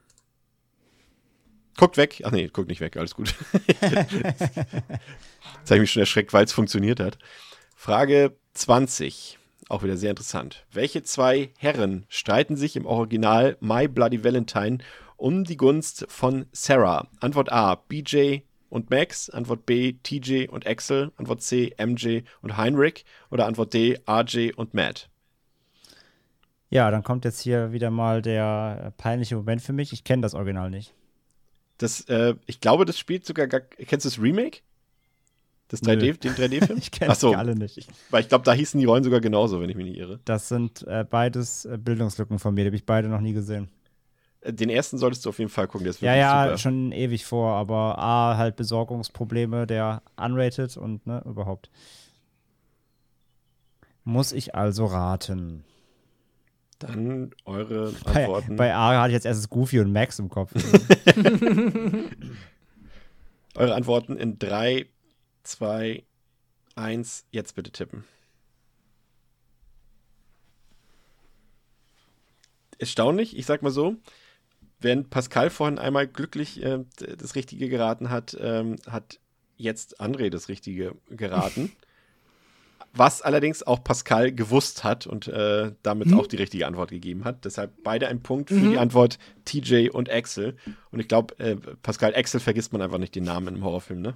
[1.76, 2.22] Guckt weg.
[2.24, 3.34] Ach nee, guckt nicht weg, alles gut.
[3.66, 3.80] Jetzt
[5.70, 7.18] habe ich mich schon erschreckt, weil es funktioniert hat.
[7.74, 9.38] Frage 20.
[9.68, 10.66] Auch wieder sehr interessant.
[10.72, 14.78] Welche zwei Herren streiten sich im Original My Bloody Valentine
[15.16, 17.08] um die Gunst von Sarah?
[17.20, 19.30] Antwort A, BJ und Max.
[19.30, 21.12] Antwort B, TJ und Axel.
[21.16, 23.04] Antwort C, MJ und Heinrich.
[23.30, 25.08] Oder Antwort D, RJ und Matt.
[26.70, 29.92] Ja, dann kommt jetzt hier wieder mal der peinliche Moment für mich.
[29.92, 30.92] Ich kenne das Original nicht.
[31.78, 33.60] Das, äh, ich glaube, das spielt sogar gar.
[33.60, 34.60] Kennst du das Remake?
[35.68, 36.78] Das 3D, den 3D-Film?
[36.82, 37.78] ich kenne so, alle nicht.
[37.78, 40.20] Ich, weil ich glaube, da hießen die Rollen sogar genauso, wenn ich mich nicht irre.
[40.24, 43.68] Das sind äh, beides äh, Bildungslücken von mir, die habe ich beide noch nie gesehen.
[44.46, 46.58] Den ersten solltest du auf jeden Fall gucken, der ist wirklich Ja, ja, super.
[46.58, 51.70] schon ewig vor, aber A, halt Besorgungsprobleme, der unrated und ne, überhaupt.
[54.04, 55.64] Muss ich also raten.
[56.78, 58.56] Dann eure Antworten.
[58.56, 60.52] Bei, bei A hatte ich jetzt erst Goofy und Max im Kopf.
[63.54, 64.86] eure Antworten in 3,
[65.44, 66.02] 2,
[66.74, 67.24] 1.
[67.30, 68.04] Jetzt bitte tippen.
[72.78, 73.96] Erstaunlich, ich sag mal so.
[74.80, 76.80] Während Pascal vorhin einmal glücklich äh,
[77.18, 79.18] das Richtige geraten hat, ähm, hat
[79.56, 81.72] jetzt André das Richtige geraten.
[82.94, 86.20] was allerdings auch Pascal gewusst hat und äh, damit mhm.
[86.20, 87.44] auch die richtige Antwort gegeben hat.
[87.44, 88.70] Deshalb beide ein Punkt für mhm.
[88.70, 90.56] die Antwort TJ und Axel.
[90.92, 94.14] Und ich glaube, äh, Pascal, Axel vergisst man einfach nicht den Namen im Horrorfilm, ne?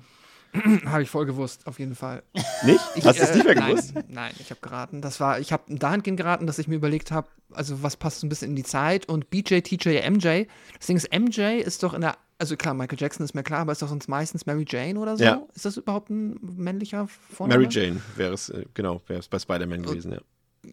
[0.87, 2.23] habe ich voll gewusst, auf jeden Fall.
[2.65, 2.81] Nicht?
[2.95, 3.95] Ich, Hast du es äh, nicht mehr gewusst?
[3.95, 5.01] Nein, nein ich habe geraten.
[5.01, 8.27] Das war, ich habe dahingehend geraten, dass ich mir überlegt habe, also was passt so
[8.27, 10.47] ein bisschen in die Zeit und BJ, TJ, MJ.
[10.79, 13.61] Das Ding ist, MJ ist doch in der also klar, Michael Jackson ist mir klar,
[13.61, 15.25] aber ist doch sonst meistens Mary Jane oder so?
[15.25, 15.43] Ja.
[15.55, 17.63] Ist das überhaupt ein männlicher Vorname?
[17.63, 20.21] Mary Jane wäre es, äh, genau, wäre es bei Spider-Man gewesen, ja.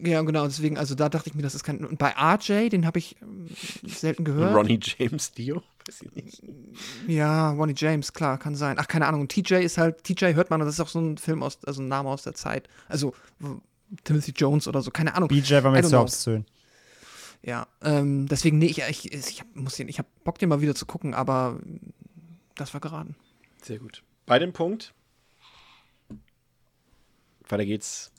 [0.02, 1.84] Ja, genau, deswegen, also da dachte ich mir, das ist kein.
[1.84, 3.48] Und bei RJ, den habe ich ähm,
[3.86, 4.54] selten gehört.
[4.54, 5.62] Ronnie James Dio?
[5.86, 6.42] Weiß ich nicht.
[7.06, 8.76] Ja, Ronnie James, klar, kann sein.
[8.78, 9.28] Ach, keine Ahnung.
[9.28, 11.88] TJ ist halt, TJ hört man, das ist auch so ein Film aus, also ein
[11.88, 12.68] Name aus der Zeit.
[12.88, 13.14] Also
[14.04, 15.28] Timothy Jones oder so, keine Ahnung.
[15.28, 16.44] BJ war mir zu obszön.
[17.42, 20.74] Ja, ähm, deswegen, nee, ich, ich, ich, muss den, ich hab Bock, den mal wieder
[20.74, 21.60] zu gucken, aber
[22.56, 23.14] das war geraten.
[23.62, 24.02] Sehr gut.
[24.24, 24.92] Bei dem Punkt.
[27.48, 28.10] Weiter geht's.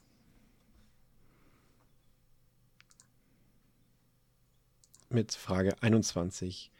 [5.10, 6.72] Mit Frage 21.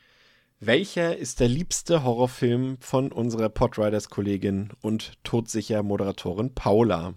[0.60, 7.14] Welcher ist der liebste Horrorfilm von unserer Podriders-Kollegin und todsicher Moderatorin Paula?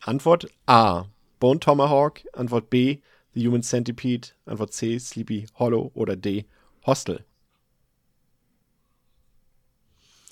[0.00, 1.04] Antwort A.
[1.38, 2.22] Bone Tomahawk.
[2.32, 2.98] Antwort B.
[3.32, 6.46] The Human Centipede, Antwort C, Sleepy Hollow oder D,
[6.84, 7.24] Hostel.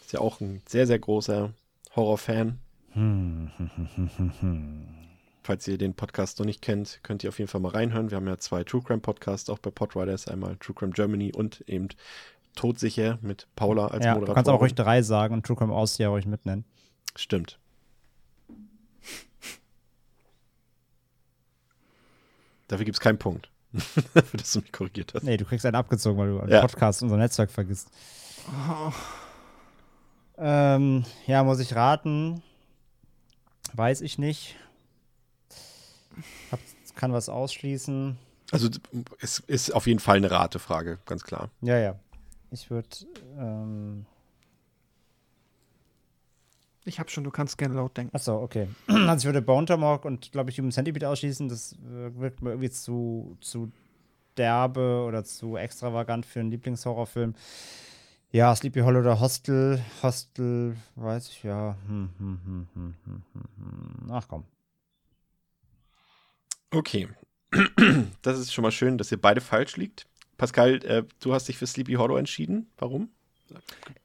[0.00, 1.52] Ist ja auch ein sehr, sehr großer
[1.94, 2.58] Horrorfan.
[5.44, 8.10] Falls ihr den Podcast noch nicht kennt, könnt ihr auf jeden Fall mal reinhören.
[8.10, 11.60] Wir haben ja zwei True Crime Podcasts auch bei Podriders, einmal True Crime Germany und
[11.68, 11.88] eben
[12.54, 14.26] Todsicher mit Paula als ja, Moderatorin.
[14.26, 16.64] Du kannst auch ruhig drei sagen und True Crime Austria ruhig mitnennen.
[17.16, 17.58] Stimmt.
[22.68, 23.50] Dafür gibt es keinen Punkt.
[24.14, 25.22] Dafür, dass du mich korrigiert hast.
[25.24, 26.60] Nee, du kriegst einen abgezogen, weil du einen Ja.
[26.60, 27.88] Podcast, unser Netzwerk vergisst.
[30.36, 32.42] Ähm, ja, muss ich raten?
[33.74, 34.56] Weiß ich nicht.
[36.50, 36.60] Hab,
[36.94, 38.16] kann was ausschließen.
[38.50, 38.68] Also
[39.20, 41.50] es ist auf jeden Fall eine Ratefrage, ganz klar.
[41.60, 41.98] Ja, ja.
[42.50, 42.88] Ich würde.
[43.38, 44.06] Ähm,
[46.84, 48.14] Ich hab schon, du kannst gerne laut denken.
[48.16, 48.66] achso, okay.
[48.86, 51.48] Also ich würde Bone Tomahawk und, glaube ich, Human Centipede ausschließen.
[51.48, 53.70] Das wirkt mir irgendwie zu, zu
[54.38, 57.34] derbe oder zu extravagant für einen Lieblingshorrorfilm.
[58.30, 59.82] Ja, Sleepy Hollow oder Hostel.
[60.02, 61.76] Hostel, weiß ich ja.
[61.86, 62.94] Hm, hm, hm.
[64.10, 64.44] Ach komm.
[66.70, 67.08] Okay.
[68.22, 70.06] Das ist schon mal schön, dass ihr beide falsch liegt.
[70.38, 72.70] Pascal, äh, du hast dich für Sleepy Hollow entschieden.
[72.78, 73.10] Warum?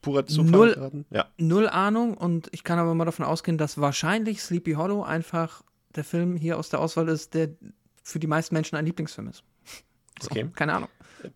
[0.01, 1.05] Purer Zufall Null- geraten?
[1.11, 1.27] Ja.
[1.37, 5.63] Null Ahnung und ich kann aber mal davon ausgehen, dass wahrscheinlich Sleepy Hollow einfach
[5.95, 7.49] der Film hier aus der Auswahl ist, der
[8.03, 9.43] für die meisten Menschen ein Lieblingsfilm ist.
[10.21, 10.49] So, Okay.
[10.55, 10.89] Keine Ahnung.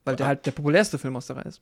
[0.03, 1.61] Weil der halt der populärste Film aus der Reihe ist.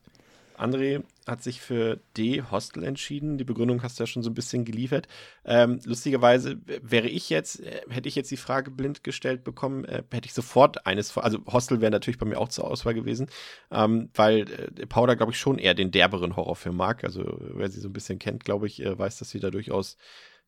[0.58, 3.38] André hat sich für D, Hostel, entschieden.
[3.38, 5.08] Die Begründung hast du ja schon so ein bisschen geliefert.
[5.44, 10.02] Ähm, lustigerweise wäre ich jetzt, äh, hätte ich jetzt die Frage blind gestellt bekommen, äh,
[10.10, 13.28] hätte ich sofort eines, also Hostel wäre natürlich bei mir auch zur Auswahl gewesen,
[13.70, 17.04] ähm, weil äh, Powder, glaube ich, schon eher den derberen Horrorfilm mag.
[17.04, 19.96] Also wer sie so ein bisschen kennt, glaube ich, äh, weiß, dass sie da durchaus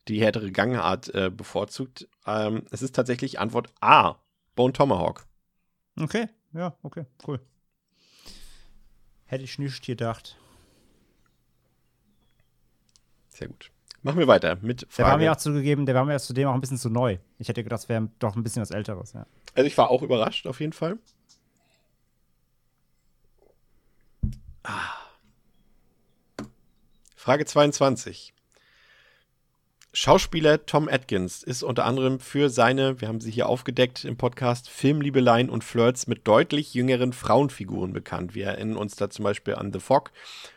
[0.09, 2.09] die härtere Gangart äh, bevorzugt.
[2.27, 4.17] Ähm, es ist tatsächlich Antwort A,
[4.55, 5.27] Bone Tomahawk.
[6.01, 7.41] Okay, ja, okay, cool.
[9.29, 10.37] Hätte ich nicht gedacht.
[13.29, 13.71] Sehr gut.
[14.03, 15.25] Machen wir weiter mit Der war Frage.
[15.25, 17.19] mir auch zugegeben, der war mir zudem auch ein bisschen zu neu.
[17.39, 19.27] Ich hätte gedacht, es wäre doch ein bisschen was Älteres, ja.
[19.55, 20.99] Also ich war auch überrascht, auf jeden Fall.
[24.63, 24.95] Ah.
[27.17, 28.33] Frage 22.
[29.95, 34.69] Schauspieler Tom Atkins ist unter anderem für seine, wir haben sie hier aufgedeckt im Podcast,
[34.69, 38.35] Filmliebeleien und Flirts mit deutlich jüngeren Frauenfiguren bekannt.
[38.35, 40.13] Wir erinnern uns da zum Beispiel an The Fog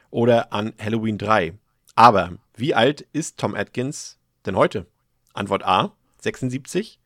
[0.09, 1.53] oder an Halloween 3.
[1.95, 4.85] Aber wie alt ist Tom Atkins denn heute?
[5.33, 6.99] Antwort A, 76,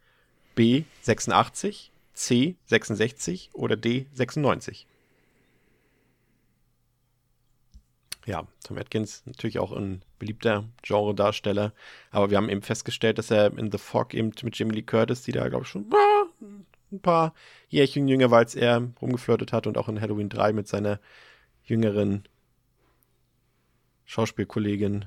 [0.55, 4.87] B 86, C 66 oder D 96?
[8.25, 11.73] Ja, Tom Atkins natürlich auch ein beliebter Genredarsteller,
[12.09, 15.21] aber wir haben eben festgestellt, dass er in The Fog eben mit Jamie Lee Curtis,
[15.21, 15.85] die da glaube ich schon
[16.91, 17.33] ein paar
[17.69, 20.99] Jährchen jünger war, als er rumgeflirtet hat und auch in Halloween 3 mit seiner
[21.63, 22.23] jüngeren
[24.05, 25.05] Schauspielkollegin,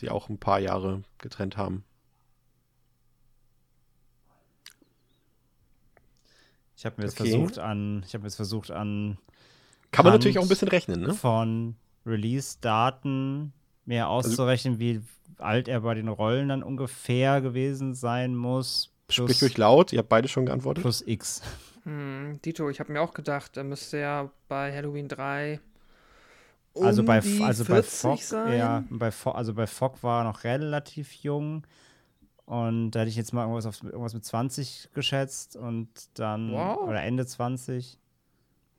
[0.00, 1.84] die auch ein paar Jahre getrennt haben.
[6.76, 7.30] Ich habe mir jetzt Okay.
[7.30, 9.18] versucht an, ich habe mir jetzt versucht an
[9.92, 11.14] Kann man natürlich auch ein bisschen rechnen, ne?
[11.14, 11.76] von
[12.06, 13.52] Release-Daten
[13.84, 15.00] mir Also auszurechnen, wie
[15.38, 18.92] alt er bei den Rollen dann ungefähr gewesen sein muss.
[19.08, 20.82] Sprich ruhig laut, ihr habt beide schon geantwortet.
[20.82, 21.42] plus X.
[21.84, 25.60] Hm, Dito, ich habe mir auch gedacht, da müsste ja bei Halloween 3
[26.74, 28.56] um also bei, die also bei 40 Fog, sein.
[28.58, 31.66] ja, bei Fog, also bei Fog war er noch relativ jung.
[32.46, 36.88] Und da hätte ich jetzt mal irgendwas, auf, irgendwas mit 20 geschätzt und dann, Wow.
[36.88, 37.98] oder Ende 20.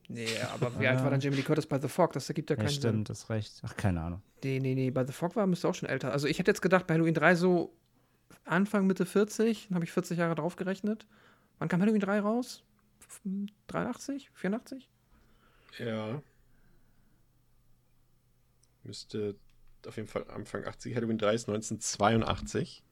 [0.09, 2.13] Nee, aber wie alt war dann Jamie Lee Curtis bei The Fog?
[2.13, 3.61] Das ergibt ja Ja, keinen stimmt, das recht.
[3.63, 4.21] Ach, keine Ahnung.
[4.43, 4.51] Sinn.
[4.51, 6.11] Nee, nee, nee, bei The Fog war müsste auch schon älter.
[6.11, 7.73] Also ich hätte jetzt gedacht, bei Halloween 3 so
[8.45, 11.07] Anfang, Mitte 40, dann habe ich 40 Jahre drauf gerechnet.
[11.59, 12.63] Wann kam Halloween 3 raus?
[12.99, 13.21] F-
[13.67, 14.29] 83?
[14.33, 14.89] 84?
[15.79, 16.21] Ja.
[18.83, 19.35] Müsste
[19.87, 20.95] auf jeden Fall Anfang 80.
[20.95, 22.83] Halloween 3 ist 1982.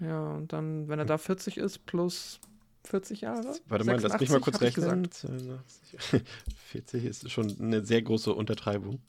[0.00, 2.40] Ja, und dann, wenn er da 40 ist, plus
[2.88, 3.54] 40 Jahre?
[3.66, 5.02] Warte mal, lass mich mal 86, kurz rechnen.
[5.02, 6.24] gesagt.
[6.70, 9.00] 40 ist schon eine sehr große Untertreibung.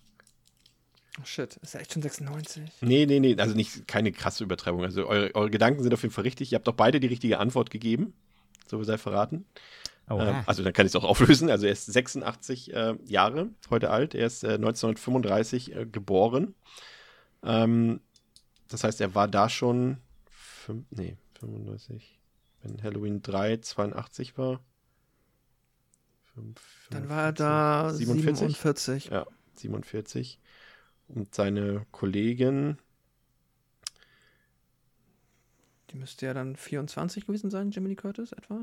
[1.19, 2.63] Oh shit, ist er echt schon 96?
[2.81, 4.83] Nee, nee, nee, also nicht keine krasse Übertreibung.
[4.83, 6.51] Also eure, eure Gedanken sind auf jeden Fall richtig.
[6.51, 8.13] Ihr habt doch beide die richtige Antwort gegeben.
[8.67, 9.45] So sei verraten.
[10.09, 11.49] Oh, Ähm, also dann kann ich es auch auflösen.
[11.49, 14.15] Also er ist 86 äh, Jahre heute alt.
[14.15, 16.55] Er ist äh, 1935 äh, geboren.
[17.43, 18.01] Ähm,
[18.67, 19.97] das heißt, er war da schon
[20.29, 22.18] fünf, nee, 35.
[22.61, 24.61] Wenn Halloween 3 82 war.
[26.33, 28.39] Fünf- Dann war er da 47?
[28.57, 29.05] 47.
[29.11, 30.39] Ja, 47.
[31.07, 32.77] Und seine Kollegin,
[35.91, 38.59] Die müsste ja dann 24 gewesen sein, Lee Curtis etwa?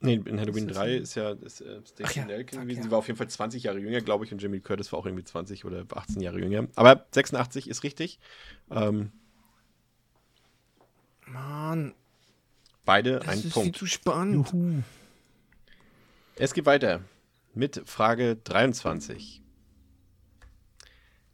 [0.00, 2.62] nee, in Halloween Ist das 3 ein- ist ja ist, äh, Stacey ja, Nelkin fuck,
[2.64, 2.78] gewesen.
[2.78, 2.84] ja.
[2.84, 5.06] Sie war auf jeden Fall 20 Jahre jünger, glaube ich, und Lee Curtis war auch
[5.06, 6.68] irgendwie 20 oder 18 Jahre jünger.
[6.74, 8.18] Aber 86 ist richtig.
[8.70, 9.12] Ähm,
[11.26, 11.94] Mann,
[12.84, 13.76] beide das ein ist viel Punkt.
[13.76, 14.84] zu spannend.
[16.36, 17.00] Es geht weiter
[17.54, 19.42] mit Frage 23.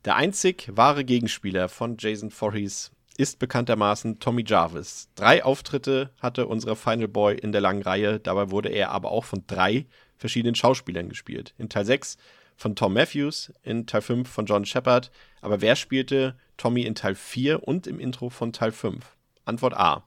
[0.05, 5.09] Der einzig wahre Gegenspieler von Jason Voorhees ist bekanntermaßen Tommy Jarvis.
[5.16, 8.20] Drei Auftritte hatte unser Final Boy in der langen Reihe.
[8.20, 9.86] Dabei wurde er aber auch von drei
[10.16, 11.53] verschiedenen Schauspielern gespielt.
[11.59, 12.16] In Teil 6
[12.57, 15.11] von Tom Matthews, in Teil 5 von John Shepard.
[15.40, 19.16] Aber wer spielte Tommy in Teil 4 und im Intro von Teil 5?
[19.44, 20.05] Antwort A.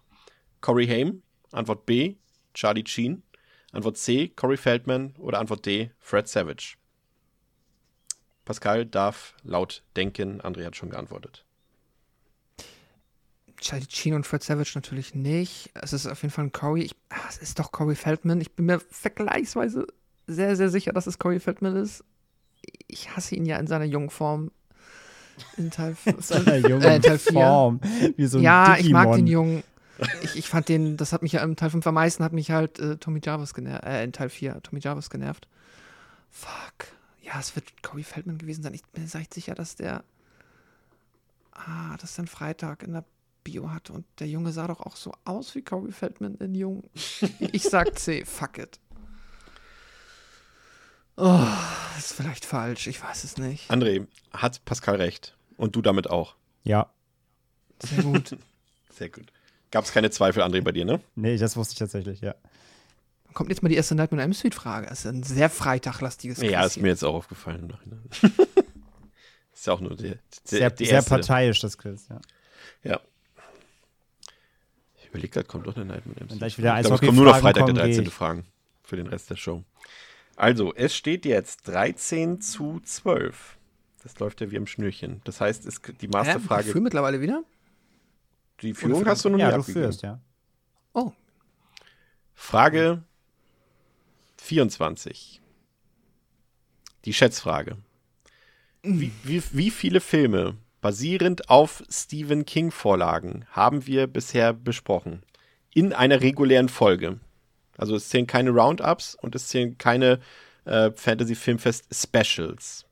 [0.61, 1.21] Corey Haim.
[1.51, 2.15] Antwort B.
[2.53, 3.23] Charlie Sheen.
[3.71, 4.29] Antwort C.
[4.29, 5.15] Corey Feldman.
[5.19, 5.91] Oder Antwort D.
[5.99, 6.75] Fred Savage.
[8.45, 10.41] Pascal darf laut denken.
[10.41, 11.45] André hat schon geantwortet.
[13.61, 15.69] Charlie Sheen und Fred Savage natürlich nicht.
[15.75, 16.83] Es ist auf jeden Fall ein Corey.
[16.83, 18.41] Ich, ah, es ist doch Corey Feldman.
[18.41, 19.85] Ich bin mir vergleichsweise
[20.27, 22.03] sehr, sehr sicher, dass es Corey Feldman ist.
[22.87, 24.51] Ich hasse ihn ja in seiner jungen Form.
[25.57, 27.33] In Teil, seiner jungen äh, Teil 4.
[27.33, 27.79] Form.
[28.17, 28.85] Wie so ein ja, Digimon.
[28.85, 29.63] ich mag den Jungen.
[30.23, 32.51] Ich, ich, fand den, das hat mich ja im Teil 5 am meisten, hat mich
[32.51, 35.47] halt äh, Tommy Jarvis genervt, äh, in Teil 4 Tommy Jarvis genervt.
[36.29, 36.87] Fuck.
[37.21, 38.73] Ja, es wird Corey Feldman gewesen sein.
[38.73, 40.03] Ich bin mir echt sicher, dass der.
[41.51, 43.05] Ah, das ist ein Freitag in der
[43.43, 43.93] Bio hatte.
[43.93, 46.83] Und der Junge sah doch auch so aus wie Corey Feldman in Jung.
[47.39, 48.79] Ich sag C, fuck it.
[51.17, 51.45] Oh,
[51.97, 53.69] ist vielleicht falsch, ich weiß es nicht.
[53.69, 55.37] André, hat Pascal recht.
[55.57, 56.35] Und du damit auch.
[56.63, 56.91] Ja.
[57.83, 58.37] Sehr gut.
[58.89, 59.31] Sehr gut.
[59.71, 60.99] Gab es keine Zweifel, André, bei dir, ne?
[61.15, 62.35] Nee, das wusste ich tatsächlich, ja.
[63.25, 64.87] Dann kommt jetzt mal die erste Nightmare on Street-Frage.
[64.87, 66.51] Das ist ein sehr freitaglastiges Quiz.
[66.51, 67.73] Ja, ist mir jetzt auch aufgefallen.
[69.53, 72.19] ist ja auch nur der, der, sehr, sehr parteiisch, das Quiz, ja.
[72.83, 72.99] Ja
[75.11, 76.37] überlege gerade, kommt doch eine Nightmare MC.
[76.37, 78.05] Gleich wieder ich glaube, es kommen nur noch Freitag der 13.
[78.07, 78.45] Fragen
[78.83, 79.63] für den Rest der Show.
[80.35, 83.57] Also, es steht jetzt 13 zu 12.
[84.03, 85.21] Das läuft ja wie am Schnürchen.
[85.25, 86.67] Das heißt, es, die Masterfrage.
[86.67, 87.43] Ich führe mittlerweile wieder?
[88.61, 90.19] Die Führung hast du noch ja, nicht du führst, ja.
[90.93, 91.11] Oh.
[92.33, 93.03] Frage
[94.37, 95.41] 24.
[97.05, 97.77] Die Schätzfrage.
[98.83, 105.23] Wie, wie, wie viele Filme basierend auf Stephen King-Vorlagen haben wir bisher besprochen.
[105.73, 107.19] In einer regulären Folge.
[107.77, 110.19] Also es zählen keine Roundups und es zählen keine
[110.65, 112.85] äh, Fantasy Filmfest Specials.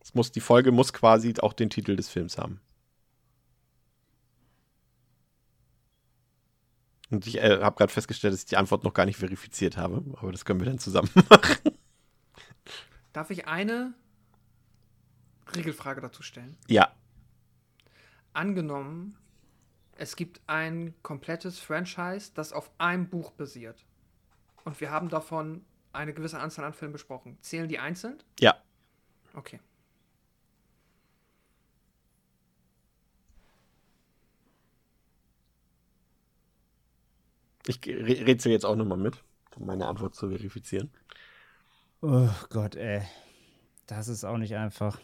[0.00, 2.60] Es muss, die Folge muss quasi auch den Titel des Films haben.
[7.10, 10.04] Und ich äh, habe gerade festgestellt, dass ich die Antwort noch gar nicht verifiziert habe,
[10.18, 11.72] aber das können wir dann zusammen machen.
[13.12, 13.94] Darf ich eine
[15.56, 16.56] Regelfrage dazu stellen?
[16.66, 16.92] Ja.
[18.34, 19.16] Angenommen,
[19.96, 23.84] es gibt ein komplettes Franchise, das auf einem Buch basiert.
[24.64, 27.38] Und wir haben davon eine gewisse Anzahl an Filmen besprochen.
[27.40, 28.22] Zählen die einzeln?
[28.38, 28.56] Ja.
[29.34, 29.60] Okay.
[37.68, 39.22] Ich rätsel jetzt auch nochmal mit,
[39.56, 40.90] um meine Antwort zu verifizieren.
[42.00, 43.02] Oh Gott, ey.
[43.86, 44.98] Das ist auch nicht einfach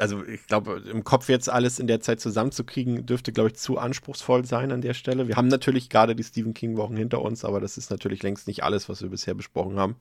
[0.00, 3.78] also ich glaube, im Kopf jetzt alles in der Zeit zusammenzukriegen, dürfte, glaube ich, zu
[3.78, 5.28] anspruchsvoll sein an der Stelle.
[5.28, 8.62] Wir haben natürlich gerade die Stephen King-Wochen hinter uns, aber das ist natürlich längst nicht
[8.62, 9.96] alles, was wir bisher besprochen haben.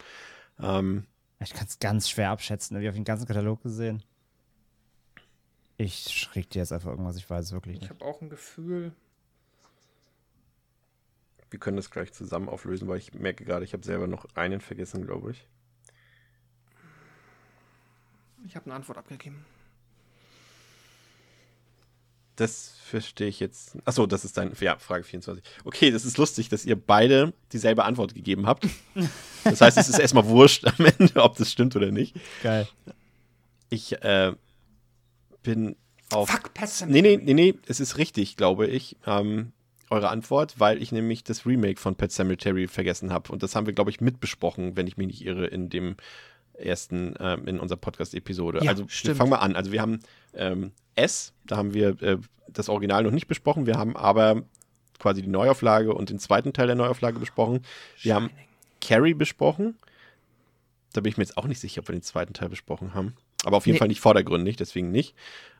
[0.59, 1.05] Ähm,
[1.39, 4.03] ich kann es ganz schwer abschätzen, habe ich auf den ganzen Katalog gesehen.
[5.77, 7.85] Ich schräg dir jetzt einfach irgendwas, ich weiß es wirklich nicht.
[7.85, 8.91] Ich habe auch ein Gefühl.
[11.49, 14.61] Wir können das gleich zusammen auflösen, weil ich merke gerade, ich habe selber noch einen
[14.61, 15.47] vergessen, glaube ich.
[18.45, 19.45] Ich habe eine Antwort abgegeben.
[22.35, 23.77] Das verstehe ich jetzt.
[23.83, 24.53] Achso, das ist dein.
[24.61, 25.43] Ja, Frage 24.
[25.65, 28.67] Okay, das ist lustig, dass ihr beide dieselbe Antwort gegeben habt.
[29.45, 32.13] Das heißt, es ist erstmal wurscht am Ende, ob das stimmt oder nicht.
[32.43, 32.67] Geil.
[33.69, 34.33] Ich äh,
[35.43, 35.77] bin
[36.11, 36.29] auf.
[36.29, 38.97] Fuck, Pet Nee, nee, nee, nee, es ist richtig, glaube ich.
[39.05, 39.53] Ähm,
[39.89, 43.31] eure Antwort, weil ich nämlich das Remake von Pet Cemetery vergessen habe.
[43.31, 45.95] Und das haben wir, glaube ich, mitbesprochen, wenn ich mich nicht irre, in dem
[46.53, 48.59] ersten, äh, in unserer Podcast-Episode.
[48.63, 49.17] Ja, also stimmt.
[49.17, 49.55] fangen wir an.
[49.55, 49.99] Also wir haben
[50.33, 52.17] ähm, S, da haben wir äh,
[52.47, 53.65] das Original noch nicht besprochen.
[53.65, 54.43] Wir haben aber
[54.99, 57.61] quasi die Neuauflage und den zweiten Teil der Neuauflage besprochen.
[58.01, 58.15] Wir Shining.
[58.15, 58.29] haben
[58.81, 59.77] Carrie besprochen.
[60.93, 63.15] Da bin ich mir jetzt auch nicht sicher, ob wir den zweiten Teil besprochen haben.
[63.45, 63.79] Aber auf jeden nee.
[63.79, 65.15] Fall nicht vordergründig, deswegen nicht.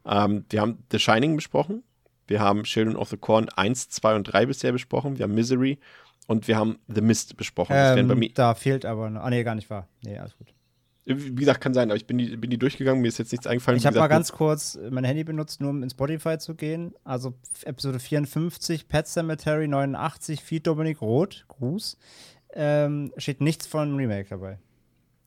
[0.06, 1.84] Ähm, wir haben The Shining besprochen.
[2.30, 5.18] Wir haben Children of the Corn 1, 2 und 3 bisher besprochen.
[5.18, 5.80] Wir haben Misery
[6.28, 7.74] und wir haben The Mist besprochen.
[7.76, 9.22] Ähm, da fehlt aber noch.
[9.22, 9.88] Ah, nee, gar nicht wahr.
[10.04, 10.54] Nee, alles gut.
[11.06, 13.48] Wie gesagt, kann sein, aber ich bin die, bin die durchgegangen, mir ist jetzt nichts
[13.48, 13.80] eingefallen.
[13.80, 16.94] Ich habe mal ganz kurz mein Handy benutzt, nur um in Spotify zu gehen.
[17.04, 17.34] Also
[17.66, 21.98] Episode 54, Pet Cemetery 89, Feed Dominik Roth, Gruß.
[22.54, 24.60] Ähm, steht nichts von Remake dabei.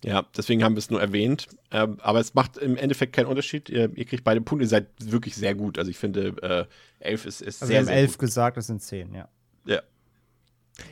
[0.04, 1.48] Ja, deswegen haben wir es nur erwähnt.
[1.70, 3.68] Ähm, aber es macht im Endeffekt keinen Unterschied.
[3.68, 5.78] Ihr, ihr, kriegt beide Punkte, ihr seid wirklich sehr gut.
[5.78, 6.64] Also ich finde, äh,
[7.00, 9.28] 11 ist, ist also sehr, wir haben 11 gesagt, das sind 10, ja.
[9.64, 9.80] Ja.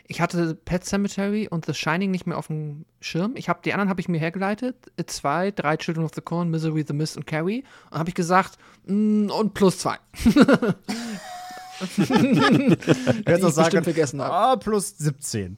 [0.06, 3.34] Ich hatte Pet Cemetery und The Shining nicht mehr auf dem Schirm.
[3.34, 4.76] Ich habe die anderen habe ich mir hergeleitet.
[4.96, 7.64] It 2, drei Children of the Corn, Misery, The Mist und Carrie.
[7.90, 9.96] Und habe ich gesagt, mm, und plus zwei.
[11.80, 14.34] Ich hätte auch sagen, bestimmt vergessen habe.
[14.34, 15.56] ah, plus 17.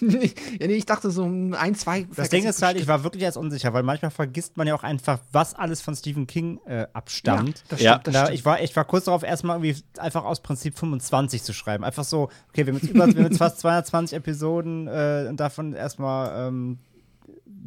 [0.00, 2.06] ja, nee, ich dachte so mm, ein, zwei.
[2.16, 4.82] Das Ding ist halt, ich war wirklich jetzt unsicher, weil manchmal vergisst man ja auch
[4.82, 7.58] einfach, was alles von Stephen King äh, abstammt.
[7.58, 7.92] Ja, das Ja.
[7.94, 8.38] stimmt, das Da, stimmt.
[8.38, 11.84] ich, war, ich war kurz darauf, erstmal irgendwie einfach aus Prinzip 25 zu schreiben.
[11.84, 15.38] Einfach so, okay, wir haben jetzt, über, wir haben jetzt fast 220 Episoden äh, und
[15.40, 16.78] davon erstmal ähm,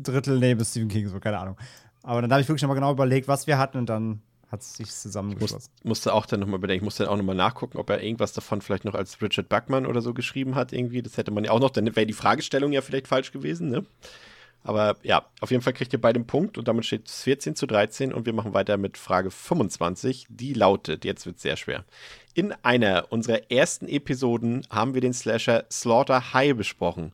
[0.01, 1.57] Drittel nehmen Stephen King, so, keine Ahnung.
[2.03, 4.75] Aber dann habe ich wirklich nochmal genau überlegt, was wir hatten und dann hat es
[4.75, 5.71] sich zusammengeschlossen.
[5.77, 8.33] Muss, musste auch dann nochmal bedenken, ich musste dann auch nochmal nachgucken, ob er irgendwas
[8.33, 11.01] davon vielleicht noch als Richard Buckman oder so geschrieben hat irgendwie.
[11.01, 13.85] Das hätte man ja auch noch, dann wäre die Fragestellung ja vielleicht falsch gewesen, ne?
[14.63, 17.55] Aber ja, auf jeden Fall kriegt ihr beide einen Punkt und damit steht es 14
[17.55, 20.27] zu 13 und wir machen weiter mit Frage 25.
[20.29, 21.85] Die lautet, jetzt wird es sehr schwer.
[22.33, 27.13] In einer unserer ersten Episoden haben wir den Slasher Slaughter High besprochen.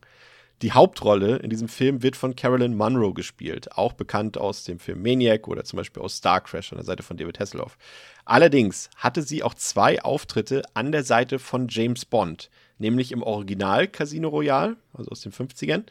[0.62, 5.02] Die Hauptrolle in diesem Film wird von Carolyn Munro gespielt, auch bekannt aus dem Film
[5.02, 7.76] Maniac oder zum Beispiel aus Star Crash an der Seite von David Hasselhoff.
[8.24, 13.86] Allerdings hatte sie auch zwei Auftritte an der Seite von James Bond, nämlich im Original
[13.86, 15.84] Casino Royale, also aus den 50ern,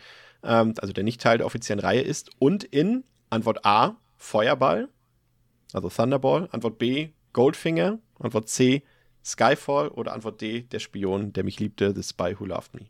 [0.44, 4.90] ähm, also der nicht Teil der offiziellen Reihe ist, und in Antwort A Feuerball,
[5.74, 8.82] also Thunderball, Antwort B Goldfinger, Antwort C
[9.24, 12.88] Skyfall oder Antwort D der Spion, der mich liebte, The Spy Who Loved Me.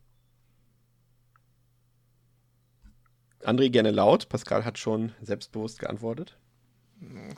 [3.46, 4.30] André gerne laut.
[4.30, 6.38] Pascal hat schon selbstbewusst geantwortet.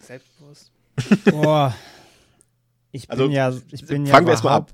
[0.02, 0.72] Selbstbewusst.
[1.32, 1.74] Boah.
[2.92, 4.72] Ich bin Also, ja, ich bin ja fangen wir erst mal ab.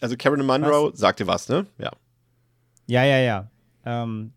[0.00, 1.66] Also Karen Munro sagte was, ne?
[1.78, 1.90] Ja.
[2.86, 3.50] Ja, ja, ja.
[3.84, 4.32] Ähm,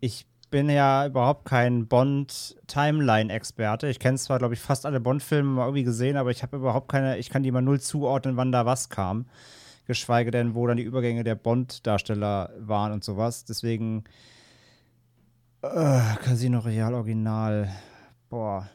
[0.00, 3.88] ich bin ja überhaupt kein Bond-Timeline-Experte.
[3.88, 6.88] Ich kenne zwar, glaube ich, fast alle Bond-Filme mal irgendwie gesehen, aber ich habe überhaupt
[6.88, 9.26] keine, ich kann die mal null zuordnen, wann da was kam.
[9.86, 13.44] Geschweige denn, wo dann die Übergänge der Bond-Darsteller waren und sowas.
[13.44, 14.04] Deswegen
[15.64, 17.68] äh, Casino Royale Original.
[18.28, 18.68] Boah.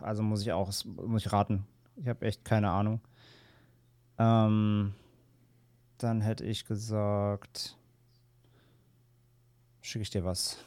[0.00, 1.66] Also muss ich auch, muss ich raten.
[1.96, 3.00] Ich habe echt keine Ahnung.
[4.18, 4.94] Ähm,
[5.98, 7.76] dann hätte ich gesagt,
[9.80, 10.58] schicke ich dir was.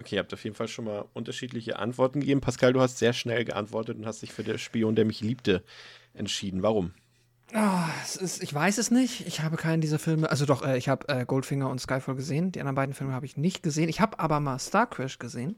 [0.00, 2.40] Okay, ihr habt auf jeden Fall schon mal unterschiedliche Antworten gegeben.
[2.40, 5.62] Pascal, du hast sehr schnell geantwortet und hast dich für den Spion, der mich liebte,
[6.12, 6.62] entschieden.
[6.62, 6.92] Warum?
[7.58, 9.26] Ah, es ist, ich weiß es nicht.
[9.26, 10.30] Ich habe keinen dieser Filme.
[10.30, 12.52] Also doch, äh, ich habe äh, Goldfinger und Skyfall gesehen.
[12.52, 13.88] Die anderen beiden Filme habe ich nicht gesehen.
[13.88, 15.56] Ich habe aber mal Star Crash gesehen.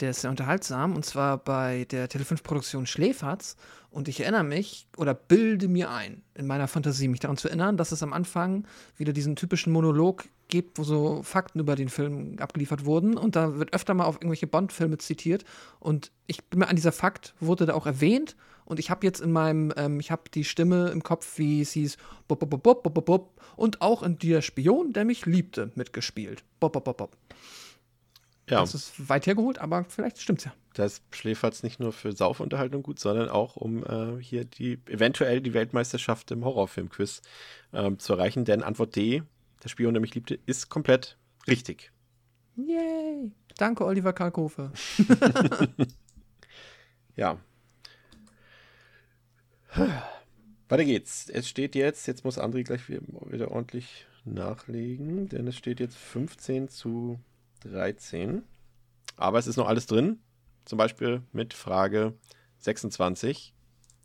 [0.00, 0.94] Der ist sehr unterhaltsam.
[0.94, 3.56] Und zwar bei der Tele5-Produktion Schläferz.
[3.88, 7.78] Und ich erinnere mich oder bilde mir ein, in meiner Fantasie, mich daran zu erinnern,
[7.78, 8.66] dass es am Anfang
[8.98, 13.16] wieder diesen typischen Monolog gibt, wo so Fakten über den Film abgeliefert wurden.
[13.16, 15.46] Und da wird öfter mal auf irgendwelche Bond-Filme zitiert.
[15.78, 18.36] Und ich bin mir an dieser Fakt, wurde da auch erwähnt.
[18.70, 21.72] Und ich habe jetzt in meinem, ähm, ich habe die Stimme im Kopf, wie es
[21.72, 21.96] hieß,
[22.28, 26.44] bop, bop, bop, bop, bop, und auch in Der Spion, der mich liebte, mitgespielt.
[26.60, 27.16] Bop, bop, bop, bop.
[28.48, 30.52] Ja, Das ist weit hergeholt, aber vielleicht stimmt's ja.
[30.74, 35.40] da ist Schläferz nicht nur für Saufunterhaltung gut, sondern auch um äh, hier die eventuell
[35.40, 37.22] die Weltmeisterschaft im Horrorfilmquiz
[37.72, 38.44] ähm, zu erreichen.
[38.44, 39.24] Denn Antwort D,
[39.64, 41.18] der Spion, der mich liebte, ist komplett
[41.48, 41.90] richtig.
[42.54, 43.32] Yay!
[43.56, 44.70] Danke, Oliver Kalkofe.
[47.16, 47.38] Ja.
[49.72, 51.28] Weiter geht's.
[51.28, 56.68] Es steht jetzt, jetzt muss André gleich wieder, ordentlich nachlegen, denn es steht jetzt 15
[56.68, 57.18] zu
[57.60, 58.42] 13.
[59.16, 60.20] Aber es ist noch alles drin.
[60.64, 62.14] Zum Beispiel mit Frage
[62.58, 63.54] 26.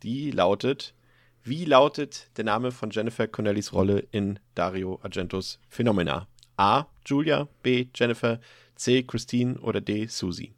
[0.04, 0.96] Die lautet:
[1.44, 6.28] Wie lautet der Name von Jennifer Connellys Rolle in Dario Argentos Phenomena?
[6.58, 6.86] A.
[7.06, 7.88] Julia, B.
[7.94, 8.40] Jennifer,
[8.76, 9.04] C.
[9.04, 10.08] Christine oder D.
[10.08, 10.56] Susie?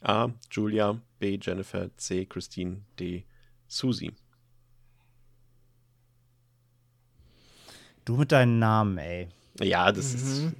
[0.00, 0.30] A.
[0.50, 1.38] Julia, B.
[1.40, 2.26] Jennifer, C.
[2.26, 3.24] Christine, D.
[3.66, 4.12] Susie.
[8.04, 9.28] Du mit deinen Namen, ey.
[9.60, 10.42] Ja, das ist.
[10.42, 10.54] Mhm.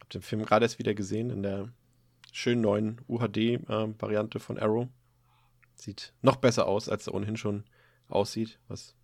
[0.00, 1.68] Hab den Film gerade erst wieder gesehen in der
[2.32, 4.88] schönen neuen UHD-Variante von Arrow.
[5.74, 7.64] Sieht noch besser aus, als er ohnehin schon
[8.08, 8.58] aussieht.
[8.68, 8.94] Was.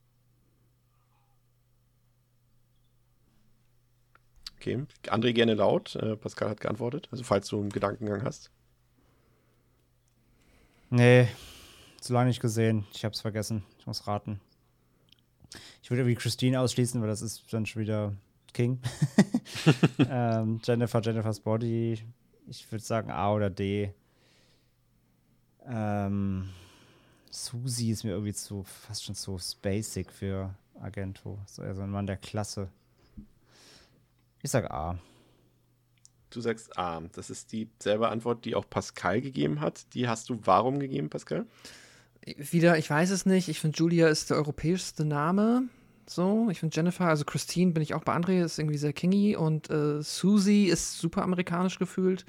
[4.64, 4.86] Okay.
[5.08, 5.94] André gerne laut.
[5.96, 7.08] Äh, Pascal hat geantwortet.
[7.10, 8.50] Also, falls du einen Gedankengang hast.
[10.88, 11.28] Nee,
[12.00, 12.86] zu lange nicht gesehen.
[12.94, 13.62] Ich hab's vergessen.
[13.78, 14.40] Ich muss raten.
[15.82, 18.14] Ich würde irgendwie Christine ausschließen, weil das ist dann schon wieder
[18.54, 18.80] King.
[20.08, 22.02] ähm, Jennifer, Jennifer's Body.
[22.46, 23.92] Ich würde sagen A oder D.
[25.66, 26.48] Ähm,
[27.30, 31.38] Susi ist mir irgendwie zu, fast schon zu spacig für Agento.
[31.44, 32.70] So eher so ein Mann der Klasse.
[34.44, 34.98] Ich sag A.
[36.28, 37.00] Du sagst A.
[37.14, 39.94] Das ist dieselbe Antwort, die auch Pascal gegeben hat.
[39.94, 41.46] Die hast du warum gegeben, Pascal?
[42.26, 43.48] Wieder, ich weiß es nicht.
[43.48, 45.62] Ich finde, Julia ist der europäischste Name.
[46.06, 49.34] So, ich finde Jennifer, also Christine bin ich auch bei André, ist irgendwie sehr kingy
[49.34, 52.26] und äh, Susie ist super amerikanisch gefühlt.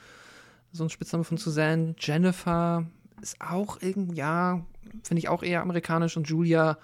[0.72, 1.96] So ein Spitzname von Suzanne.
[2.00, 2.86] Jennifer
[3.22, 4.66] ist auch irgendwie, ja,
[5.04, 6.78] finde ich auch eher amerikanisch und Julia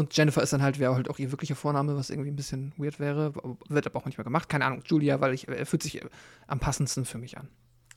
[0.00, 2.72] und Jennifer ist dann halt, wäre halt auch ihr wirklicher Vorname, was irgendwie ein bisschen
[2.76, 3.32] weird wäre.
[3.68, 4.48] Wird aber auch manchmal gemacht.
[4.48, 6.00] Keine Ahnung, Julia, weil ich, er fühlt sich
[6.46, 7.48] am passendsten für mich an.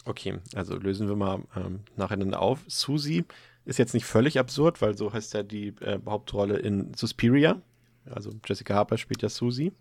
[0.05, 2.59] Okay, also lösen wir mal ähm, nacheinander auf.
[2.67, 3.25] Susie
[3.65, 7.61] ist jetzt nicht völlig absurd, weil so heißt ja die äh, Hauptrolle in Suspiria.
[8.05, 9.71] Also Jessica Harper spielt ja Susie.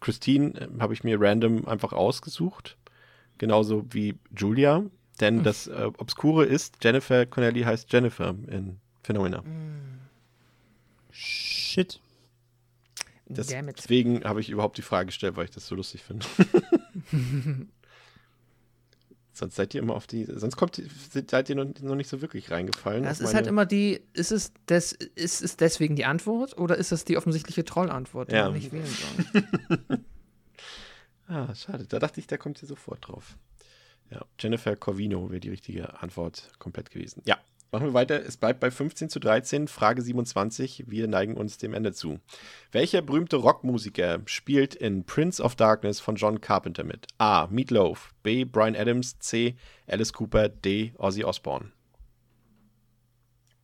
[0.00, 2.78] Christine äh, habe ich mir random einfach ausgesucht.
[3.38, 4.84] Genauso wie Julia.
[5.20, 5.44] Denn hm.
[5.44, 9.42] das äh, Obskure ist, Jennifer Connelly heißt Jennifer in Phenomena.
[9.42, 10.05] Mm.
[11.16, 12.00] Shit.
[13.28, 16.26] Das, deswegen habe ich überhaupt die Frage gestellt, weil ich das so lustig finde.
[19.32, 20.80] sonst seid ihr immer auf die, sonst kommt,
[21.10, 23.02] seid ihr noch, noch nicht so wirklich reingefallen.
[23.02, 26.92] Das ist halt immer die, ist es, des, ist es deswegen die Antwort oder ist
[26.92, 28.44] es die offensichtliche Trollantwort, die ja.
[28.44, 30.04] man nicht wählen soll?
[31.28, 31.86] ah, schade.
[31.86, 33.36] Da dachte ich, da kommt ihr sofort drauf.
[34.10, 37.22] Ja, Jennifer Corvino wäre die richtige Antwort komplett gewesen.
[37.26, 37.38] Ja,
[37.72, 38.24] Machen wir weiter.
[38.24, 39.68] Es bleibt bei 15 zu 13.
[39.68, 40.84] Frage 27.
[40.86, 42.20] Wir neigen uns dem Ende zu.
[42.72, 47.06] Welcher berühmte Rockmusiker spielt in Prince of Darkness von John Carpenter mit?
[47.18, 47.48] A.
[47.48, 48.14] Meatloaf.
[48.22, 48.44] B.
[48.44, 49.18] Brian Adams.
[49.18, 49.56] C.
[49.86, 50.48] Alice Cooper.
[50.48, 50.92] D.
[50.96, 51.72] Ozzy Osbourne.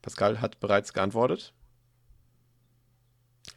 [0.02, 1.54] Pascal hat bereits geantwortet.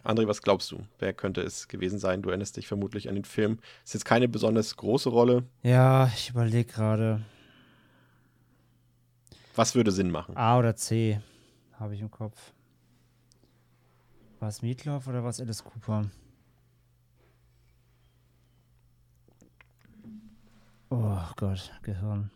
[0.04, 0.86] André, was glaubst du?
[1.00, 2.22] Wer könnte es gewesen sein?
[2.22, 3.60] Du erinnerst dich vermutlich an den Film.
[3.84, 5.44] Ist jetzt keine besonders große Rolle.
[5.64, 7.26] Ja, ich überlege gerade.
[9.56, 10.36] Was würde Sinn machen?
[10.36, 11.22] A oder C
[11.80, 12.54] habe ich im Kopf.
[14.40, 16.10] War es Meatloaf oder war es Alice Cooper?
[20.90, 22.32] Oh Gott, Gehirn.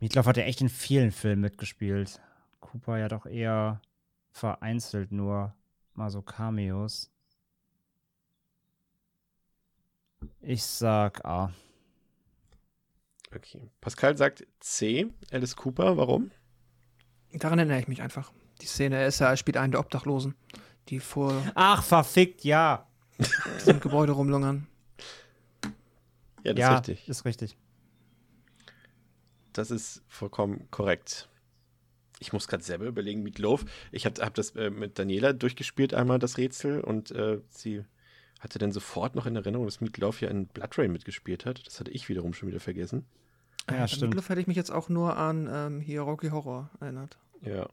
[0.00, 2.20] Meatloaf hat ja echt in vielen Filmen mitgespielt.
[2.60, 3.80] Cooper ja doch eher
[4.32, 5.54] vereinzelt nur
[5.94, 7.10] mal so Cameos.
[10.40, 11.52] Ich sag A.
[13.34, 13.70] Okay.
[13.80, 15.96] Pascal sagt C, Alice Cooper.
[15.96, 16.30] Warum?
[17.32, 18.32] Daran erinnere ich mich einfach.
[18.60, 20.34] Die Szene, er, ist ja, er spielt einen der Obdachlosen,
[20.88, 21.42] die vor.
[21.54, 22.88] Ach, verfickt, ja.
[23.58, 24.66] diesem Gebäude rumlungern.
[26.44, 27.08] Ja, das ja, ist richtig.
[27.08, 27.56] Ist richtig.
[29.52, 31.28] Das ist vollkommen korrekt.
[32.20, 33.66] Ich muss gerade selber überlegen, mit Love.
[33.92, 37.84] Ich habe hab das äh, mit Daniela durchgespielt, einmal das Rätsel, und äh, sie
[38.38, 41.66] hatte dann sofort noch in Erinnerung, dass Meatloaf ja in Blood Rain mitgespielt hat.
[41.66, 43.06] Das hatte ich wiederum schon wieder vergessen.
[43.68, 44.14] Ja, äh, stimmt.
[44.14, 47.18] Meatloaf hätte ich mich jetzt auch nur an ähm, hier Rocky Horror erinnert.
[47.40, 47.68] Ja.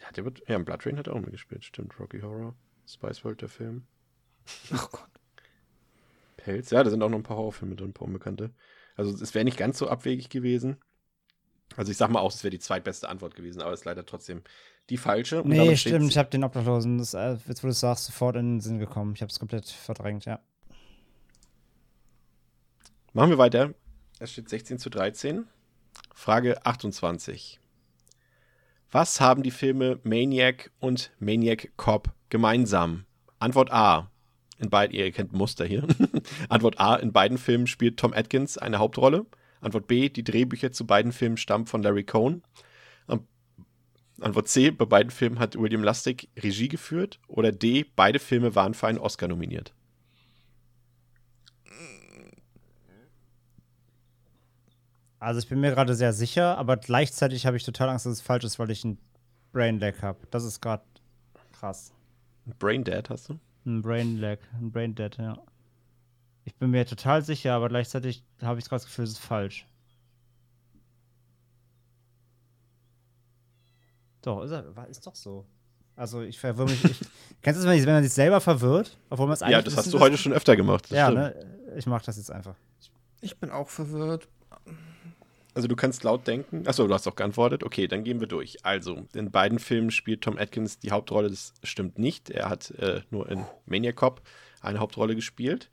[0.00, 1.64] Ja, der wird, ja, in Blood Rain hat er auch mitgespielt.
[1.64, 2.54] Stimmt, Rocky Horror.
[2.86, 3.86] Spice World, der Film.
[4.72, 5.08] Ach Gott.
[6.36, 6.70] Pelz.
[6.70, 8.50] Ja, da sind auch noch ein paar Horrorfilme drin, ein paar Unbekannte.
[8.96, 10.78] Also es wäre nicht ganz so abwegig gewesen.
[11.76, 14.06] Also ich sag mal auch, es wäre die zweitbeste Antwort gewesen, aber es ist leider
[14.06, 14.42] trotzdem
[14.90, 15.42] die falsche.
[15.42, 18.36] Und nee, stimmt, ich habe den Obdachlosen, das, äh, jetzt wo du es sagst, sofort
[18.36, 19.12] in den Sinn gekommen.
[19.14, 20.40] Ich habe es komplett verdrängt, ja.
[23.12, 23.74] Machen wir weiter.
[24.18, 25.46] Es steht 16 zu 13.
[26.14, 27.60] Frage 28.
[28.90, 33.04] Was haben die Filme Maniac und Maniac Cop gemeinsam?
[33.38, 34.10] Antwort A.
[34.58, 35.86] In beiden, ihr kennt Muster hier.
[36.48, 36.96] Antwort A.
[36.96, 39.26] In beiden Filmen spielt Tom Atkins eine Hauptrolle.
[39.60, 40.08] Antwort B.
[40.08, 42.42] Die Drehbücher zu beiden Filmen stammen von Larry Cohn.
[44.20, 47.20] Antwort C, bei beiden Filmen hat William Lustig Regie geführt.
[47.28, 49.72] Oder D, beide Filme waren für einen Oscar nominiert.
[55.20, 58.20] Also ich bin mir gerade sehr sicher, aber gleichzeitig habe ich total Angst, dass es
[58.20, 58.98] falsch ist, weil ich ein
[59.52, 60.18] Brain Lag habe.
[60.30, 60.84] Das ist gerade
[61.52, 61.92] krass.
[62.46, 63.38] Ein Brain Dead hast du?
[63.66, 65.36] Ein Brain Lag, ein Brain Dead, ja.
[66.44, 69.66] Ich bin mir total sicher, aber gleichzeitig habe ich gerade das Gefühl, es ist falsch.
[74.22, 75.44] Doch, ist, er, ist doch so.
[75.96, 76.84] Also ich verwirre mich.
[76.84, 77.00] Ich,
[77.42, 78.96] kennst du das, wenn man sich selber verwirrt?
[79.10, 79.52] Obwohl man es eigentlich.
[79.52, 80.90] Ja, das hast du heute schon öfter gemacht.
[80.90, 81.34] Ja, ne?
[81.76, 82.54] Ich mache das jetzt einfach.
[83.20, 84.28] Ich bin auch verwirrt.
[85.54, 86.68] Also du kannst laut denken.
[86.68, 87.64] Achso, du hast auch geantwortet.
[87.64, 88.64] Okay, dann gehen wir durch.
[88.64, 91.30] Also, in beiden Filmen spielt Tom Atkins die Hauptrolle.
[91.30, 92.30] Das stimmt nicht.
[92.30, 94.22] Er hat äh, nur in Maniac Cop
[94.68, 95.70] eine Hauptrolle gespielt.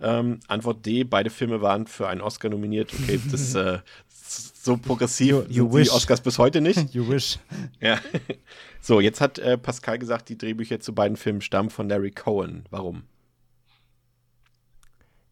[0.00, 2.92] Ähm, Antwort D, beide Filme waren für einen Oscar nominiert.
[2.94, 3.78] Okay, das äh,
[4.18, 6.76] so progressiv you, you sind die Oscars bis heute nicht.
[6.94, 7.38] You wish.
[7.80, 8.00] Ja.
[8.80, 12.64] So, jetzt hat äh, Pascal gesagt, die Drehbücher zu beiden Filmen stammen von Larry Cohen.
[12.70, 13.04] Warum?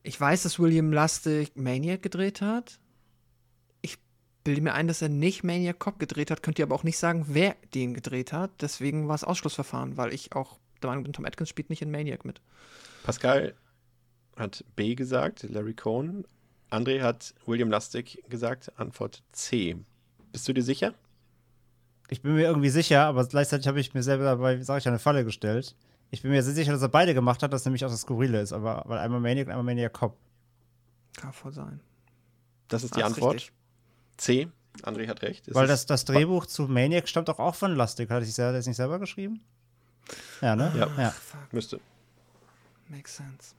[0.03, 2.79] Ich weiß, dass William Lustig Maniac gedreht hat.
[3.81, 3.99] Ich
[4.45, 6.99] bilde mir ein, dass er nicht Maniac Cop gedreht hat, könnt ihr aber auch nicht
[6.99, 8.51] sagen, wer den gedreht hat.
[8.61, 11.91] Deswegen war es Ausschlussverfahren, weil ich auch der Meinung bin, Tom Atkins spielt nicht in
[11.91, 12.41] Maniac mit.
[13.03, 13.55] Pascal
[14.37, 16.25] hat B gesagt, Larry Cohn.
[16.71, 19.77] André hat William Lustig gesagt, Antwort C.
[20.33, 20.95] Bist du dir sicher?
[22.11, 24.99] Ich bin mir irgendwie sicher, aber gleichzeitig habe ich mir selber dabei, sage ich, eine
[24.99, 25.77] Falle gestellt.
[26.11, 28.41] Ich bin mir sehr sicher, dass er beide gemacht hat, dass nämlich auch das Skurrile
[28.41, 30.17] ist, aber weil einmal Maniac und einmal Maniac Cop.
[31.17, 31.81] Kann voll sein.
[32.69, 33.35] Das ist die Ah, Antwort.
[33.37, 33.53] richtig.
[34.17, 34.49] C.
[34.83, 35.47] André hat recht.
[35.49, 38.11] Es Weil ist- das, das Drehbuch zu Maniac stammt doch auch von Lustig.
[38.11, 39.41] Hat er sich das nicht selber geschrieben?
[40.41, 40.73] Ja, ne?
[40.77, 40.91] Ja.
[40.99, 41.11] ja.
[41.11, 41.81] Fuck, müsste.
[42.89, 43.55] makes sense.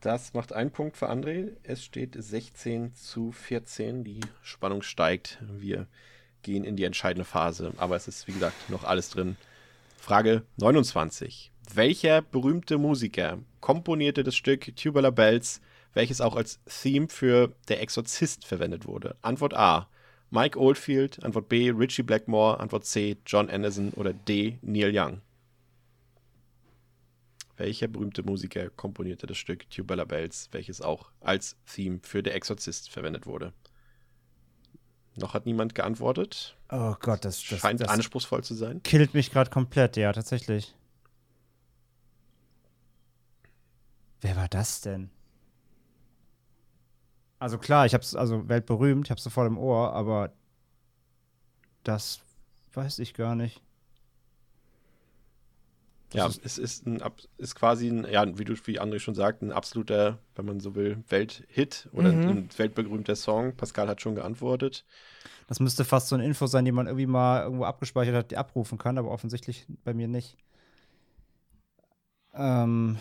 [0.00, 1.52] Das macht einen Punkt für André.
[1.62, 4.02] Es steht 16 zu 14.
[4.02, 5.38] Die Spannung steigt.
[5.40, 5.86] Wir
[6.42, 7.72] gehen in die entscheidende Phase.
[7.76, 9.36] Aber es ist, wie gesagt, noch alles drin.
[9.98, 11.52] Frage 29.
[11.72, 15.60] Welcher berühmte Musiker komponierte das Stück Tubular Bells,
[15.94, 19.14] welches auch als Theme für Der Exorzist verwendet wurde?
[19.22, 19.88] Antwort A.
[20.32, 21.22] Mike Oldfield.
[21.22, 21.70] Antwort B.
[21.70, 22.58] Richie Blackmore.
[22.58, 23.18] Antwort C.
[23.26, 23.90] John Anderson.
[23.90, 24.58] Oder D.
[24.62, 25.20] Neil Young.
[27.58, 32.90] Welcher berühmte Musiker komponierte das Stück Tubular Bells, welches auch als Theme für Der Exorzist
[32.90, 33.52] verwendet wurde?
[35.16, 36.56] Noch hat niemand geantwortet.
[36.70, 38.82] Oh Gott, das, das, Scheint das anspruchsvoll zu sein.
[38.82, 40.74] killt mich gerade komplett, ja, tatsächlich.
[44.22, 45.10] Wer war das denn?
[47.42, 50.30] Also klar, ich hab's, also weltberühmt, ich hab's sofort im Ohr, aber
[51.84, 52.20] das
[52.74, 53.60] weiß ich gar nicht.
[56.14, 59.14] Ja, ist- es ist, ein, ab- ist quasi ein, ja, wie du, wie André schon
[59.14, 62.28] sagt, ein absoluter, wenn man so will, Welthit oder Mhm.
[62.28, 63.56] ein weltberühmter Song.
[63.56, 64.84] Pascal hat schon geantwortet.
[65.46, 68.36] Das müsste fast so eine Info sein, die man irgendwie mal irgendwo abgespeichert hat, die
[68.36, 70.36] abrufen kann, aber offensichtlich bei mir nicht.
[72.34, 72.98] Ähm,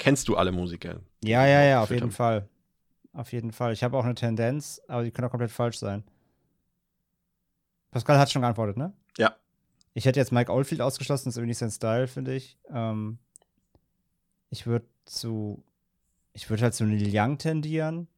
[0.00, 1.00] Kennst du alle Musiker?
[1.22, 2.48] ja, ja, ja, auf jeden Fall.
[3.12, 3.74] Auf jeden Fall.
[3.74, 6.04] Ich habe auch eine Tendenz, aber die können auch komplett falsch sein.
[7.90, 8.94] Pascal hat schon geantwortet, ne?
[9.18, 9.36] Ja.
[9.92, 12.56] Ich hätte jetzt Mike Oldfield ausgeschlossen, das ist irgendwie nicht sein Style, finde ich.
[12.70, 13.18] Ähm,
[14.48, 15.62] ich würde zu.
[16.32, 18.08] Ich würde halt zu Neil Young tendieren.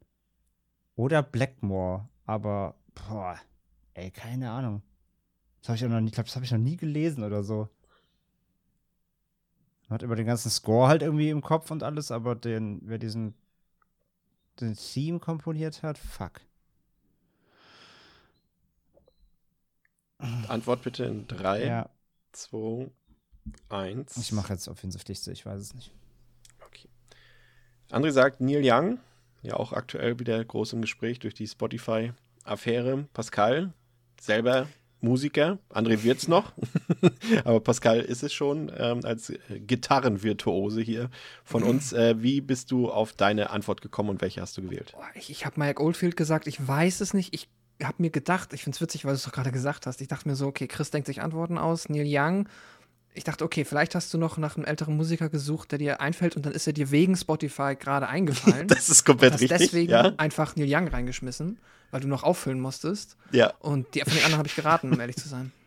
[0.94, 2.08] Oder Blackmore.
[2.26, 3.40] Aber, boah,
[3.94, 4.82] ey, keine Ahnung.
[5.60, 7.42] Das habe ich auch noch nie, ich glaube, das habe ich noch nie gelesen oder
[7.42, 7.68] so.
[9.88, 12.98] Man hat über den ganzen Score halt irgendwie im Kopf und alles, aber den, wer
[12.98, 13.34] diesen
[14.60, 16.40] den Theme komponiert hat, fuck.
[20.48, 21.90] Antwort bitte in 3, Ja,
[22.32, 22.90] 2,
[23.70, 24.16] 1.
[24.18, 25.90] ich mache jetzt offensichtlichste, ich weiß es nicht.
[26.66, 26.88] Okay.
[27.90, 29.00] André sagt Neil Young,
[29.42, 33.08] ja auch aktuell wieder groß im Gespräch durch die Spotify-Affäre.
[33.12, 33.72] Pascal,
[34.20, 34.68] selber
[35.02, 35.58] Musiker.
[35.68, 36.52] André wird's noch,
[37.44, 41.10] aber Pascal ist es schon ähm, als äh, Gitarrenvirtuose hier
[41.44, 41.92] von uns.
[41.92, 44.94] Äh, wie bist du auf deine Antwort gekommen und welche hast du gewählt?
[45.14, 47.34] Ich ich habe Mike Oldfield gesagt, ich weiß es nicht.
[47.34, 47.48] Ich
[47.82, 50.00] habe mir gedacht, ich finde es witzig, weil du es doch gerade gesagt hast.
[50.00, 52.48] Ich dachte mir so, okay, Chris denkt sich Antworten aus, Neil Young.
[53.14, 56.34] Ich dachte, okay, vielleicht hast du noch nach einem älteren Musiker gesucht, der dir einfällt
[56.34, 58.68] und dann ist er dir wegen Spotify gerade eingefallen.
[58.68, 59.58] Das ist komplett hast richtig.
[59.58, 60.12] deswegen ja?
[60.16, 61.58] einfach Neil Young reingeschmissen,
[61.90, 63.16] weil du noch auffüllen musstest.
[63.32, 63.52] ja.
[63.60, 65.52] Und die, von den anderen habe ich geraten, um ehrlich zu sein.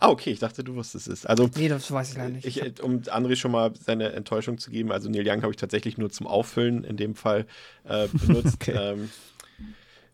[0.00, 1.24] Ah, okay, ich dachte, du wusstest es.
[1.24, 2.44] Also, Nee, das weiß ich leider nicht.
[2.44, 5.98] Ich, um André schon mal seine Enttäuschung zu geben, also Neil Young habe ich tatsächlich
[5.98, 7.46] nur zum Auffüllen in dem Fall
[7.84, 8.56] äh, benutzt.
[8.60, 8.72] Okay.
[8.72, 9.10] ähm,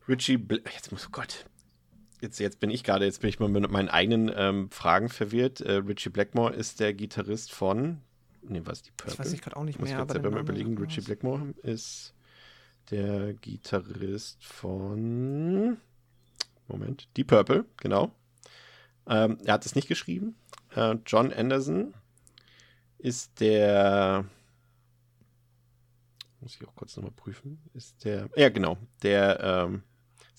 [0.06, 1.46] Richie, Bl jetzt muss, oh Gott,
[2.20, 5.60] jetzt, jetzt bin ich gerade, jetzt bin ich mal mit meinen eigenen ähm, Fragen verwirrt.
[5.60, 8.00] Äh, Richie Blackmore ist der Gitarrist von,
[8.42, 9.16] nee, was die Purple?
[9.16, 9.98] das weiß ich gerade auch nicht muss mehr.
[9.98, 10.76] ich jetzt aber selber mal überlegen.
[10.78, 11.00] Richie.
[11.00, 12.14] Blackmore ist
[12.90, 15.78] der Gitarrist von,
[16.68, 18.12] Moment, die Purple, genau.
[19.08, 20.36] Ähm, er hat es nicht geschrieben.
[20.74, 21.94] Äh, John Anderson
[22.98, 24.24] ist der.
[26.40, 27.60] Muss ich auch kurz nochmal prüfen.
[27.74, 28.30] Ist der.
[28.36, 28.78] Ja, genau.
[29.02, 29.82] Der ähm,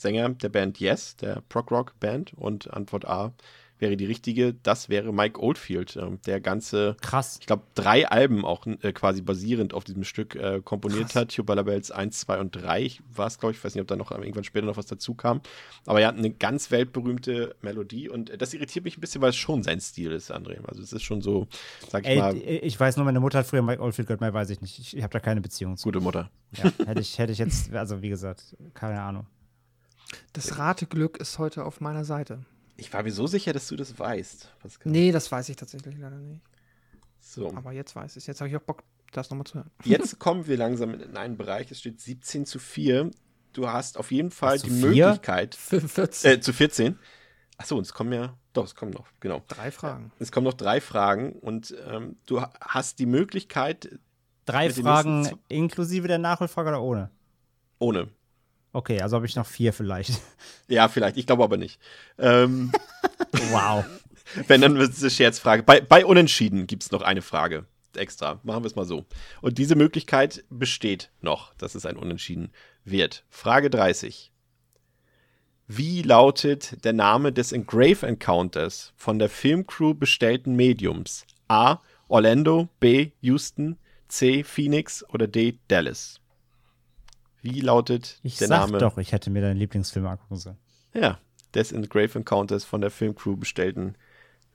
[0.01, 2.33] Sänger der Band Yes, der Prog-Rock-Band.
[2.33, 3.33] Und Antwort A
[3.81, 4.53] wäre die richtige.
[4.53, 7.37] Das wäre Mike Oldfield, ähm, der ganze Krass.
[7.41, 11.15] ich glaube, drei Alben auch äh, quasi basierend auf diesem Stück äh, komponiert Krass.
[11.15, 11.35] hat.
[11.35, 13.57] Tubular Bells 1, 2 und 3 war es, glaube ich.
[13.57, 15.41] Ich weiß nicht, ob da noch irgendwann später noch was dazu kam.
[15.85, 19.31] Aber er hat eine ganz weltberühmte Melodie und äh, das irritiert mich ein bisschen, weil
[19.31, 20.63] es schon sein Stil ist, André.
[20.65, 21.47] Also es ist schon so,
[21.89, 24.33] sag ich Ey, mal, ich weiß nur, meine Mutter hat früher Mike Oldfield gehört, mehr
[24.33, 24.77] weiß ich nicht.
[24.79, 25.89] Ich, ich habe da keine Beziehung zu.
[25.89, 26.29] gute Mutter.
[26.55, 29.25] Ja, hätte, ich, hätte ich jetzt, also wie gesagt, keine Ahnung.
[30.33, 32.45] Das Rateglück ist heute auf meiner Seite.
[32.77, 34.53] Ich war mir so sicher, dass du das weißt.
[34.59, 34.91] Pascal.
[34.91, 36.41] Nee, das weiß ich tatsächlich leider nicht.
[37.19, 37.53] So.
[37.55, 38.27] Aber jetzt weiß ich es.
[38.27, 39.71] Jetzt habe ich auch Bock, das nochmal zu hören.
[39.83, 43.11] Jetzt kommen wir langsam in einen Bereich, es steht 17 zu 4.
[43.53, 45.07] Du hast auf jeden Fall die vier?
[45.07, 45.55] Möglichkeit.
[45.55, 46.31] 45.
[46.31, 46.97] Äh, zu 14.
[47.57, 48.35] Achso, und es kommen ja.
[48.53, 49.43] Doch, es kommen noch, genau.
[49.47, 50.11] Drei Fragen.
[50.19, 53.99] Es kommen noch drei Fragen und ähm, du ha- hast die Möglichkeit,
[54.45, 57.11] Drei Fragen inklusive der Nachholfrage oder ohne?
[57.77, 58.09] ohne.
[58.73, 60.11] Okay, also habe ich noch vier vielleicht.
[60.67, 61.79] Ja, vielleicht, ich glaube aber nicht.
[62.17, 62.71] Ähm,
[63.51, 63.83] Wow.
[64.47, 65.63] wenn, dann wird es eine Scherzfrage.
[65.63, 67.65] Bei, bei Unentschieden gibt es noch eine Frage.
[67.97, 68.39] extra.
[68.43, 69.05] Machen wir es mal so.
[69.41, 72.51] Und diese Möglichkeit besteht noch, dass es ein Unentschieden
[72.85, 73.25] wird.
[73.29, 74.31] Frage 30.
[75.67, 81.25] Wie lautet der Name des Engrave Encounters von der Filmcrew bestellten Mediums?
[81.49, 81.79] A.
[82.07, 83.11] Orlando, B.
[83.21, 83.77] Houston,
[84.07, 84.43] C.
[84.45, 85.59] Phoenix oder D.
[85.67, 86.20] Dallas?
[87.41, 88.77] Wie lautet Ich der sag Name?
[88.77, 90.57] doch, ich hätte mir deinen Lieblingsfilm angucken sollen.
[90.93, 91.19] Ja,
[91.53, 93.95] des Engrave Encounters von der Filmcrew bestellten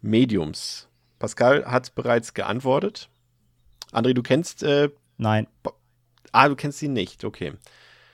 [0.03, 0.89] Mediums.
[1.19, 3.09] Pascal hat bereits geantwortet.
[3.93, 5.47] André, du kennst, äh, Nein,
[6.33, 7.55] ah, du kennst ihn nicht, okay.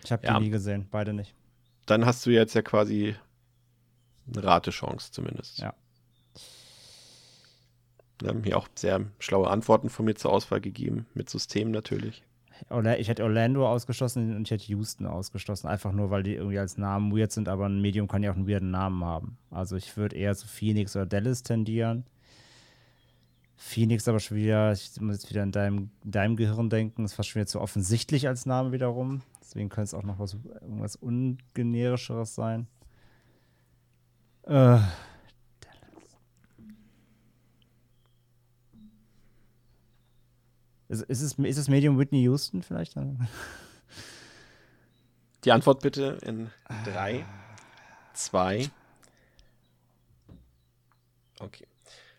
[0.05, 0.39] ich habe Ja.
[0.39, 1.35] die nie gesehen, beide nicht.
[1.86, 3.16] Dann hast du jetzt ja quasi
[4.32, 5.59] eine Ratechance zumindest.
[5.59, 5.74] Ja.
[8.20, 12.23] Wir haben hier auch sehr schlaue Antworten von mir zur Auswahl gegeben, mit System natürlich.
[12.98, 16.78] Ich hätte Orlando ausgeschlossen und ich hätte Houston ausgeschlossen, einfach nur, weil die irgendwie als
[16.78, 19.36] Namen weird sind, aber ein Medium kann ja auch einen weirden Namen haben.
[19.51, 22.05] Also ich würde eher zu Phoenix oder Dallas tendieren.
[23.56, 27.28] Phoenix aber schon wieder, ich muss jetzt wieder in deinem, deinem Gehirn denken, ist fast
[27.28, 29.22] schon wieder zu offensichtlich als Name wiederum.
[29.40, 32.66] Deswegen könnte es auch noch was, irgendwas ungenerischeres sein.
[34.44, 34.78] Äh,
[40.93, 42.97] Ist, ist, es, ist das Medium Whitney Houston vielleicht?
[45.44, 46.51] Die Antwort bitte in
[46.85, 47.24] drei,
[48.12, 48.69] zwei.
[51.40, 51.66] Okay.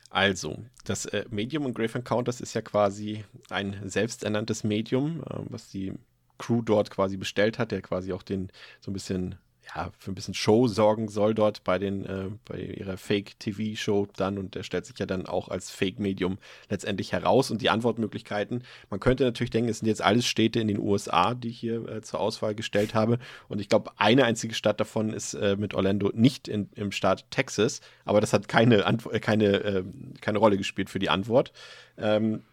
[0.10, 5.70] Also, das äh, Medium in Grave Encounters ist ja quasi ein selbsternanntes Medium, äh, was
[5.70, 5.94] die
[6.40, 8.52] Crew dort quasi bestellt hat, der quasi auch den
[8.82, 9.36] so ein bisschen,
[9.76, 14.38] ja, für ein bisschen Show sorgen soll dort bei den, äh, bei ihrer Fake-TV-Show dann
[14.38, 16.38] und der stellt sich ja dann auch als Fake-Medium
[16.70, 18.64] letztendlich heraus und die Antwortmöglichkeiten.
[18.90, 21.88] Man könnte natürlich denken, es sind jetzt alles Städte in den USA, die ich hier
[21.88, 25.74] äh, zur Auswahl gestellt habe und ich glaube, eine einzige Stadt davon ist äh, mit
[25.74, 29.84] Orlando nicht in, im Staat Texas, aber das hat keine, Antwo äh, keine, äh,
[30.22, 31.54] keine Rolle gespielt für die Antwort.
[31.98, 32.44] Ähm,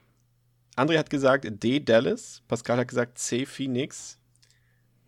[0.77, 1.81] André hat gesagt D.
[1.81, 3.45] Dallas, Pascal hat gesagt C.
[3.45, 4.20] Phoenix.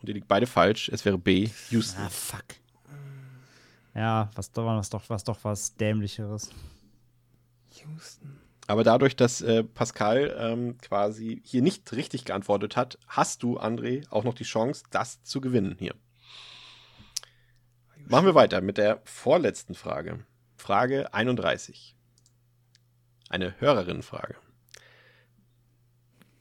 [0.03, 0.89] Und ihr liegt beide falsch.
[0.89, 1.49] Es wäre B.
[1.71, 2.03] Houston.
[2.03, 2.45] Ah, fuck.
[3.95, 6.51] Ja, was doch was doch was doch was dämlicheres.
[7.71, 8.39] Houston.
[8.67, 14.09] Aber dadurch, dass äh, Pascal ähm, quasi hier nicht richtig geantwortet hat, hast du, André,
[14.11, 15.95] auch noch die Chance, das zu gewinnen hier.
[18.07, 20.25] Machen wir weiter mit der vorletzten Frage.
[20.57, 21.97] Frage 31.
[23.29, 24.37] Eine Hörerinnenfrage.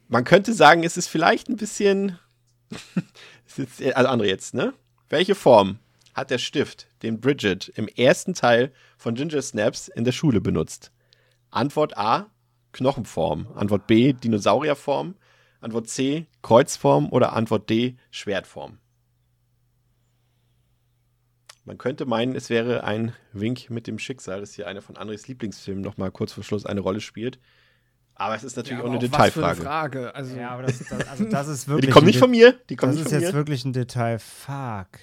[0.07, 2.19] Man könnte sagen, es ist vielleicht ein bisschen.
[3.57, 4.73] ist, also, André jetzt, ne?
[5.09, 5.79] Welche Form
[6.13, 10.91] hat der Stift, den Bridget im ersten Teil von Ginger Snaps in der Schule benutzt?
[11.49, 12.29] Antwort A,
[12.71, 13.47] Knochenform.
[13.55, 15.15] Antwort B, Dinosaurierform.
[15.59, 17.09] Antwort C, Kreuzform.
[17.11, 18.79] Oder Antwort D, Schwertform.
[21.63, 25.27] Man könnte meinen, es wäre ein Wink mit dem Schicksal, dass hier einer von Andres
[25.27, 27.39] Lieblingsfilmen nochmal kurz vor Schluss eine Rolle spielt.
[28.21, 29.59] Aber es ist natürlich Ja, auch eine aber Was für Detailfrage.
[29.61, 30.15] eine Frage.
[30.15, 31.85] Also, Ja, aber das, das, also das ist Ja, wirklich.
[31.87, 32.53] die kommen nicht von mir.
[32.69, 33.37] Die kommen Das nicht ist von jetzt mir.
[33.39, 34.19] wirklich ein Detail.
[34.19, 34.99] Fuck.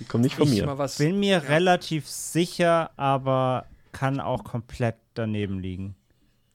[0.00, 0.76] Die kommen nicht von ich mir.
[0.76, 0.98] was.
[0.98, 5.94] Bin mir relativ sicher, aber kann auch komplett daneben liegen.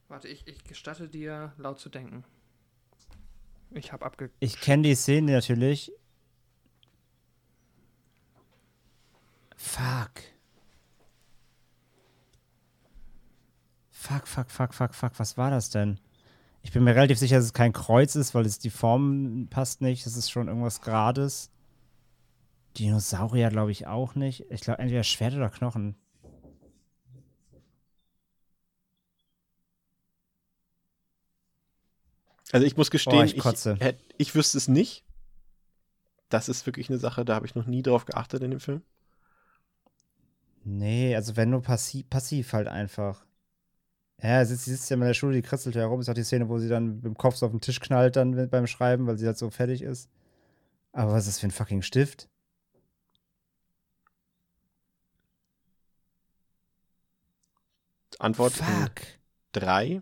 [0.10, 2.26] Warte, ich, ich gestatte dir, laut zu denken.
[3.72, 4.30] Ich habe abge.
[4.42, 5.94] Ich kenne die Szene natürlich.
[9.56, 10.12] Fuck.
[14.02, 15.12] Fuck, fuck, fuck, fuck, fuck.
[15.20, 16.00] Was war das denn?
[16.64, 19.82] Ich bin mir relativ sicher, dass es kein Kreuz ist, weil es die Form passt
[19.82, 20.06] nicht.
[20.08, 21.52] Es ist schon irgendwas Gerades.
[22.78, 24.46] Dinosaurier glaube ich auch nicht.
[24.50, 25.96] Ich glaube entweder Schwert oder Knochen.
[32.52, 35.06] Also ich muss gestehen, Oh, ich ich, hätt- ich wüsste es nicht.
[36.30, 38.82] Das ist wirklich eine Sache, da habe ich noch nie drauf geachtet in dem Film.
[40.64, 43.26] Nee, also wenn nur passiv, passiv halt einfach.
[44.24, 46.00] Ja, sie sitzt, ja in der Schule, die kritzelt herum.
[46.00, 48.16] Ist auch die Szene, wo sie dann mit dem Kopf so auf den Tisch knallt
[48.16, 50.10] dann beim Schreiben, weil sie halt so fertig ist.
[50.94, 52.28] Aber was ist das für ein fucking Stift?
[58.20, 59.02] Antwort in Fuck.
[59.54, 60.02] 3,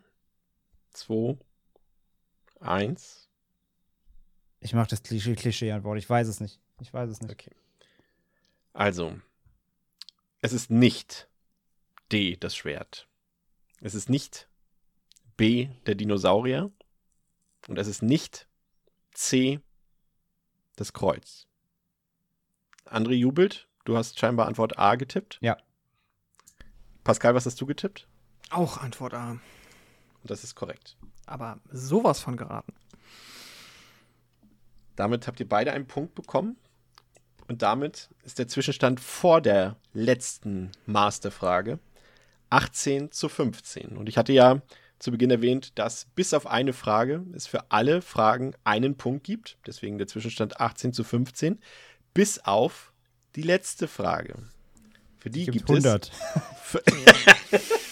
[0.91, 1.38] 2,
[2.60, 3.30] 1.
[4.60, 5.98] Ich mach das Klischee- Klischee-Antwort.
[5.98, 6.60] Ich weiß es nicht.
[6.82, 7.32] Ich weiß es nicht.
[7.32, 7.56] Okay.
[8.74, 9.18] Also,
[10.41, 11.30] es ist nicht
[12.12, 13.08] D, das Schwert.
[13.81, 14.49] Es ist nicht
[15.38, 16.72] B, der Dinosaurier.
[17.68, 18.47] Und es ist nicht
[19.14, 19.60] C,
[20.76, 21.47] das Kreuz.
[22.85, 23.68] André jubelt.
[23.85, 25.38] Du hast scheinbar Antwort A getippt.
[25.41, 25.57] Ja.
[27.03, 28.07] Pascal, was hast du getippt?
[28.49, 29.31] Auch Antwort A.
[29.31, 29.41] Und
[30.23, 30.97] das ist korrekt.
[31.26, 32.73] Aber sowas von geraten.
[34.95, 36.57] Damit habt ihr beide einen Punkt bekommen.
[37.47, 41.80] Und damit ist der Zwischenstand vor der letzten Masterfrage
[42.50, 43.98] 18 zu 15.
[43.98, 44.62] Und ich hatte ja
[45.00, 49.58] zu Beginn erwähnt, dass bis auf eine Frage es für alle Fragen einen Punkt gibt.
[49.66, 51.60] Deswegen der Zwischenstand 18 zu 15.
[52.14, 52.92] Bis auf
[53.36, 54.36] die letzte Frage.
[55.18, 56.12] Für die gibt 100.
[56.74, 57.80] es.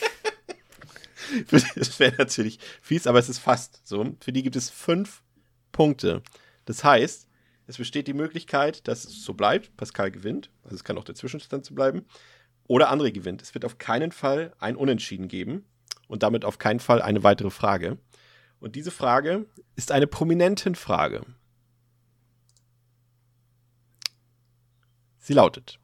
[1.75, 4.15] das wäre natürlich fies, aber es ist fast so.
[4.21, 5.23] Für die gibt es fünf
[5.71, 6.21] Punkte.
[6.65, 7.27] Das heißt,
[7.67, 11.15] es besteht die Möglichkeit, dass es so bleibt, Pascal gewinnt, also es kann auch der
[11.15, 12.05] Zwischenstand so bleiben,
[12.67, 13.41] oder André gewinnt.
[13.41, 15.65] Es wird auf keinen Fall ein Unentschieden geben
[16.07, 17.97] und damit auf keinen Fall eine weitere Frage.
[18.59, 19.45] Und diese Frage
[19.75, 21.25] ist eine prominenten Frage.
[25.17, 25.79] Sie lautet: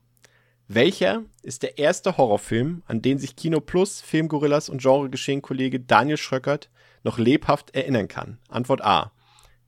[0.67, 6.69] Welcher ist der erste Horrorfilm, an den sich Kino Plus, Filmgorillas und Genregeschehen-Kollege Daniel Schröckert
[7.03, 8.39] noch lebhaft erinnern kann?
[8.47, 9.11] Antwort A: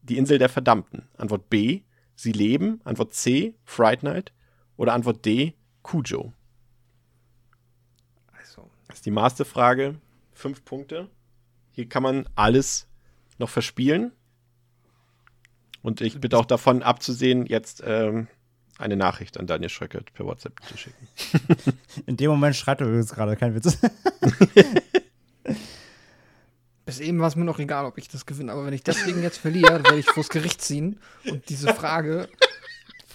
[0.01, 1.09] Die Insel der Verdammten.
[1.17, 1.81] Antwort B:
[2.15, 2.81] Sie leben.
[2.85, 4.33] Antwort C: Fright Night.
[4.77, 6.33] Oder Antwort D: Cujo.
[8.95, 9.95] Das ist die Masterfrage.
[10.31, 11.09] Fünf Punkte.
[11.73, 12.87] Hier kann man alles
[13.37, 14.13] noch verspielen.
[15.81, 18.29] Und ich bitte auch davon abzusehen, jetzt ähm,
[18.77, 21.07] eine Nachricht an Daniel Schröckert per WhatsApp zu schicken.
[22.05, 23.77] In dem Moment schreibt er übrigens gerade, kein Witz.
[26.85, 28.53] bis eben war es mir noch egal, ob ich das gewinne.
[28.53, 32.29] Aber wenn ich deswegen jetzt verliere, dann werde ich vors Gericht ziehen und diese Frage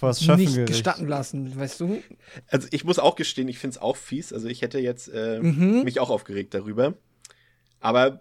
[0.01, 0.67] Vor das nicht Schöffengericht.
[0.67, 2.01] gestatten lassen, weißt du?
[2.47, 4.33] Also ich muss auch gestehen, ich finde es auch fies.
[4.33, 5.83] Also ich hätte jetzt äh, Mhm.
[5.83, 6.95] mich auch aufgeregt darüber.
[7.79, 8.19] Aber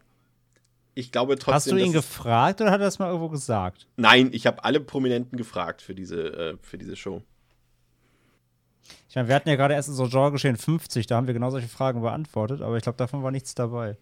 [0.95, 1.55] ich glaube trotzdem.
[1.55, 3.87] Hast du ihn gefragt oder hat er das mal irgendwo gesagt?
[3.97, 7.23] Nein, ich habe alle Prominenten gefragt für diese, äh, für diese Show.
[9.09, 11.51] Ich meine, wir hatten ja gerade erst so Genre geschehen 50, da haben wir genau
[11.51, 13.97] solche Fragen beantwortet, aber ich glaube, davon war nichts dabei.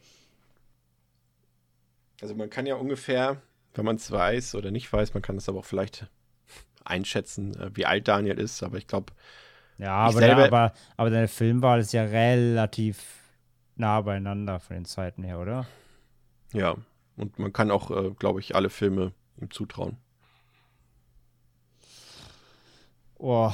[2.21, 3.41] Also man kann ja ungefähr,
[3.75, 6.09] wenn man es weiß oder nicht weiß, man kann es aber auch vielleicht
[6.89, 8.63] einschätzen, äh, wie alt Daniel ist.
[8.63, 9.13] Aber ich glaube,
[9.79, 13.03] Ja, Ich aber, der, selber- aber, aber deine Filmwahl ist ja relativ
[13.77, 15.67] nah beieinander von den Zeiten her, oder?
[16.53, 16.75] ja.
[17.17, 19.97] Und man kann auch, äh, glaube ich, alle Filme ihm zutrauen.
[23.19, 23.53] Oh,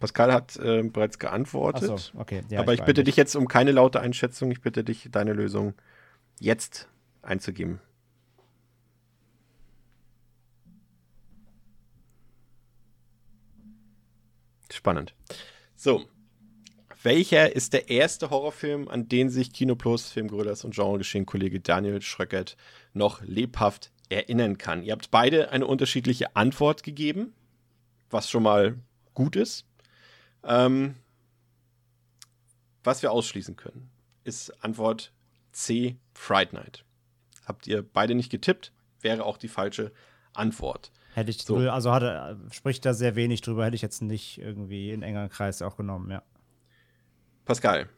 [0.00, 1.90] Pascal hat äh, bereits geantwortet.
[1.90, 2.42] achso, okay.
[2.50, 4.50] Ja, aber ich war bitte dich jetzt um keine laute Einschätzung.
[4.50, 5.74] Ich bitte dich, deine Lösung
[6.40, 6.88] jetzt
[7.22, 7.80] einzugeben.
[14.72, 15.14] Spannend.
[15.76, 16.04] So.
[17.04, 22.56] Welcher ist der erste Horrorfilm, an den sich Kino Plus, Filmgorillas und Genregeschehen-Kollege Daniel Schröckert
[22.92, 24.82] noch lebhaft erinnern kann?
[24.82, 27.34] Ihr habt beide eine unterschiedliche Antwort gegeben,
[28.10, 28.78] was schon mal
[29.14, 29.64] gut ist.
[30.42, 30.96] Ähm,
[32.82, 33.90] was wir ausschließen können,
[34.24, 35.12] ist Antwort
[35.52, 36.84] C, Fright Night.
[37.46, 39.92] Habt ihr beide nicht getippt, wäre auch die falsche
[40.32, 40.90] Antwort.
[41.18, 41.56] Hätte ich, So.
[41.56, 45.28] also hat er, spricht da sehr wenig drüber, hätte ich jetzt nicht irgendwie in engeren
[45.28, 46.22] Kreis auch genommen, ja.
[47.44, 47.88] Pascal,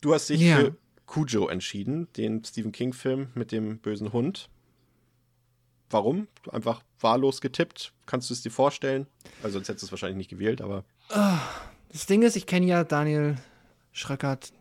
[0.00, 0.56] du hast dich Ja.
[0.56, 0.76] für
[1.06, 4.48] Cujo entschieden, den Stephen King-Film mit dem bösen Hund.
[5.90, 6.26] Warum?
[6.50, 7.92] Einfach wahllos getippt.
[8.06, 9.06] Kannst du es dir vorstellen?
[9.42, 10.84] Also, sonst hättest du es wahrscheinlich nicht gewählt, aber
[11.90, 13.36] Das Ding ist, ich kenne ja Daniel
[13.92, 14.52] Schröckert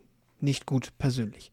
[0.41, 1.51] nicht gut persönlich.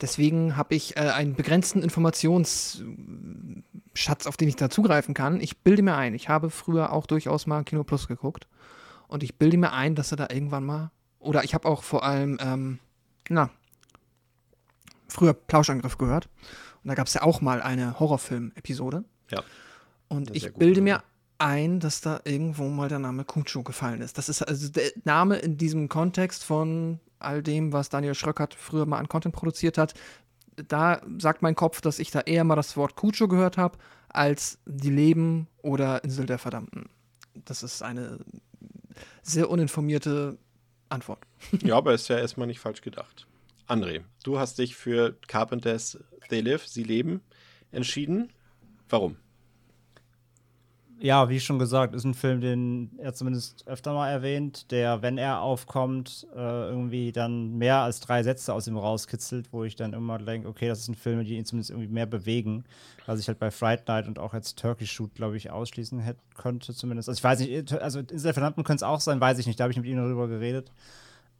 [0.00, 5.40] Deswegen habe ich äh, einen begrenzten Informationsschatz, auf den ich da zugreifen kann.
[5.40, 8.46] Ich bilde mir ein, ich habe früher auch durchaus mal Kino Plus geguckt.
[9.08, 10.90] Und ich bilde mir ein, dass er da irgendwann mal.
[11.18, 12.78] Oder ich habe auch vor allem, ähm,
[13.28, 13.50] na,
[15.08, 16.28] früher Plauschangriff gehört.
[16.84, 19.04] Und da gab es ja auch mal eine Horrorfilm-Episode.
[19.30, 19.42] Ja.
[20.08, 21.02] Und ich gut bilde gemacht.
[21.02, 24.18] mir ein, dass da irgendwo mal der Name Kucho gefallen ist.
[24.18, 28.86] Das ist also der Name in diesem Kontext von all dem, was Daniel Schröckert früher
[28.86, 29.94] mal an Content produziert hat.
[30.56, 33.78] Da sagt mein Kopf, dass ich da eher mal das Wort Kucho gehört habe,
[34.08, 36.88] als Die Leben oder Insel der Verdammten.
[37.34, 38.18] Das ist eine
[39.22, 40.38] sehr uninformierte
[40.88, 41.24] Antwort.
[41.62, 43.26] ja, aber ist ja erstmal nicht falsch gedacht.
[43.68, 45.98] André, du hast dich für Carpenters
[46.30, 47.20] They Live, Sie leben
[47.70, 48.32] entschieden.
[48.88, 49.16] Warum?
[51.00, 55.16] Ja, wie schon gesagt, ist ein Film, den er zumindest öfter mal erwähnt, der, wenn
[55.16, 59.92] er aufkommt, äh, irgendwie dann mehr als drei Sätze aus ihm rauskitzelt, wo ich dann
[59.92, 62.64] immer denke, okay, das ist ein Film, die ihn zumindest irgendwie mehr bewegen,
[63.06, 66.20] was ich halt bei Fright Night und auch jetzt Turkey Shoot, glaube ich, ausschließen hätte,
[66.34, 67.08] könnte zumindest.
[67.08, 69.64] Also ich weiß nicht, also Insel Verdammten könnte es auch sein, weiß ich nicht, da
[69.64, 70.72] habe ich mit ihm darüber geredet.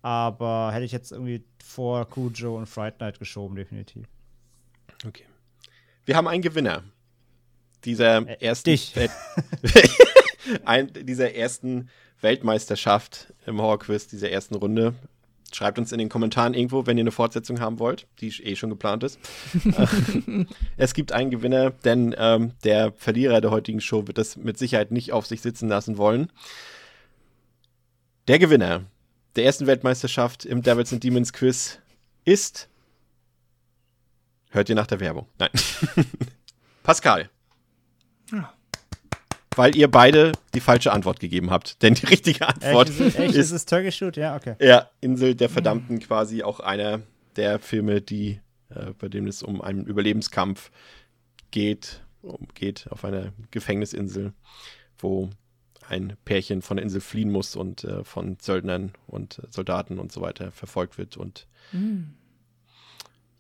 [0.03, 4.07] Aber hätte ich jetzt irgendwie vor Cujo und Fright Night geschoben, definitiv.
[5.05, 5.25] Okay.
[6.05, 6.85] Wir haben einen Gewinner
[7.85, 8.97] dieser ersten dich.
[8.97, 9.11] Welt
[10.65, 11.89] ein, dieser ersten
[12.21, 14.95] Weltmeisterschaft im Horrorquiz, dieser ersten Runde.
[15.53, 18.69] Schreibt uns in den Kommentaren irgendwo, wenn ihr eine Fortsetzung haben wollt, die eh schon
[18.69, 19.19] geplant ist.
[20.77, 24.91] es gibt einen Gewinner, denn ähm, der Verlierer der heutigen Show wird das mit Sicherheit
[24.91, 26.31] nicht auf sich sitzen lassen wollen.
[28.27, 28.85] Der Gewinner
[29.37, 31.79] der ersten Weltmeisterschaft im Devils and Demons Quiz
[32.25, 32.69] ist
[34.51, 35.27] Hört ihr nach der Werbung?
[35.39, 35.51] Nein.
[36.83, 37.29] Pascal.
[38.33, 38.53] Ja.
[39.57, 41.83] Weil ihr beide die falsche Antwort gegeben habt.
[41.83, 44.17] Denn die richtige Antwort Echt, ist, echt, ist ist es Turkish Shoot?
[44.17, 44.55] Ja, okay.
[44.61, 47.01] ja, Insel der Verdammten quasi auch einer
[47.37, 48.41] der Filme, die,
[48.71, 50.71] äh, bei dem es um einen Überlebenskampf
[51.51, 54.33] geht, um, geht auf einer Gefängnisinsel,
[54.99, 55.31] wo
[55.89, 60.13] ein Pärchen von der Insel fliehen muss und äh, von Söldnern und äh, Soldaten und
[60.13, 61.17] so weiter verfolgt wird.
[61.17, 61.47] Und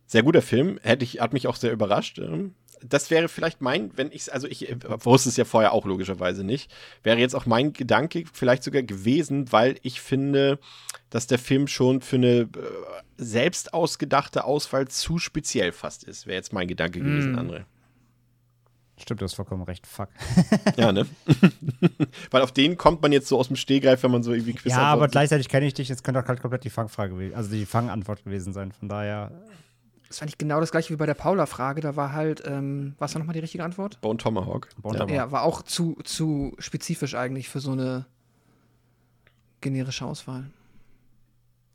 [0.06, 0.80] sehr guter Film.
[0.82, 2.18] Hätte ich, hat mich auch sehr überrascht.
[2.18, 5.84] Ähm, Das wäre vielleicht mein, wenn ich also ich äh, wusste es ja vorher auch
[5.86, 6.70] logischerweise nicht,
[7.02, 10.58] wäre jetzt auch mein Gedanke vielleicht sogar gewesen, weil ich finde,
[11.10, 12.48] dass der Film schon für eine äh,
[13.16, 16.26] selbst ausgedachte Auswahl zu speziell fast ist.
[16.26, 17.38] Wäre jetzt mein Gedanke gewesen, Mm.
[17.38, 17.64] André.
[19.00, 19.86] Stimmt, du hast vollkommen recht.
[19.86, 20.08] Fuck.
[20.76, 21.06] Ja, ne?
[22.32, 24.72] weil auf den kommt man jetzt so aus dem Stehgreif, wenn man so irgendwie Quiz
[24.72, 25.88] ja, aber gleichzeitig kenne ich dich.
[25.88, 28.72] Jetzt könnte auch halt komplett die Fangfrage, gewesen- also die Fangantwort gewesen sein.
[28.72, 29.30] Von daher.
[30.08, 31.80] Das war nicht genau das gleiche wie bei der Paula-Frage.
[31.80, 34.00] Da war halt, ähm, was war nochmal die richtige Antwort?
[34.00, 34.68] Bone Tomahawk.
[34.80, 35.00] Bone ja.
[35.00, 35.16] Tomahawk.
[35.16, 38.06] Ja, war auch zu, zu spezifisch eigentlich für so eine
[39.60, 40.50] generische Auswahl.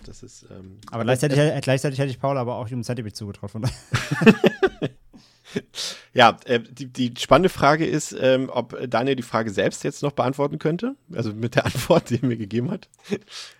[0.03, 0.45] Das ist.
[0.49, 3.61] Ähm, Aber gleichzeitig, äh, gleichzeitig hätte ich Paula aber auch Human Centipede daher.
[6.13, 10.11] Ja, äh, die, die spannende Frage ist, ähm, ob Daniel die Frage selbst jetzt noch
[10.11, 10.95] beantworten könnte.
[11.11, 12.89] Also mit der Antwort, die er mir gegeben hat.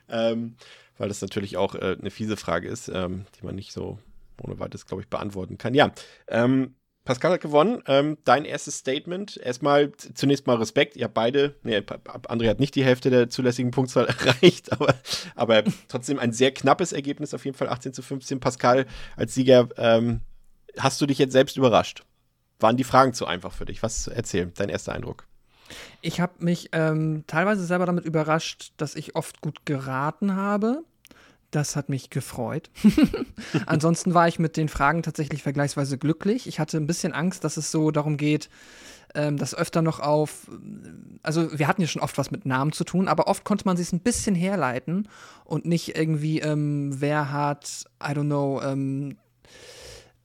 [0.09, 0.55] ähm,
[0.97, 3.99] weil das natürlich auch äh, eine fiese Frage ist, ähm, die man nicht so
[4.41, 5.73] ohne weiteres, glaube ich, beantworten kann.
[5.73, 5.91] Ja,
[6.27, 7.83] ähm, Pascal hat gewonnen.
[7.87, 9.37] Ähm, dein erstes Statement.
[9.37, 10.95] Erstmal zunächst mal Respekt.
[10.95, 14.95] Ihr habt beide, nee, André hat nicht die Hälfte der zulässigen Punktzahl erreicht, aber,
[15.35, 18.39] aber trotzdem ein sehr knappes Ergebnis, auf jeden Fall 18 zu 15.
[18.39, 18.85] Pascal
[19.17, 19.67] als Sieger.
[19.77, 20.21] Ähm,
[20.77, 22.03] hast du dich jetzt selbst überrascht?
[22.59, 23.83] Waren die Fragen zu einfach für dich?
[23.83, 25.27] Was erzähl, dein erster Eindruck?
[26.01, 30.83] Ich habe mich ähm, teilweise selber damit überrascht, dass ich oft gut geraten habe.
[31.53, 32.71] Das hat mich gefreut.
[33.67, 36.47] Ansonsten war ich mit den Fragen tatsächlich vergleichsweise glücklich.
[36.47, 38.49] Ich hatte ein bisschen Angst, dass es so darum geht,
[39.13, 40.49] ähm, dass öfter noch auf,
[41.21, 43.77] also wir hatten ja schon oft was mit Namen zu tun, aber oft konnte man
[43.77, 45.07] sich ein bisschen herleiten
[45.45, 49.17] und nicht irgendwie, ähm, wer hat, I don't know, ähm,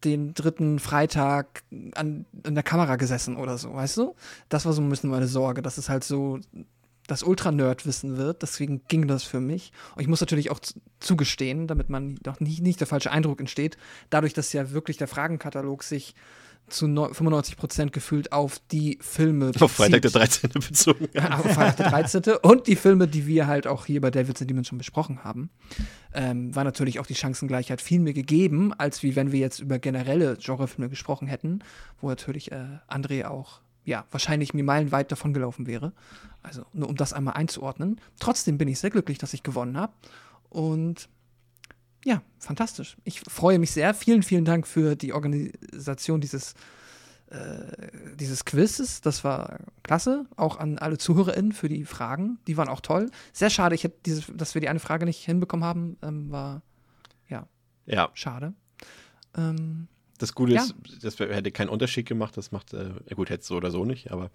[0.04, 1.62] den dritten Freitag
[1.94, 4.14] an, an der Kamera gesessen oder so, weißt du?
[4.48, 6.40] Das war so ein bisschen meine Sorge, dass es halt so
[7.08, 8.42] das Ultra-Nerd-Wissen wird.
[8.42, 9.72] Deswegen ging das für mich.
[9.96, 13.40] Und ich muss natürlich auch zu- zugestehen, damit man doch nicht, nicht der falsche Eindruck
[13.40, 13.76] entsteht,
[14.10, 16.14] dadurch, dass ja wirklich der Fragenkatalog sich
[16.68, 20.52] zu neu- 95 Prozent gefühlt auf die Filme Auf Freitag der bezieht.
[20.52, 20.68] 13.
[20.68, 21.08] bezogen.
[21.32, 22.22] Auf Freitag der 13.
[22.42, 25.48] und die Filme, die wir halt auch hier bei Devils and Demons schon besprochen haben,
[26.12, 29.78] ähm, war natürlich auch die Chancengleichheit viel mehr gegeben, als wie wenn wir jetzt über
[29.78, 31.60] generelle Genrefilme gesprochen hätten,
[32.02, 35.92] wo natürlich äh, André auch ja, wahrscheinlich mir meilenweit davon gelaufen wäre.
[36.42, 38.00] Also nur um das einmal einzuordnen.
[38.20, 39.94] Trotzdem bin ich sehr glücklich, dass ich gewonnen habe.
[40.50, 41.08] Und
[42.04, 42.96] ja, fantastisch.
[43.04, 43.94] Ich freue mich sehr.
[43.94, 46.52] Vielen, vielen Dank für die Organisation dieses,
[47.30, 49.00] äh, dieses Quizzes.
[49.00, 50.26] Das war klasse.
[50.36, 52.38] Auch an alle ZuhörerInnen für die Fragen.
[52.46, 53.10] Die waren auch toll.
[53.32, 55.96] Sehr schade, ich hätte diese, dass wir die eine Frage nicht hinbekommen haben.
[56.02, 56.62] Ähm, war
[57.86, 58.52] Ja, schade.
[59.34, 60.62] Ähm, das Gute Ja.
[60.62, 62.36] ist, das hätte keinen Unterschied gemacht.
[62.36, 64.30] Das macht, äh, ja gut, hätte es so oder so nicht, aber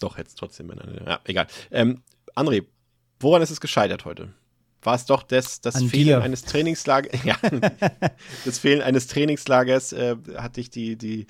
[0.00, 0.72] doch, hätte es trotzdem.
[1.06, 1.46] Ja, egal.
[1.70, 2.02] Ähm,
[2.34, 2.64] André,
[3.20, 4.32] woran ist es gescheitert heute?
[4.82, 6.22] War es doch das, das Fehlen dir.
[6.22, 7.12] eines Trainingslagers?
[7.24, 7.36] Ja,
[8.46, 11.26] das Fehlen eines Trainingslagers äh, hat dich die, die,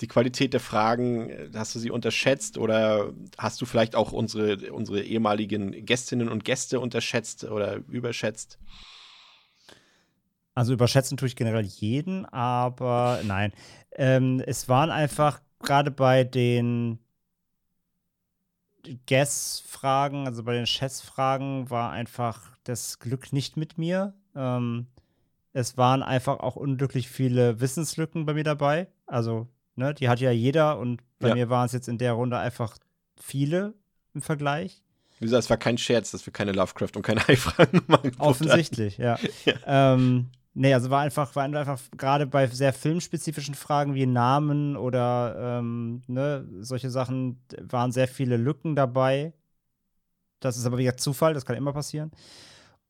[0.00, 4.72] die Qualität der Fragen, äh, hast du sie unterschätzt oder hast du vielleicht auch unsere,
[4.72, 8.58] unsere ehemaligen Gästinnen und Gäste unterschätzt oder überschätzt?
[10.58, 13.52] Also überschätzen tue ich generell jeden, aber nein.
[13.92, 16.98] Ähm, es waren einfach gerade bei den
[19.06, 24.14] Guess-Fragen, also bei den Chess-Fragen, war einfach das Glück nicht mit mir.
[24.34, 24.88] Ähm,
[25.52, 28.88] es waren einfach auch unglücklich viele Wissenslücken bei mir dabei.
[29.06, 31.34] Also, ne, die hat ja jeder und bei Ja.
[31.36, 32.78] mir waren es jetzt in der Runde einfach
[33.16, 33.74] viele
[34.12, 34.82] im Vergleich.
[35.20, 38.10] Wie gesagt, es war kein Scherz, dass wir keine Lovecraft und keine Hai-Fragen machen.
[38.18, 39.20] Offensichtlich, ja.
[39.66, 45.58] Ähm, nee, also war einfach, war einfach gerade bei sehr filmspezifischen Fragen wie Namen oder
[45.58, 49.32] ähm, ne, solche Sachen waren sehr viele Lücken dabei.
[50.40, 52.10] Das ist aber wieder Zufall, das kann immer passieren.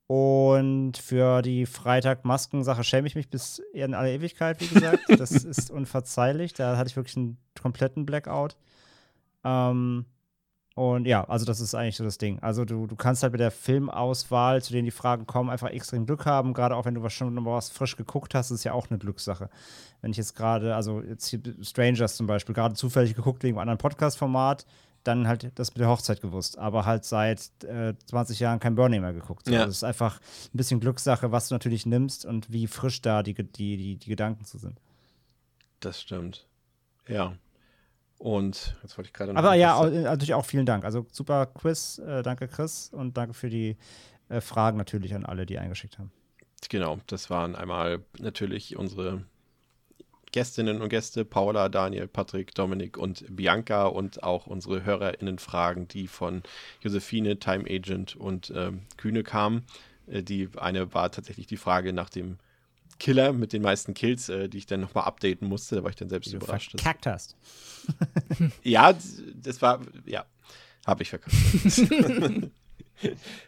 [0.07, 5.01] Und für die Freitag-Masken-Sache schäme ich mich bis in alle Ewigkeit, wie gesagt.
[5.19, 6.55] Das ist unverzeihlich.
[6.55, 8.57] Da hatte ich wirklich einen kompletten Blackout.
[9.45, 10.07] Ähm,
[10.79, 12.39] und ja, also das ist eigentlich so das Ding.
[12.39, 16.07] Also du, du kannst halt mit der Filmauswahl, zu denen die Fragen kommen, einfach extrem
[16.07, 16.55] Glück haben.
[16.55, 18.97] Gerade auch wenn du was schon noch was frisch geguckt hast, ist ja auch eine
[18.97, 19.51] Glückssache.
[20.03, 23.63] Wenn ich jetzt gerade, also jetzt hier Strangers zum Beispiel, gerade zufällig geguckt wegen einem
[23.63, 24.67] anderen Podcast-Format,
[25.03, 26.59] dann halt das mit der Hochzeit gewusst.
[26.59, 29.47] Aber halt seit äh, 20 Jahren kein Burning mehr geguckt.
[29.47, 29.67] So, Ja.
[29.67, 33.35] Das ist einfach ein bisschen Glückssache, was du natürlich nimmst und wie frisch da die,
[33.35, 34.81] die, die, die Gedanken zu sind.
[35.81, 36.47] Das stimmt.
[37.09, 37.35] Ja.
[38.19, 39.39] Und jetzt wollte ich gerade noch.
[39.39, 40.85] Aber ja, äh, natürlich auch vielen Dank.
[40.85, 41.99] Also super Quiz.
[41.99, 42.91] Äh, danke, Chris.
[42.93, 43.77] Und danke für die
[44.29, 46.11] äh, Fragen natürlich an alle, die eingeschickt haben.
[46.69, 49.23] Genau, das waren einmal natürlich unsere
[50.33, 56.43] Gästinnen und Gäste, Paula, Daniel, Patrick, Dominik und Bianca und auch unsere HörerInnen-Fragen, die von
[56.81, 59.65] Josephine, Time Agent und ähm, Kühne kamen.
[60.07, 62.39] Äh, die eine war tatsächlich die Frage nach dem
[62.99, 65.77] Killer mit den meisten Kills, äh, die ich dann nochmal updaten musste.
[65.77, 66.75] Da war ich dann selbst Die du überrascht.
[66.75, 67.37] dass- verkackt hast.
[68.63, 68.93] Ja,
[69.35, 70.25] das war, ja,
[70.87, 71.35] habe ich verkackt.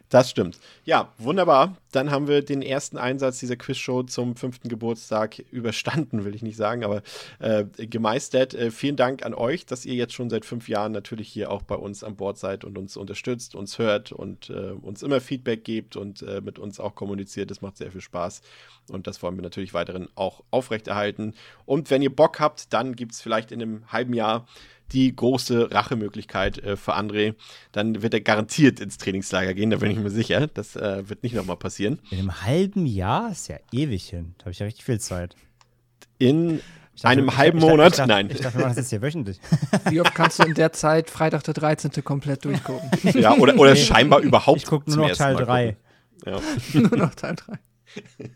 [0.09, 0.59] das stimmt.
[0.85, 1.77] Ja, wunderbar.
[1.93, 6.57] Dann haben wir den ersten Einsatz dieser Quizshow zum fünften Geburtstag überstanden, will ich nicht
[6.57, 7.03] sagen, aber
[7.39, 8.55] äh, gemeistert.
[8.55, 11.63] Äh, vielen Dank an euch, dass ihr jetzt schon seit fünf Jahren natürlich hier auch
[11.63, 15.65] bei uns an Bord seid und uns unterstützt, uns hört und äh, uns immer Feedback
[15.65, 17.51] gebt und äh, mit uns auch kommuniziert.
[17.51, 18.43] Das macht sehr viel Spaß.
[18.91, 21.35] Und das wollen wir natürlich weiterhin auch aufrechterhalten.
[21.67, 24.47] Und wenn ihr Bock habt, dann gibt es vielleicht in einem halben Jahr
[24.93, 27.35] die große Rachemöglichkeit äh, für André.
[27.73, 30.47] Dann wird er garantiert ins Trainingslager gehen, da bin ich mir sicher.
[30.49, 31.99] Das äh, wird nicht nochmal passieren.
[32.11, 34.35] In einem halben Jahr ist ja ewig hin.
[34.39, 35.35] Da habe ich ja richtig viel Zeit.
[36.19, 36.61] In
[36.95, 37.93] Ich dachte, einem ich- halben ich dachte- Monat?
[37.93, 38.31] Ich dachte, Nein.
[38.31, 39.41] Ich dachte, wir machen das jetzt hier wöchentlich.
[39.89, 42.03] Wie oft kannst du in der Zeit Freitag der 13.
[42.05, 42.91] komplett durchgucken?
[43.21, 44.59] Ja, oder, oder Nee, scheinbar überhaupt.
[44.59, 45.73] Ich gucke nur noch Teil Mal 3.
[45.73, 45.81] gucken.
[46.75, 46.81] Ja.
[46.81, 47.59] Nur noch Teil 3.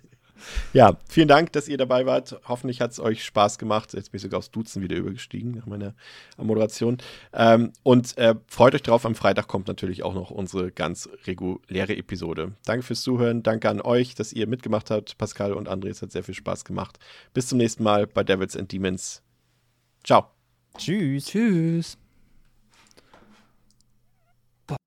[0.73, 2.39] Ja, vielen Dank, dass ihr dabei wart.
[2.47, 3.93] Hoffentlich hat es euch Spaß gemacht.
[3.95, 5.95] Jetzt bin ich sogar aufs Duzen wieder übergestiegen nach meiner
[6.37, 6.99] Moderation.
[7.33, 11.97] Ähm, und äh, freut euch drauf, am Freitag kommt natürlich auch noch unsere ganz reguläre
[11.97, 12.53] Episode.
[12.65, 13.43] Danke fürs Zuhören.
[13.43, 15.19] Danke an euch, dass ihr mitgemacht habt.
[15.19, 16.99] Pascal und André, es hat sehr viel Spaß gemacht.
[17.33, 19.23] Bis zum nächsten Mal bei Devils and Demons.
[20.05, 20.27] Ciao.
[20.77, 21.27] Tschüss.
[21.27, 22.04] Tschüss.